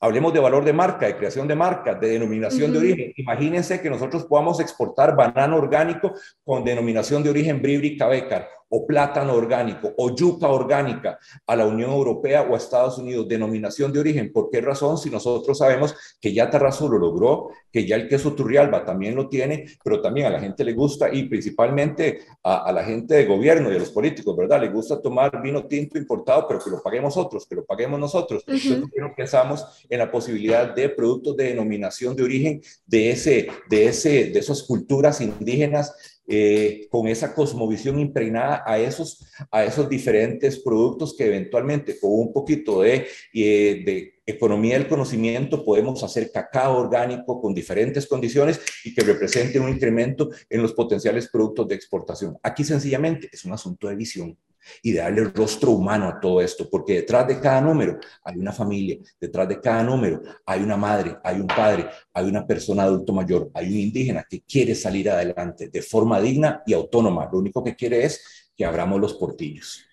Hablemos 0.00 0.32
de 0.32 0.40
valor 0.40 0.64
de 0.64 0.72
marca, 0.72 1.06
de 1.06 1.16
creación 1.16 1.46
de 1.46 1.54
marca, 1.54 1.94
de 1.94 2.08
denominación 2.08 2.72
de 2.72 2.78
origen. 2.78 3.12
Imagínense 3.16 3.82
que 3.82 3.90
nosotros 3.90 4.24
podamos 4.24 4.58
exportar 4.58 5.14
banano 5.14 5.58
orgánico 5.58 6.14
con 6.42 6.64
denominación 6.64 7.22
de 7.22 7.30
origen 7.30 7.60
Bribri 7.60 7.98
Cabecar 7.98 8.48
o 8.70 8.86
plátano 8.86 9.34
orgánico 9.34 9.92
o 9.96 10.14
yuca 10.14 10.48
orgánica 10.48 11.18
a 11.46 11.56
la 11.56 11.66
Unión 11.66 11.90
Europea 11.90 12.42
o 12.42 12.54
a 12.54 12.56
Estados 12.56 12.98
Unidos, 12.98 13.28
denominación 13.28 13.92
de 13.92 14.00
origen. 14.00 14.32
¿Por 14.32 14.48
qué 14.50 14.60
razón? 14.60 14.96
Si 14.96 15.10
nosotros 15.10 15.58
sabemos 15.58 15.94
que 16.20 16.32
ya 16.32 16.48
Tarrazú 16.48 16.88
lo 16.88 16.98
logró, 16.98 17.50
que 17.70 17.86
ya 17.86 17.96
el 17.96 18.08
queso 18.08 18.32
Turrialba 18.32 18.84
también 18.84 19.14
lo 19.14 19.28
tiene, 19.28 19.66
pero 19.82 20.00
también 20.00 20.26
a 20.26 20.30
la 20.30 20.40
gente 20.40 20.64
le 20.64 20.72
gusta 20.72 21.12
y 21.12 21.24
principalmente 21.24 22.20
a, 22.42 22.72
la 22.72 22.84
gente 22.84 23.14
de 23.14 23.26
gobierno 23.26 23.72
y 23.72 23.76
a 23.76 23.78
los 23.78 23.90
políticos, 23.90 24.36
¿verdad? 24.36 24.60
Le 24.60 24.68
gusta 24.68 25.00
tomar 25.00 25.42
vino 25.42 25.66
tinto 25.66 25.98
importado, 25.98 26.46
pero 26.46 26.60
que 26.60 26.70
lo 26.70 26.82
paguemos 26.82 27.16
otros, 27.16 27.46
que 27.46 27.56
lo 27.56 27.64
paguemos 27.64 27.98
nosotros. 27.98 28.44
Entonces, 28.46 28.84
quiero 28.92 29.14
pensamos 29.16 29.84
en 29.88 29.98
la 29.98 30.10
posibilidad 30.10 30.74
de 30.74 30.88
productos 30.88 31.36
de 31.36 31.44
denominación 31.44 32.14
de 32.14 32.22
origen 32.22 32.62
de, 32.86 33.10
ese, 33.10 33.48
de, 33.68 33.86
ese, 33.86 34.26
de 34.26 34.38
esas 34.38 34.62
culturas 34.62 35.20
indígenas 35.20 36.19
eh, 36.32 36.86
con 36.90 37.08
esa 37.08 37.34
cosmovisión 37.34 37.98
impregnada 37.98 38.62
a 38.64 38.78
esos, 38.78 39.26
a 39.50 39.64
esos 39.64 39.88
diferentes 39.88 40.60
productos 40.60 41.16
que 41.16 41.26
eventualmente 41.26 41.98
con 41.98 42.12
un 42.12 42.32
poquito 42.32 42.84
eh, 42.84 43.08
de 43.32 44.20
economía 44.24 44.78
del 44.78 44.86
conocimiento 44.86 45.64
podemos 45.64 46.04
hacer 46.04 46.30
cacao 46.30 46.78
orgánico 46.78 47.40
con 47.40 47.52
diferentes 47.52 48.06
condiciones 48.06 48.60
y 48.84 48.94
que 48.94 49.02
represente 49.02 49.58
un 49.58 49.70
incremento 49.70 50.30
en 50.48 50.62
los 50.62 50.72
potenciales 50.72 51.28
productos 51.28 51.66
de 51.66 51.74
exportación. 51.74 52.38
Aquí 52.44 52.62
sencillamente 52.62 53.28
es 53.32 53.44
un 53.44 53.52
asunto 53.52 53.88
de 53.88 53.96
visión 53.96 54.38
y 54.82 54.92
darle 54.92 55.24
rostro 55.24 55.72
humano 55.72 56.08
a 56.08 56.20
todo 56.20 56.40
esto, 56.40 56.68
porque 56.68 56.94
detrás 56.94 57.26
de 57.28 57.40
cada 57.40 57.60
número 57.60 57.98
hay 58.24 58.38
una 58.38 58.52
familia, 58.52 58.98
detrás 59.20 59.48
de 59.48 59.60
cada 59.60 59.82
número 59.82 60.22
hay 60.44 60.62
una 60.62 60.76
madre, 60.76 61.16
hay 61.22 61.40
un 61.40 61.46
padre, 61.46 61.88
hay 62.12 62.26
una 62.26 62.46
persona 62.46 62.84
adulto 62.84 63.12
mayor, 63.12 63.50
hay 63.54 63.66
un 63.66 63.78
indígena 63.78 64.24
que 64.28 64.42
quiere 64.42 64.74
salir 64.74 65.10
adelante 65.10 65.68
de 65.68 65.82
forma 65.82 66.20
digna 66.20 66.62
y 66.66 66.72
autónoma. 66.72 67.28
Lo 67.30 67.38
único 67.38 67.62
que 67.62 67.74
quiere 67.74 68.04
es 68.04 68.50
que 68.56 68.64
abramos 68.64 69.00
los 69.00 69.14
portillos. 69.14 69.84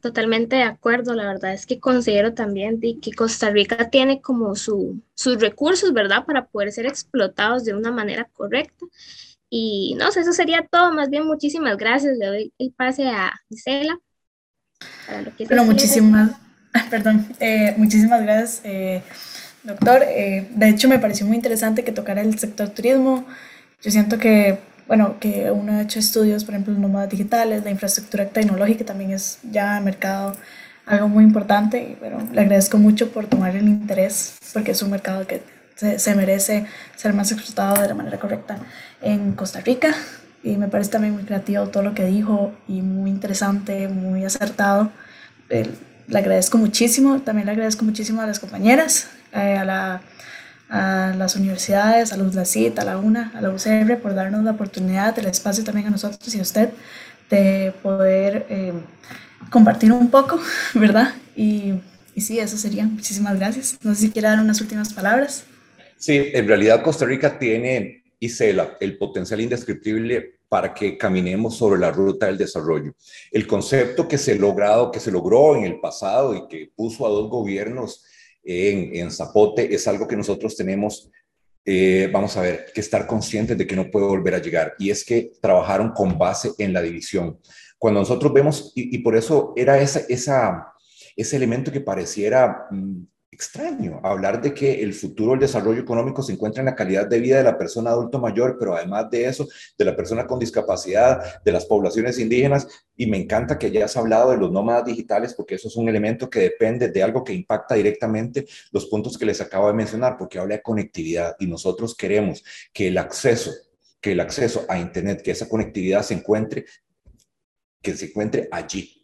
totalmente 0.00 0.56
de 0.56 0.62
acuerdo, 0.62 1.14
la 1.14 1.26
verdad 1.26 1.54
es 1.54 1.66
que 1.66 1.80
considero 1.80 2.34
también 2.34 2.80
que 2.80 3.12
Costa 3.12 3.50
Rica 3.50 3.88
tiene 3.88 4.20
como 4.20 4.54
su, 4.56 5.00
sus 5.14 5.40
recursos, 5.40 5.92
¿verdad?, 5.92 6.24
para 6.26 6.46
poder 6.46 6.72
ser 6.72 6.86
explotados 6.86 7.64
de 7.64 7.74
una 7.74 7.90
manera 7.90 8.28
correcta 8.32 8.86
y 9.56 9.94
no 9.94 10.10
sé, 10.10 10.22
eso 10.22 10.32
sería 10.32 10.66
todo. 10.68 10.92
Más 10.92 11.10
bien, 11.10 11.28
muchísimas 11.28 11.76
gracias. 11.76 12.18
Le 12.18 12.26
doy 12.26 12.52
el 12.58 12.72
pase 12.72 13.08
a 13.08 13.32
Gisela. 13.48 13.96
bueno, 15.46 15.64
muchísimas, 15.64 16.32
perdón, 16.90 17.24
eh, 17.38 17.72
muchísimas 17.76 18.20
gracias, 18.22 18.62
eh, 18.64 19.00
doctor. 19.62 20.02
Eh, 20.08 20.48
de 20.50 20.68
hecho, 20.68 20.88
me 20.88 20.98
pareció 20.98 21.24
muy 21.24 21.36
interesante 21.36 21.84
que 21.84 21.92
tocara 21.92 22.22
el 22.22 22.36
sector 22.36 22.70
turismo. 22.70 23.24
Yo 23.80 23.92
siento 23.92 24.18
que, 24.18 24.58
bueno, 24.88 25.20
que 25.20 25.52
uno 25.52 25.74
ha 25.74 25.82
hecho 25.82 26.00
estudios, 26.00 26.44
por 26.44 26.54
ejemplo, 26.54 26.74
en 26.74 26.80
nómadas 26.80 27.10
digitales, 27.10 27.62
la 27.62 27.70
infraestructura 27.70 28.26
tecnológica 28.26 28.84
también 28.84 29.12
es 29.12 29.38
ya 29.52 29.78
mercado 29.78 30.34
algo 30.84 31.06
muy 31.06 31.22
importante. 31.22 31.90
Y 31.92 31.94
bueno, 32.00 32.18
le 32.32 32.40
agradezco 32.40 32.76
mucho 32.78 33.12
por 33.12 33.28
tomar 33.28 33.54
el 33.54 33.68
interés, 33.68 34.36
porque 34.52 34.72
es 34.72 34.82
un 34.82 34.90
mercado 34.90 35.28
que 35.28 35.42
se, 35.74 36.14
merece 36.14 36.66
ser 36.96 37.14
más 37.14 37.32
explotado 37.32 37.80
de 37.80 37.88
la 37.88 37.94
manera 37.94 38.18
correcta 38.18 38.58
en 39.02 39.32
Costa 39.32 39.60
Rica. 39.60 39.94
Y 40.42 40.56
me 40.56 40.68
parece 40.68 40.90
también 40.90 41.14
muy 41.14 41.24
creativo 41.24 41.66
todo 41.68 41.82
lo 41.82 41.94
que 41.94 42.04
dijo 42.04 42.52
y 42.68 42.82
muy 42.82 43.10
interesante, 43.10 43.88
muy 43.88 44.24
acertado. 44.24 44.90
le 45.48 46.18
agradezco 46.18 46.58
muchísimo, 46.58 47.20
también 47.20 47.46
le 47.46 47.52
agradezco 47.52 47.84
muchísimo 47.84 48.20
a 48.20 48.26
las 48.26 48.40
compañeras, 48.40 49.08
eh, 49.32 49.56
a, 49.56 49.64
la, 49.64 50.02
a, 50.68 51.14
las 51.16 51.36
universidades, 51.36 52.12
a 52.12 52.18
la 52.18 52.44
CIT, 52.44 52.78
a 52.78 52.84
la 52.84 52.98
UNA, 52.98 53.32
a 53.34 53.40
la 53.40 53.50
UCR 53.50 53.98
por 54.02 54.14
darnos 54.14 54.44
la 54.44 54.50
oportunidad, 54.50 55.18
el 55.18 55.26
espacio 55.26 55.64
también 55.64 55.86
a 55.86 55.90
nosotros 55.90 56.34
y 56.34 56.38
a 56.38 56.42
usted 56.42 56.70
de 57.30 57.72
poder 57.82 58.46
eh, 58.50 58.74
compartir 59.48 59.92
un 59.92 60.10
poco, 60.10 60.38
¿verdad? 60.74 61.14
Y, 61.34 61.80
y 62.14 62.20
sí, 62.20 62.38
eso 62.38 62.58
sería. 62.58 62.84
Muchísimas 62.84 63.36
gracias. 63.38 63.78
No 63.82 63.94
sé 63.94 64.02
si 64.02 64.10
quiere 64.10 64.28
dar 64.28 64.40
unas 64.40 64.60
últimas 64.60 64.92
palabras. 64.92 65.44
Sí, 65.96 66.30
en 66.32 66.46
realidad 66.46 66.82
Costa 66.82 67.04
Rica 67.04 67.38
tiene, 67.38 68.04
Isela, 68.18 68.76
el 68.80 68.98
potencial 68.98 69.40
indescriptible 69.40 70.34
para 70.48 70.72
que 70.72 70.96
caminemos 70.96 71.56
sobre 71.56 71.80
la 71.80 71.90
ruta 71.90 72.26
del 72.26 72.38
desarrollo. 72.38 72.94
El 73.32 73.46
concepto 73.46 74.06
que 74.06 74.18
se, 74.18 74.36
logrado, 74.36 74.90
que 74.90 75.00
se 75.00 75.10
logró 75.10 75.56
en 75.56 75.64
el 75.64 75.80
pasado 75.80 76.34
y 76.34 76.46
que 76.46 76.70
puso 76.76 77.06
a 77.06 77.10
dos 77.10 77.28
gobiernos 77.28 78.04
en, 78.44 78.94
en 78.94 79.10
Zapote 79.10 79.74
es 79.74 79.88
algo 79.88 80.06
que 80.06 80.16
nosotros 80.16 80.54
tenemos, 80.56 81.10
eh, 81.64 82.08
vamos 82.12 82.36
a 82.36 82.42
ver, 82.42 82.66
que 82.72 82.80
estar 82.80 83.06
conscientes 83.06 83.56
de 83.56 83.66
que 83.66 83.74
no 83.74 83.90
puede 83.90 84.06
volver 84.06 84.34
a 84.34 84.42
llegar. 84.42 84.74
Y 84.78 84.90
es 84.90 85.04
que 85.04 85.32
trabajaron 85.40 85.90
con 85.92 86.18
base 86.18 86.52
en 86.58 86.72
la 86.72 86.82
división. 86.82 87.40
cuando 87.78 88.00
nosotros 88.00 88.32
vemos, 88.32 88.72
y, 88.74 88.96
por 88.98 89.16
eso 89.16 89.52
era 89.56 89.80
esa, 89.80 90.00
esa, 90.08 90.72
ese 91.16 91.36
elemento 91.36 91.72
que 91.72 91.80
pareciera 91.80 92.66
mm, 92.70 93.02
extraño, 93.34 94.00
hablar 94.02 94.40
de 94.40 94.54
que 94.54 94.82
el 94.82 94.94
futuro 94.94 95.32
del 95.32 95.40
desarrollo 95.40 95.80
económico 95.80 96.22
se 96.22 96.32
encuentra 96.32 96.60
en 96.60 96.66
la 96.66 96.74
calidad 96.74 97.06
de 97.06 97.18
vida 97.18 97.36
de 97.36 97.42
la 97.42 97.58
persona 97.58 97.90
adulto 97.90 98.18
mayor, 98.18 98.56
pero 98.58 98.76
además 98.76 99.10
de 99.10 99.26
eso, 99.26 99.46
de 99.76 99.84
la 99.84 99.96
persona 99.96 100.26
con 100.26 100.38
discapacidad, 100.38 101.42
de 101.42 101.52
las 101.52 101.66
poblaciones 101.66 102.18
indígenas, 102.18 102.66
y 102.96 103.06
me 103.06 103.18
encanta 103.18 103.58
que 103.58 103.66
hayas 103.66 103.96
hablado 103.96 104.30
de 104.30 104.36
los 104.36 104.52
nómadas 104.52 104.84
digitales, 104.84 105.34
porque 105.34 105.56
eso 105.56 105.68
es 105.68 105.76
un 105.76 105.88
elemento 105.88 106.30
que 106.30 106.40
depende 106.40 106.88
de 106.88 107.02
algo 107.02 107.24
que 107.24 107.34
impacta 107.34 107.74
directamente 107.74 108.46
los 108.70 108.86
puntos 108.86 109.18
que 109.18 109.26
les 109.26 109.40
acabo 109.40 109.66
de 109.66 109.74
mencionar, 109.74 110.16
porque 110.16 110.38
habla 110.38 110.54
de 110.56 110.62
conectividad, 110.62 111.34
y 111.40 111.46
nosotros 111.46 111.96
queremos 111.96 112.44
que 112.72 112.88
el 112.88 112.98
acceso 112.98 113.50
que 114.00 114.12
el 114.12 114.20
acceso 114.20 114.66
a 114.68 114.78
Internet, 114.78 115.22
que 115.22 115.30
esa 115.30 115.48
conectividad 115.48 116.02
se 116.02 116.12
encuentre 116.12 116.66
que 117.80 117.94
se 117.94 118.06
encuentre 118.06 118.48
allí, 118.50 119.03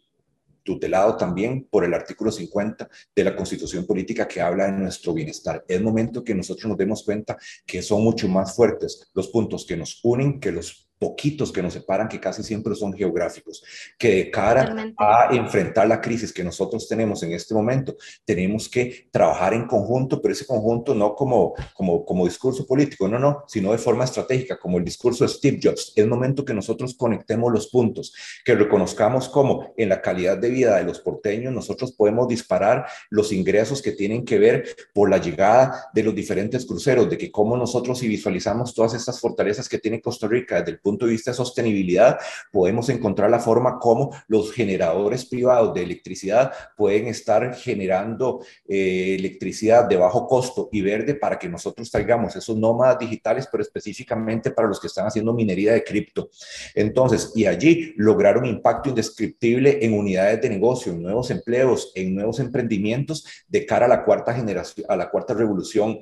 tutelado 0.63 1.17
también 1.17 1.67
por 1.69 1.83
el 1.83 1.93
artículo 1.93 2.31
50 2.31 2.89
de 3.15 3.23
la 3.23 3.35
Constitución 3.35 3.85
Política 3.85 4.27
que 4.27 4.41
habla 4.41 4.65
de 4.65 4.73
nuestro 4.73 5.13
bienestar. 5.13 5.63
Es 5.67 5.81
momento 5.81 6.23
que 6.23 6.35
nosotros 6.35 6.67
nos 6.67 6.77
demos 6.77 7.03
cuenta 7.03 7.37
que 7.65 7.81
son 7.81 8.03
mucho 8.03 8.27
más 8.27 8.55
fuertes 8.55 9.09
los 9.13 9.29
puntos 9.29 9.65
que 9.65 9.77
nos 9.77 9.99
unen 10.03 10.39
que 10.39 10.51
los 10.51 10.90
poquitos 11.01 11.51
que 11.51 11.63
nos 11.63 11.73
separan, 11.73 12.07
que 12.07 12.19
casi 12.19 12.43
siempre 12.43 12.75
son 12.75 12.93
geográficos, 12.93 13.63
que 13.97 14.15
de 14.17 14.29
cara 14.29 14.93
a 14.99 15.29
enfrentar 15.35 15.87
la 15.87 15.99
crisis 15.99 16.31
que 16.31 16.43
nosotros 16.43 16.87
tenemos 16.87 17.23
en 17.23 17.31
este 17.31 17.55
momento, 17.55 17.97
tenemos 18.23 18.69
que 18.69 19.07
trabajar 19.09 19.55
en 19.55 19.65
conjunto, 19.65 20.21
pero 20.21 20.31
ese 20.31 20.45
conjunto 20.45 20.93
no 20.93 21.15
como, 21.15 21.55
como, 21.73 22.05
como 22.05 22.25
discurso 22.25 22.67
político, 22.67 23.07
no, 23.07 23.17
no, 23.17 23.43
sino 23.47 23.71
de 23.71 23.79
forma 23.79 24.03
estratégica, 24.03 24.59
como 24.59 24.77
el 24.77 24.85
discurso 24.85 25.23
de 25.23 25.31
Steve 25.31 25.59
Jobs. 25.59 25.91
Es 25.95 26.05
momento 26.05 26.45
que 26.45 26.53
nosotros 26.53 26.93
conectemos 26.93 27.51
los 27.51 27.67
puntos, 27.69 28.13
que 28.45 28.53
reconozcamos 28.53 29.27
cómo 29.27 29.73
en 29.77 29.89
la 29.89 30.03
calidad 30.03 30.37
de 30.37 30.51
vida 30.51 30.77
de 30.77 30.83
los 30.83 30.99
porteños 30.99 31.51
nosotros 31.51 31.93
podemos 31.93 32.27
disparar 32.27 32.85
los 33.09 33.31
ingresos 33.31 33.81
que 33.81 33.93
tienen 33.93 34.23
que 34.23 34.37
ver 34.37 34.75
por 34.93 35.09
la 35.09 35.17
llegada 35.17 35.89
de 35.95 36.03
los 36.03 36.13
diferentes 36.13 36.63
cruceros, 36.63 37.09
de 37.09 37.17
que 37.17 37.31
cómo 37.31 37.57
nosotros 37.57 37.97
si 37.97 38.07
visualizamos 38.07 38.75
todas 38.75 38.93
estas 38.93 39.19
fortalezas 39.19 39.67
que 39.67 39.79
tiene 39.79 39.99
Costa 39.99 40.27
Rica 40.27 40.59
desde 40.59 40.73
el 40.73 40.79
punto 40.79 40.90
punto 40.91 41.05
de 41.05 41.13
vista 41.13 41.31
de 41.31 41.37
sostenibilidad, 41.37 42.19
podemos 42.51 42.89
encontrar 42.89 43.29
la 43.29 43.39
forma 43.39 43.79
como 43.79 44.11
los 44.27 44.51
generadores 44.51 45.25
privados 45.25 45.73
de 45.73 45.83
electricidad 45.83 46.51
pueden 46.75 47.07
estar 47.07 47.55
generando 47.55 48.43
eh, 48.67 49.15
electricidad 49.17 49.87
de 49.87 49.97
bajo 49.97 50.27
costo 50.27 50.69
y 50.71 50.81
verde 50.81 51.15
para 51.15 51.39
que 51.39 51.47
nosotros 51.47 51.89
traigamos 51.89 52.35
esos 52.35 52.57
nómadas 52.57 52.99
digitales, 52.99 53.47
pero 53.51 53.63
específicamente 53.63 54.51
para 54.51 54.67
los 54.67 54.79
que 54.79 54.87
están 54.87 55.07
haciendo 55.07 55.33
minería 55.33 55.73
de 55.73 55.83
cripto. 55.83 56.29
Entonces, 56.75 57.31
y 57.35 57.45
allí 57.45 57.93
lograr 57.97 58.37
un 58.37 58.45
impacto 58.45 58.89
indescriptible 58.89 59.79
en 59.81 59.93
unidades 59.93 60.41
de 60.41 60.49
negocio, 60.49 60.91
en 60.91 61.01
nuevos 61.01 61.31
empleos, 61.31 61.91
en 61.95 62.13
nuevos 62.15 62.39
emprendimientos 62.39 63.25
de 63.47 63.65
cara 63.65 63.85
a 63.85 63.89
la 63.89 64.03
cuarta 64.03 64.33
generación, 64.33 64.85
a 64.89 64.95
la 64.95 65.09
cuarta 65.09 65.33
revolución 65.33 65.99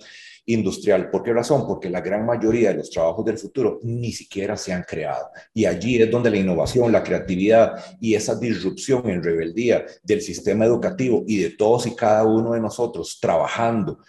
industrial. 0.53 1.09
¿Por 1.11 1.23
qué 1.23 1.33
razón? 1.33 1.67
Porque 1.67 1.89
la 1.89 2.01
gran 2.01 2.25
mayoría 2.25 2.69
de 2.69 2.77
los 2.77 2.89
trabajos 2.89 3.23
del 3.25 3.37
futuro 3.37 3.79
ni 3.83 4.11
siquiera 4.11 4.57
se 4.57 4.73
han 4.73 4.83
creado. 4.83 5.29
Y 5.53 5.65
allí 5.65 6.01
es 6.01 6.09
donde 6.09 6.31
la 6.31 6.37
innovación, 6.37 6.91
la 6.91 7.03
creatividad 7.03 7.97
y 7.99 8.15
esa 8.15 8.35
disrupción 8.35 9.07
en 9.09 9.23
rebeldía 9.23 9.85
del 10.03 10.21
sistema 10.21 10.65
educativo 10.65 11.23
y 11.27 11.37
de 11.37 11.51
todos 11.51 11.85
y 11.85 11.95
cada 11.95 12.25
uno 12.25 12.53
de 12.53 12.61
nosotros 12.61 13.19
trabajando 13.21 13.99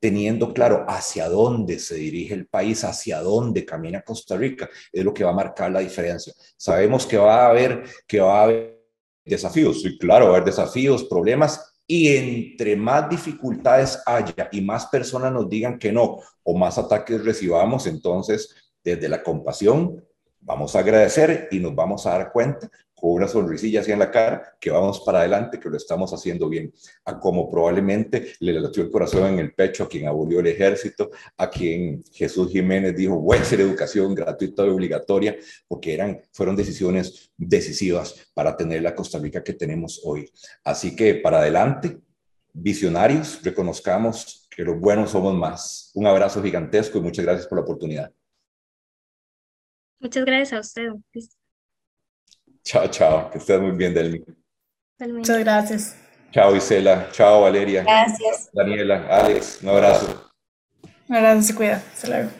teniendo 0.00 0.54
claro 0.54 0.86
hacia 0.88 1.28
dónde 1.28 1.78
se 1.78 1.96
dirige 1.96 2.32
el 2.32 2.46
país, 2.46 2.84
hacia 2.84 3.20
dónde 3.20 3.66
camina 3.66 4.00
Costa 4.00 4.34
Rica, 4.34 4.70
es 4.90 5.04
lo 5.04 5.12
que 5.12 5.24
va 5.24 5.30
a 5.30 5.34
marcar 5.34 5.70
la 5.70 5.80
diferencia. 5.80 6.32
Sabemos 6.56 7.04
que 7.04 7.18
va 7.18 7.44
a 7.44 7.50
haber, 7.50 7.84
que 8.06 8.18
va 8.18 8.40
a 8.40 8.44
haber 8.44 8.80
desafíos, 9.22 9.82
sí, 9.82 9.98
claro, 9.98 10.24
va 10.24 10.30
a 10.30 10.34
haber 10.36 10.46
desafíos, 10.46 11.04
problemas, 11.04 11.69
y 11.90 12.06
entre 12.06 12.76
más 12.76 13.10
dificultades 13.10 14.00
haya 14.06 14.48
y 14.52 14.60
más 14.60 14.86
personas 14.86 15.32
nos 15.32 15.50
digan 15.50 15.76
que 15.76 15.90
no 15.90 16.20
o 16.44 16.56
más 16.56 16.78
ataques 16.78 17.24
recibamos, 17.24 17.88
entonces 17.88 18.54
desde 18.84 19.08
la 19.08 19.24
compasión 19.24 20.00
vamos 20.38 20.76
a 20.76 20.78
agradecer 20.78 21.48
y 21.50 21.58
nos 21.58 21.74
vamos 21.74 22.06
a 22.06 22.10
dar 22.10 22.30
cuenta 22.30 22.70
con 23.00 23.12
una 23.12 23.26
sonrisilla 23.26 23.82
en 23.86 23.98
la 23.98 24.10
cara, 24.10 24.56
que 24.60 24.70
vamos 24.70 25.00
para 25.00 25.20
adelante, 25.20 25.58
que 25.58 25.68
lo 25.68 25.76
estamos 25.76 26.12
haciendo 26.12 26.48
bien, 26.48 26.72
a 27.04 27.18
como 27.18 27.50
probablemente 27.50 28.34
le 28.40 28.52
latió 28.52 28.82
el 28.82 28.90
corazón 28.90 29.32
en 29.32 29.38
el 29.38 29.54
pecho 29.54 29.84
a 29.84 29.88
quien 29.88 30.06
abolió 30.06 30.40
el 30.40 30.46
ejército, 30.46 31.10
a 31.36 31.48
quien 31.48 32.04
Jesús 32.12 32.50
Jiménez 32.50 32.94
dijo, 32.94 33.18
voy 33.18 33.38
a 33.38 33.40
hacer 33.40 33.60
educación 33.60 34.14
gratuita 34.14 34.66
y 34.66 34.68
obligatoria, 34.68 35.36
porque 35.66 35.94
eran, 35.94 36.20
fueron 36.32 36.56
decisiones 36.56 37.32
decisivas 37.36 38.30
para 38.34 38.56
tener 38.56 38.82
la 38.82 38.94
Costa 38.94 39.18
Rica 39.18 39.42
que 39.42 39.54
tenemos 39.54 40.00
hoy. 40.04 40.30
Así 40.62 40.94
que 40.94 41.14
para 41.14 41.38
adelante, 41.38 41.98
visionarios, 42.52 43.40
reconozcamos 43.42 44.48
que 44.50 44.62
los 44.62 44.78
buenos 44.78 45.10
somos 45.10 45.34
más. 45.34 45.90
Un 45.94 46.06
abrazo 46.06 46.42
gigantesco 46.42 46.98
y 46.98 47.00
muchas 47.00 47.24
gracias 47.24 47.46
por 47.46 47.58
la 47.58 47.64
oportunidad. 47.64 48.12
Muchas 50.00 50.24
gracias 50.24 50.52
a 50.52 50.60
usted. 50.60 51.30
Chao, 52.70 52.86
chao. 52.86 53.28
Que 53.32 53.38
estés 53.38 53.60
muy 53.60 53.72
bien, 53.72 53.92
Delmi. 53.92 54.22
Muchas 55.00 55.38
gracias. 55.40 55.96
Chao, 56.30 56.54
Isela. 56.54 57.08
Chao, 57.10 57.40
Valeria. 57.40 57.82
Gracias. 57.82 58.48
Daniela, 58.52 59.08
Alex, 59.10 59.58
un 59.60 59.70
abrazo. 59.70 60.30
Un 61.08 61.16
abrazo, 61.16 61.42
se 61.42 61.54
cuida. 61.56 61.82
Hasta 61.92 62.06
luego. 62.06 62.30